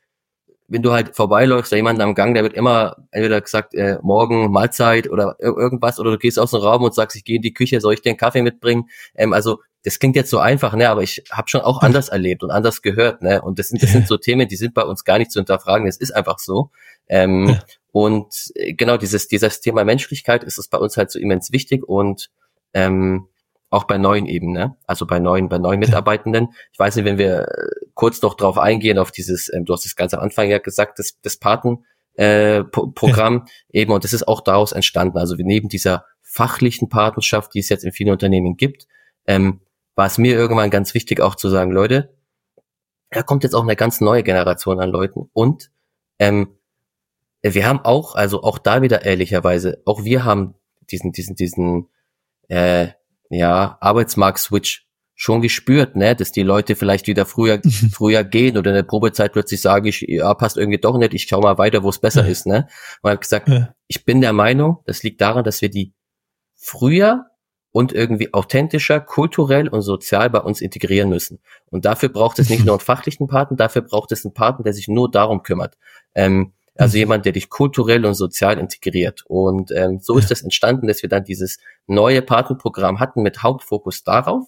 wenn 0.72 0.82
du 0.82 0.94
halt 0.94 1.18
vorbeiläufst, 1.18 1.70
da 1.74 1.76
jemand 1.76 2.00
am 2.00 2.16
Gang, 2.16 2.34
der 2.34 2.44
wird 2.44 2.54
immer 2.54 2.96
entweder 3.12 3.42
gesagt, 3.42 3.74
äh, 3.74 3.98
morgen 4.02 4.52
Mahlzeit 4.52 5.10
oder 5.10 5.36
irgendwas, 5.40 6.00
oder 6.00 6.12
du 6.12 6.18
gehst 6.18 6.40
aus 6.40 6.52
dem 6.52 6.62
Raum 6.62 6.84
und 6.84 6.96
sagst, 6.96 7.18
ich 7.18 7.26
gehe 7.26 7.36
in 7.36 7.42
die 7.42 7.54
Küche, 7.54 7.82
soll 7.82 7.94
ich 7.94 8.02
dir 8.02 8.12
einen 8.12 8.18
Kaffee 8.18 8.42
mitbringen? 8.42 8.86
Ähm, 9.14 9.34
also 9.34 9.60
das 9.84 10.00
klingt 10.00 10.16
jetzt 10.16 10.30
so 10.30 10.40
einfach, 10.40 10.76
ne, 10.76 10.90
aber 10.90 11.02
ich 11.02 11.24
habe 11.32 11.50
schon 11.50 11.62
auch 11.62 11.82
anders 11.82 12.10
erlebt 12.10 12.44
und 12.44 12.52
anders 12.52 12.82
gehört, 12.82 13.22
ne? 13.22 13.42
Und 13.42 13.58
das 13.60 13.70
sind, 13.70 13.82
das 13.82 13.92
sind 13.92 14.08
so 14.08 14.18
Themen, 14.18 14.48
die 14.48 14.56
sind 14.56 14.74
bei 14.74 14.84
uns 14.84 15.04
gar 15.04 15.18
nicht 15.18 15.32
zu 15.32 15.40
hinterfragen, 15.40 15.88
das 15.88 15.98
ist 15.98 16.12
einfach 16.12 16.40
so. 16.40 16.70
Ähm, 17.08 17.50
ja. 17.50 17.60
Und 17.92 18.52
äh, 18.56 18.74
genau 18.74 18.98
dieses, 18.98 19.28
dieses 19.28 19.60
Thema 19.62 19.84
Menschlichkeit 19.84 20.44
ist 20.44 20.58
es 20.58 20.68
bei 20.68 20.78
uns 20.78 20.98
halt 20.98 21.12
so 21.12 21.20
immens 21.20 21.52
wichtig 21.52 21.84
und 21.84 22.30
ähm, 22.74 23.28
auch 23.70 23.86
bei 23.86 23.98
neuen 23.98 24.26
eben, 24.28 24.52
ne? 24.52 24.76
Also 24.86 25.08
bei 25.08 25.20
neuen, 25.20 25.50
bei 25.50 25.58
neuen 25.58 25.80
Mitarbeitenden. 25.80 26.50
Ich 26.74 26.80
weiß 26.80 26.96
nicht, 26.98 27.06
wenn 27.06 27.18
wir 27.18 27.48
äh, 27.48 27.70
kurz 27.96 28.22
noch 28.22 28.36
drauf 28.36 28.58
eingehen, 28.58 28.98
auf 28.98 29.12
dieses, 29.12 29.52
ähm, 29.52 29.66
du 29.66 29.74
hast 29.74 29.86
das 29.86 29.96
ganz 29.96 30.14
am 30.14 30.20
Anfang 30.20 30.50
ja 30.50 30.60
gesagt, 30.60 31.00
das, 31.00 31.20
das 31.22 31.38
Paten, 31.38 31.86
äh, 32.16 32.64
Programm 32.66 33.46
ja. 33.72 33.82
eben, 33.82 33.94
und 33.94 34.04
das 34.04 34.14
ist 34.14 34.28
auch 34.28 34.42
daraus 34.42 34.74
entstanden. 34.74 35.18
Also 35.18 35.38
wir 35.38 35.46
neben 35.46 35.70
dieser 35.70 36.06
fachlichen 36.22 36.90
Patenschaft, 36.90 37.54
die 37.54 37.60
es 37.60 37.70
jetzt 37.70 37.84
in 37.84 37.92
vielen 37.92 38.12
Unternehmen 38.12 38.58
gibt, 38.58 38.88
ähm, 39.26 39.62
war 39.96 40.08
es 40.08 40.18
mir 40.18 40.36
irgendwann 40.36 40.70
ganz 40.70 40.94
wichtig 40.94 41.20
auch 41.22 41.36
zu 41.36 41.50
sagen, 41.50 41.72
Leute, 41.72 42.16
da 43.10 43.24
kommt 43.24 43.44
jetzt 43.44 43.54
auch 43.54 43.64
eine 43.64 43.76
ganz 43.76 44.02
neue 44.02 44.24
Generation 44.24 44.80
an 44.80 44.90
Leuten 44.90 45.30
und 45.34 45.72
ähm, 46.20 46.58
wir 47.42 47.68
haben 47.68 47.80
auch, 47.80 48.16
also 48.16 48.44
auch 48.44 48.60
da 48.60 48.82
wieder 48.82 49.04
ehrlicherweise, 49.04 49.82
auch 49.86 50.04
wir 50.04 50.24
haben 50.24 50.56
diesen, 50.92 51.12
diesen, 51.12 51.36
diesen, 51.36 51.90
äh, 52.48 52.90
ja, 53.30 53.78
Arbeitsmarkt-Switch 53.80 54.86
schon 55.16 55.42
gespürt, 55.42 55.96
ne, 55.96 56.16
dass 56.16 56.32
die 56.32 56.44
Leute 56.44 56.76
vielleicht 56.76 57.08
wieder 57.08 57.26
früher, 57.26 57.58
mhm. 57.64 57.92
früher 57.92 58.24
gehen 58.24 58.58
oder 58.58 58.72
in 58.72 58.76
der 58.76 58.84
Probezeit 58.84 59.34
plötzlich 59.34 59.62
sagen, 59.62 59.86
ich, 59.86 60.02
ja, 60.02 60.34
passt 60.34 60.58
irgendwie 60.58 60.80
doch 60.80 60.98
nicht, 60.98 61.14
ich 61.14 61.24
schau 61.24 61.42
mal 61.42 61.58
weiter, 61.58 61.84
wo 61.84 61.90
es 61.90 62.00
besser 62.00 62.24
ja. 62.24 62.30
ist, 62.30 62.46
ne. 62.46 62.68
Und 63.02 63.10
habe 63.10 63.20
gesagt, 63.20 63.48
ja. 63.48 63.74
ich 63.88 64.06
bin 64.06 64.22
der 64.22 64.34
Meinung, 64.34 64.80
das 64.86 65.04
liegt 65.04 65.22
daran, 65.22 65.44
dass 65.44 65.62
wir 65.62 65.70
die 65.70 65.94
früher 66.56 67.31
und 67.72 67.94
irgendwie 67.94 68.34
authentischer, 68.34 69.00
kulturell 69.00 69.68
und 69.68 69.82
sozial 69.82 70.30
bei 70.30 70.40
uns 70.40 70.62
integrieren 70.62 71.10
müssen. 71.10 71.40
Und 71.70 71.86
dafür 71.86 72.10
braucht 72.10 72.40
es 72.40 72.50
nicht 72.50 72.66
nur 72.66 72.76
einen 72.76 72.80
fachlichen 72.82 73.28
Paten, 73.28 73.56
dafür 73.56 73.82
braucht 73.82 74.12
es 74.12 74.26
einen 74.26 74.34
Paten, 74.34 74.64
der 74.64 74.74
sich 74.74 74.88
nur 74.88 75.10
darum 75.10 75.44
kümmert. 75.44 75.78
Ähm, 76.14 76.54
also 76.76 76.96
mhm. 76.96 77.00
jemand, 77.00 77.26
der 77.26 77.34
dich 77.34 77.50
kulturell 77.50 78.06
und 78.06 78.16
sozial 78.16 78.58
integriert. 78.58 79.24
Und 79.28 79.72
ähm, 79.72 80.00
so 80.02 80.18
ist 80.18 80.32
es 80.32 80.42
entstanden, 80.42 80.88
dass 80.88 81.02
wir 81.02 81.10
dann 81.10 81.24
dieses 81.24 81.60
neue 81.88 82.22
Patenprogramm 82.22 83.00
hatten 83.00 83.22
mit 83.22 83.44
Hauptfokus 83.44 84.04
darauf. 84.04 84.48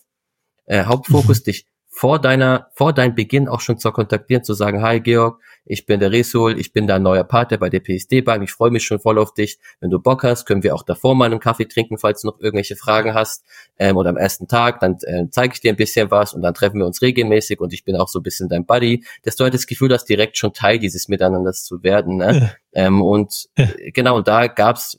Äh, 0.65 0.85
Hauptfokus 0.85 1.41
mhm. 1.41 1.43
dich 1.43 1.67
vor 1.95 2.19
deiner, 2.19 2.69
vor 2.73 2.91
deinem 2.91 3.13
Beginn 3.13 3.47
auch 3.47 3.61
schon 3.61 3.77
zu 3.77 3.91
kontaktieren, 3.91 4.43
zu 4.43 4.55
sagen, 4.55 4.81
hi 4.81 4.99
Georg, 4.99 5.39
ich 5.63 5.85
bin 5.85 5.99
der 5.99 6.11
Resul, 6.11 6.59
ich 6.59 6.73
bin 6.73 6.87
dein 6.87 7.03
neuer 7.03 7.23
Partner 7.23 7.59
bei 7.59 7.69
der 7.69 7.81
PSD 7.81 8.21
Bank, 8.21 8.43
ich 8.43 8.51
freue 8.51 8.71
mich 8.71 8.83
schon 8.83 8.99
voll 8.99 9.19
auf 9.19 9.35
dich. 9.35 9.59
Wenn 9.79 9.91
du 9.91 9.99
Bock 9.99 10.23
hast, 10.23 10.45
können 10.45 10.63
wir 10.63 10.73
auch 10.73 10.81
davor 10.81 11.13
mal 11.13 11.25
einen 11.25 11.39
Kaffee 11.39 11.65
trinken, 11.65 11.99
falls 11.99 12.21
du 12.21 12.29
noch 12.29 12.39
irgendwelche 12.39 12.75
Fragen 12.75 13.13
hast. 13.13 13.45
Ähm, 13.77 13.95
oder 13.95 14.09
am 14.09 14.17
ersten 14.17 14.47
Tag, 14.47 14.79
dann 14.79 14.97
äh, 15.03 15.27
zeige 15.29 15.53
ich 15.53 15.61
dir 15.61 15.71
ein 15.71 15.75
bisschen 15.75 16.09
was 16.09 16.33
und 16.33 16.41
dann 16.41 16.55
treffen 16.55 16.79
wir 16.79 16.87
uns 16.87 17.03
regelmäßig 17.03 17.59
und 17.59 17.73
ich 17.73 17.85
bin 17.85 17.95
auch 17.95 18.07
so 18.07 18.19
ein 18.19 18.23
bisschen 18.23 18.49
dein 18.49 18.65
Buddy, 18.65 19.05
dass 19.21 19.35
du 19.35 19.43
halt 19.43 19.53
das 19.53 19.67
Gefühl 19.67 19.93
hast, 19.93 20.05
direkt 20.05 20.35
schon 20.35 20.51
Teil 20.51 20.79
dieses 20.79 21.07
Miteinanders 21.09 21.63
zu 21.63 21.83
werden. 21.83 22.17
Ne? 22.17 22.55
Ja. 22.73 22.85
Ähm, 22.87 23.03
und 23.03 23.49
ja. 23.55 23.67
genau, 23.93 24.17
und 24.17 24.27
da 24.27 24.47
gab's 24.47 24.97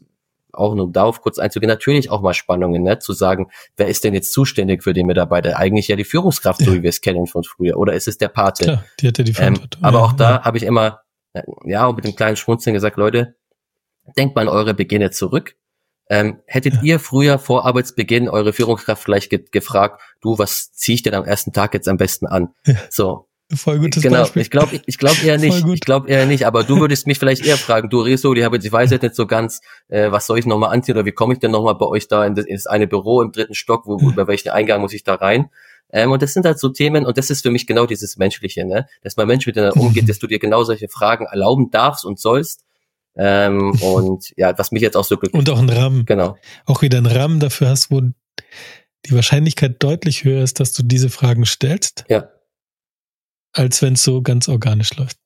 auch 0.55 0.75
nur 0.75 0.91
darauf 0.91 1.21
kurz 1.21 1.39
einzugehen, 1.39 1.69
natürlich 1.69 2.11
auch 2.11 2.23
mal 2.23 2.35
Spannungen, 2.35 2.83
ne? 2.83 2.99
zu 2.99 3.13
sagen, 3.13 3.51
wer 3.77 3.89
ist 3.89 4.05
denn 4.05 4.15
jetzt 4.15 4.33
zuständig 4.33 4.83
für 4.83 4.93
den 4.93 5.07
Mitarbeiter? 5.07 5.59
Eigentlich 5.59 5.89
ja 5.89 5.97
die 5.97 6.05
Führungskraft, 6.05 6.61
so 6.63 6.73
wie 6.73 6.83
wir 6.83 6.91
es 6.91 7.01
kennen 7.01 7.27
von 7.27 7.45
früher, 7.45 7.77
oder 7.77 7.95
ist 7.95 8.09
es 8.09 8.19
der 8.19 8.29
Pate? 8.29 8.65
Klar, 8.65 8.85
die 9.01 9.09
hat 9.09 9.19
ja 9.19 9.25
die. 9.25 9.35
Ähm, 9.39 9.59
aber 9.83 9.99
ja, 9.99 10.05
auch 10.05 10.13
da 10.13 10.31
ja. 10.31 10.45
habe 10.45 10.57
ich 10.57 10.63
immer, 10.63 11.01
ja, 11.65 11.91
mit 11.93 12.05
dem 12.05 12.17
kleinen 12.17 12.37
Schmunzeln 12.37 12.75
gesagt, 12.75 12.97
Leute, 12.97 13.37
denkt 14.17 14.37
mal 14.37 14.43
an 14.43 14.49
eure 14.49 14.75
Beginne 14.75 15.11
zurück. 15.11 15.57
Ähm, 16.11 16.41
hättet 16.47 16.75
ja. 16.75 16.83
ihr 16.83 17.01
früher 17.01 17.39
vor 17.39 17.65
Arbeitsbeginn 17.65 18.29
eure 18.29 18.53
Führungskraft 18.53 19.03
vielleicht 19.03 19.31
ge 19.31 19.45
gefragt, 19.51 20.03
du, 20.21 20.39
was 20.39 20.73
ziehe 20.73 20.97
ich 20.97 21.03
denn 21.03 21.15
am 21.15 21.25
ersten 21.25 21.53
Tag 21.53 21.73
jetzt 21.73 21.89
am 21.89 21.97
besten 21.97 22.27
an? 22.27 22.55
Ja. 22.67 22.75
So. 22.91 23.29
Voll 23.53 23.79
gutes 23.79 24.03
genau. 24.03 24.21
Beispiel. 24.21 24.43
Ich 24.43 24.51
glaube, 24.51 24.81
ich, 24.87 24.99
glaube 24.99 25.17
eher 25.23 25.39
nicht. 25.39 25.67
Ich 25.67 25.81
glaube 25.81 26.09
eher 26.09 26.27
nicht. 26.27 26.47
Aber 26.47 26.65
du 26.65 26.81
würdest 26.81 27.07
mich 27.07 27.19
vielleicht 27.19 27.45
eher 27.45 27.59
fragen, 27.59 27.91
du 27.91 28.01
Reso, 28.01 28.33
die 28.33 28.45
habe 28.45 28.57
ich 28.57 28.73
weiß 28.73 28.91
jetzt 28.91 29.03
nicht 29.03 29.15
so 29.15 29.27
ganz, 29.27 29.61
äh, 29.89 30.11
was 30.11 30.27
soll 30.27 30.39
ich 30.39 30.47
nochmal 30.47 30.73
anziehen 30.73 30.97
oder 30.97 31.05
wie 31.05 31.13
komme 31.13 31.35
ich 31.35 31.41
denn 31.41 31.51
nochmal 31.51 31.75
bei 31.75 31.87
euch 31.87 32.09
da 32.09 32.25
in 32.25 32.35
das, 32.35 32.47
in 32.47 32.55
das 32.55 32.67
eine 32.67 32.87
Büro 32.87 33.21
im 33.21 33.33
dritten 33.33 33.55
Stock, 33.55 33.87
wo, 33.87 34.01
wo 34.01 34.11
über 34.11 34.27
welchen 34.27 34.49
Eingang 34.49 34.81
muss 34.81 34.95
ich 34.95 35.05
da 35.05 35.15
rein? 35.15 35.51
Ähm, 35.93 36.11
und 36.11 36.23
das 36.23 36.33
sind 36.33 36.47
halt 36.47 36.59
so 36.59 36.71
Themen, 36.71 37.07
und 37.07 37.19
das 37.19 37.31
ist 37.31 37.43
für 37.43 37.51
mich 37.51 37.67
genau 37.67 37.87
dieses 37.87 38.17
Menschliche, 38.17 38.65
ne? 38.65 38.89
dass 39.03 39.17
man 39.17 39.29
Mensch 39.29 39.47
miteinander 39.47 39.81
umgeht, 39.81 40.09
dass 40.09 40.19
du 40.19 40.27
dir 40.27 40.39
genau 40.39 40.65
solche 40.65 40.89
Fragen 40.89 41.27
erlauben 41.27 41.71
darfst 41.71 42.05
und 42.05 42.19
sollst. 42.19 42.65
Ähm, 43.17 43.73
und 43.81 44.33
ja, 44.37 44.57
was 44.59 44.73
mich 44.73 44.83
jetzt 44.83 44.97
auch 44.97 45.05
so 45.05 45.17
glücklich 45.17 45.39
Und 45.39 45.51
auch 45.51 45.61
ein 45.61 45.71
Rahmen. 45.71 46.05
Genau. 46.07 46.37
Auch 46.67 46.83
wieder 46.83 46.99
ein 46.99 47.07
Rahmen 47.07 47.41
dafür 47.41 47.69
hast, 47.69 47.91
wo 47.91 48.01
die 48.01 49.15
Wahrscheinlichkeit 49.15 49.83
deutlich 49.83 50.25
höher 50.25 50.43
ist, 50.43 50.61
dass 50.61 50.73
du 50.73 50.83
diese 50.83 51.11
Fragen 51.11 51.45
stellst. 51.45 52.05
Ja. 52.09 52.29
Als 53.55 53.83
wenn 53.83 53.95
es 53.95 54.03
so 54.03 54.21
ganz 54.21 54.49
organisch 54.49 54.95
läuft. 54.97 55.17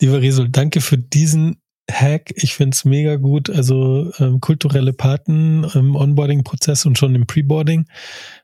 Lieber 0.00 0.20
Resol, 0.20 0.48
danke 0.48 0.80
für 0.80 0.98
diesen 0.98 1.56
Hack. 1.90 2.32
Ich 2.36 2.54
finde 2.54 2.74
es 2.74 2.84
mega 2.84 3.16
gut. 3.16 3.50
Also 3.50 4.12
ähm, 4.18 4.40
kulturelle 4.40 4.92
Paten 4.92 5.64
im 5.74 5.96
Onboarding-Prozess 5.96 6.86
und 6.86 6.98
schon 6.98 7.14
im 7.14 7.26
Preboarding 7.26 7.86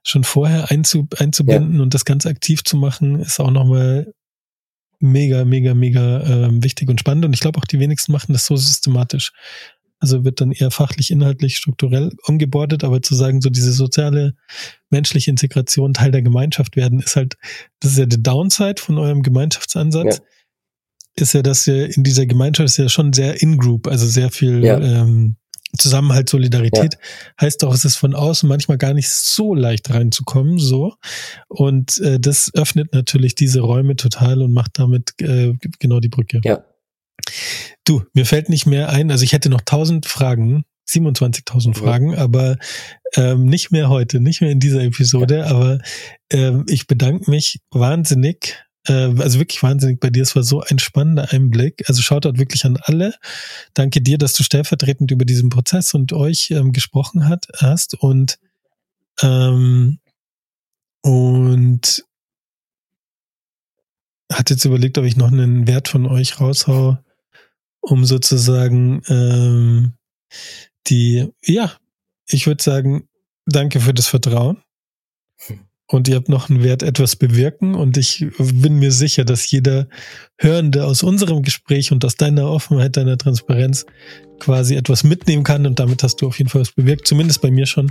schon 0.02 0.24
vorher 0.24 0.70
einzu, 0.70 1.06
einzubinden 1.18 1.76
ja. 1.76 1.82
und 1.82 1.94
das 1.94 2.04
ganz 2.04 2.26
aktiv 2.26 2.64
zu 2.64 2.76
machen, 2.76 3.20
ist 3.20 3.40
auch 3.40 3.50
nochmal 3.50 4.12
mega, 5.00 5.44
mega, 5.44 5.74
mega 5.74 6.22
ähm, 6.24 6.62
wichtig 6.62 6.88
und 6.88 7.00
spannend. 7.00 7.24
Und 7.24 7.32
ich 7.32 7.40
glaube 7.40 7.58
auch 7.58 7.64
die 7.64 7.80
wenigsten 7.80 8.12
machen 8.12 8.32
das 8.32 8.46
so 8.46 8.56
systematisch. 8.56 9.32
Also 10.00 10.24
wird 10.24 10.40
dann 10.40 10.50
eher 10.50 10.70
fachlich, 10.70 11.10
inhaltlich, 11.10 11.56
strukturell 11.56 12.10
ongeboardet, 12.26 12.84
aber 12.84 13.02
zu 13.02 13.14
sagen, 13.14 13.40
so 13.40 13.50
diese 13.50 13.72
soziale, 13.72 14.34
menschliche 14.88 15.30
Integration, 15.30 15.94
Teil 15.94 16.10
der 16.10 16.22
Gemeinschaft 16.22 16.74
werden, 16.74 17.00
ist 17.00 17.16
halt, 17.16 17.36
das 17.80 17.92
ist 17.92 17.98
ja 17.98 18.06
der 18.06 18.18
Downside 18.18 18.80
von 18.80 18.98
eurem 18.98 19.22
Gemeinschaftsansatz. 19.22 20.18
Ja 20.18 20.24
ist 21.16 21.34
ja, 21.34 21.42
dass 21.42 21.66
ihr 21.66 21.94
in 21.94 22.02
dieser 22.02 22.24
Gemeinschaft 22.24 22.68
ist 22.68 22.76
ja 22.76 22.88
schon 22.88 23.12
sehr 23.12 23.42
in-group, 23.42 23.88
also 23.88 24.06
sehr 24.06 24.30
viel 24.30 24.64
ja. 24.64 24.78
ähm, 24.78 25.36
Zusammenhalt, 25.78 26.28
Solidarität. 26.28 26.94
Ja. 26.94 27.00
Heißt 27.40 27.62
doch, 27.62 27.72
es 27.72 27.84
ist 27.84 27.96
von 27.96 28.14
außen 28.14 28.48
manchmal 28.48 28.76
gar 28.76 28.92
nicht 28.92 29.08
so 29.08 29.54
leicht 29.54 29.90
reinzukommen, 29.90 30.58
so. 30.58 30.94
Und 31.48 31.98
äh, 32.00 32.18
das 32.18 32.50
öffnet 32.54 32.92
natürlich 32.92 33.36
diese 33.36 33.60
Räume 33.60 33.94
total 33.94 34.42
und 34.42 34.52
macht 34.52 34.78
damit 34.78 35.14
äh, 35.20 35.54
genau 35.78 36.00
die 36.00 36.08
Brücke. 36.08 36.40
Ja. 36.44 36.64
Du, 37.84 38.02
mir 38.14 38.26
fällt 38.26 38.48
nicht 38.48 38.66
mehr 38.66 38.88
ein, 38.88 39.10
also 39.10 39.24
ich 39.24 39.32
hätte 39.32 39.50
noch 39.50 39.62
tausend 39.62 40.06
Fragen, 40.06 40.64
27.000 40.88 41.76
Fragen, 41.76 42.16
aber 42.16 42.56
ähm, 43.14 43.44
nicht 43.44 43.70
mehr 43.70 43.88
heute, 43.88 44.20
nicht 44.20 44.40
mehr 44.40 44.50
in 44.50 44.60
dieser 44.60 44.82
Episode, 44.82 45.38
ja. 45.38 45.46
aber 45.46 45.78
ähm, 46.32 46.64
ich 46.68 46.86
bedanke 46.86 47.30
mich 47.30 47.60
wahnsinnig 47.70 48.56
äh, 48.86 48.92
also 49.18 49.38
wirklich 49.38 49.62
wahnsinnig 49.62 50.00
bei 50.00 50.10
dir. 50.10 50.22
Es 50.22 50.34
war 50.36 50.42
so 50.42 50.60
ein 50.60 50.78
spannender 50.78 51.32
Einblick. 51.32 51.84
Also 51.88 52.02
schaut 52.02 52.24
dort 52.24 52.38
wirklich 52.38 52.64
an 52.64 52.78
alle. 52.82 53.14
Danke 53.74 54.00
dir, 54.00 54.18
dass 54.18 54.32
du 54.32 54.42
stellvertretend 54.42 55.10
über 55.10 55.24
diesen 55.24 55.50
Prozess 55.50 55.94
und 55.94 56.12
euch 56.12 56.50
ähm, 56.50 56.72
gesprochen 56.72 57.28
hat, 57.28 57.46
hast 57.58 57.94
und 57.94 58.38
ähm, 59.22 59.98
und 61.02 62.04
hat 64.32 64.50
jetzt 64.50 64.64
überlegt, 64.64 64.96
ob 64.98 65.04
ich 65.04 65.16
noch 65.16 65.32
einen 65.32 65.66
Wert 65.66 65.88
von 65.88 66.06
euch 66.06 66.40
raushau, 66.40 66.98
um 67.80 68.04
sozusagen 68.04 69.02
ähm, 69.08 69.92
die, 70.86 71.28
ja, 71.42 71.72
ich 72.26 72.46
würde 72.46 72.62
sagen, 72.62 73.08
danke 73.46 73.80
für 73.80 73.94
das 73.94 74.06
Vertrauen 74.06 74.62
und 75.90 76.06
ihr 76.06 76.14
habt 76.14 76.28
noch 76.28 76.48
einen 76.48 76.62
Wert, 76.62 76.82
etwas 76.82 77.16
bewirken. 77.16 77.74
Und 77.74 77.96
ich 77.96 78.24
bin 78.38 78.78
mir 78.78 78.92
sicher, 78.92 79.24
dass 79.24 79.50
jeder 79.50 79.88
Hörende 80.38 80.84
aus 80.84 81.02
unserem 81.02 81.42
Gespräch 81.42 81.90
und 81.90 82.04
aus 82.04 82.14
deiner 82.14 82.48
Offenheit, 82.48 82.96
deiner 82.96 83.18
Transparenz 83.18 83.86
quasi 84.38 84.76
etwas 84.76 85.02
mitnehmen 85.02 85.42
kann. 85.42 85.66
Und 85.66 85.80
damit 85.80 86.02
hast 86.02 86.22
du 86.22 86.28
auf 86.28 86.38
jeden 86.38 86.48
Fall 86.48 86.60
was 86.60 86.72
bewirkt, 86.72 87.08
zumindest 87.08 87.42
bei 87.42 87.50
mir 87.50 87.66
schon. 87.66 87.90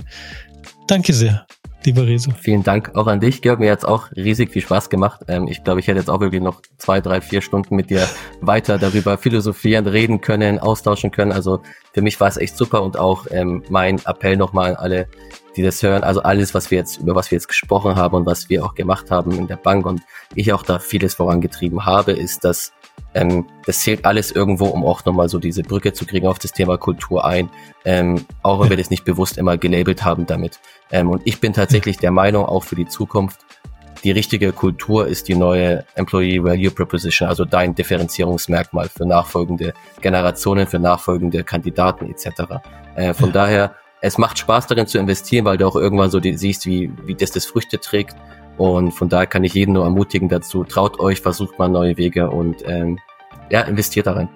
Danke 0.86 1.12
sehr, 1.12 1.46
lieber 1.86 2.06
Rezo. 2.06 2.30
Vielen 2.32 2.62
Dank 2.62 2.96
auch 2.96 3.06
an 3.06 3.20
dich, 3.20 3.42
Georg. 3.42 3.60
Mir 3.60 3.72
hat 3.72 3.80
es 3.80 3.84
auch 3.84 4.10
riesig 4.12 4.50
viel 4.50 4.62
Spaß 4.62 4.90
gemacht. 4.90 5.20
Ähm, 5.28 5.48
ich 5.48 5.64
glaube, 5.64 5.80
ich 5.80 5.88
hätte 5.88 5.98
jetzt 5.98 6.10
auch 6.10 6.20
wirklich 6.20 6.42
noch 6.42 6.62
zwei, 6.78 7.00
drei, 7.00 7.20
vier 7.20 7.40
Stunden 7.40 7.76
mit 7.76 7.90
dir 7.90 8.08
weiter 8.40 8.78
darüber 8.78 9.18
philosophieren, 9.18 9.86
reden 9.86 10.20
können, 10.20 10.58
austauschen 10.58 11.10
können. 11.10 11.32
Also 11.32 11.62
für 11.92 12.02
mich 12.02 12.18
war 12.20 12.28
es 12.28 12.36
echt 12.36 12.56
super 12.56 12.82
und 12.82 12.98
auch 12.98 13.26
ähm, 13.30 13.62
mein 13.68 13.98
Appell 14.04 14.36
nochmal 14.36 14.70
an 14.70 14.76
alle, 14.76 15.08
die 15.56 15.62
das 15.62 15.82
hören. 15.82 16.02
Also 16.02 16.22
alles, 16.22 16.54
was 16.54 16.70
wir 16.70 16.78
jetzt, 16.78 16.98
über 17.00 17.14
was 17.14 17.30
wir 17.30 17.36
jetzt 17.36 17.48
gesprochen 17.48 17.96
haben 17.96 18.14
und 18.14 18.26
was 18.26 18.48
wir 18.48 18.64
auch 18.64 18.74
gemacht 18.74 19.10
haben 19.10 19.32
in 19.32 19.46
der 19.46 19.56
Bank 19.56 19.86
und 19.86 20.02
ich 20.34 20.52
auch 20.52 20.62
da 20.62 20.78
vieles 20.78 21.14
vorangetrieben 21.14 21.86
habe, 21.86 22.12
ist, 22.12 22.44
dass 22.44 22.72
ähm, 23.14 23.46
das 23.66 23.80
zählt 23.80 24.04
alles 24.04 24.30
irgendwo, 24.30 24.66
um 24.66 24.84
auch 24.84 25.04
nochmal 25.04 25.28
so 25.28 25.38
diese 25.38 25.62
Brücke 25.62 25.92
zu 25.92 26.06
kriegen 26.06 26.26
auf 26.26 26.38
das 26.38 26.52
Thema 26.52 26.78
Kultur 26.78 27.24
ein, 27.24 27.50
ähm, 27.84 28.24
auch 28.42 28.60
wenn 28.60 28.70
wir 28.70 28.76
das 28.76 28.90
nicht 28.90 29.04
bewusst 29.04 29.38
immer 29.38 29.58
gelabelt 29.58 30.04
haben 30.04 30.26
damit. 30.26 30.60
Ähm, 30.90 31.10
und 31.10 31.22
ich 31.24 31.40
bin 31.40 31.52
tatsächlich 31.52 31.98
der 31.98 32.10
Meinung, 32.10 32.44
auch 32.44 32.64
für 32.64 32.76
die 32.76 32.86
Zukunft, 32.86 33.40
die 34.02 34.12
richtige 34.12 34.52
Kultur 34.52 35.06
ist 35.06 35.28
die 35.28 35.34
neue 35.34 35.84
Employee 35.94 36.42
Value 36.42 36.70
Proposition, 36.70 37.28
also 37.28 37.44
dein 37.44 37.74
Differenzierungsmerkmal 37.74 38.88
für 38.88 39.04
nachfolgende 39.04 39.74
Generationen, 40.00 40.66
für 40.66 40.78
nachfolgende 40.78 41.44
Kandidaten 41.44 42.10
etc. 42.10 42.62
Äh, 42.94 43.12
von 43.12 43.28
ja. 43.28 43.32
daher 43.32 43.74
es 44.00 44.18
macht 44.18 44.38
Spaß 44.38 44.66
darin 44.66 44.86
zu 44.86 44.98
investieren, 44.98 45.44
weil 45.44 45.58
du 45.58 45.66
auch 45.66 45.76
irgendwann 45.76 46.10
so 46.10 46.20
die, 46.20 46.36
siehst, 46.36 46.66
wie, 46.66 46.90
wie 47.04 47.14
das 47.14 47.30
das 47.30 47.46
Früchte 47.46 47.78
trägt. 47.78 48.16
Und 48.56 48.92
von 48.92 49.08
daher 49.08 49.26
kann 49.26 49.44
ich 49.44 49.54
jeden 49.54 49.74
nur 49.74 49.84
ermutigen 49.84 50.28
dazu, 50.28 50.64
traut 50.64 51.00
euch, 51.00 51.20
versucht 51.20 51.58
mal 51.58 51.68
neue 51.68 51.96
Wege 51.96 52.30
und 52.30 52.66
ähm, 52.66 52.98
ja, 53.50 53.62
investiert 53.62 54.06
darin. 54.06 54.28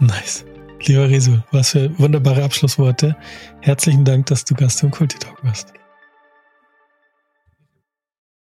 Nice. 0.00 0.44
Lieber 0.86 1.08
Resu, 1.08 1.38
was 1.50 1.70
für 1.70 1.98
wunderbare 1.98 2.42
Abschlussworte. 2.42 3.16
Herzlichen 3.60 4.04
Dank, 4.04 4.26
dass 4.26 4.44
du 4.44 4.54
Gast 4.54 4.82
im 4.82 4.90
Kulti 4.90 5.18
Talk 5.18 5.42
warst. 5.44 5.77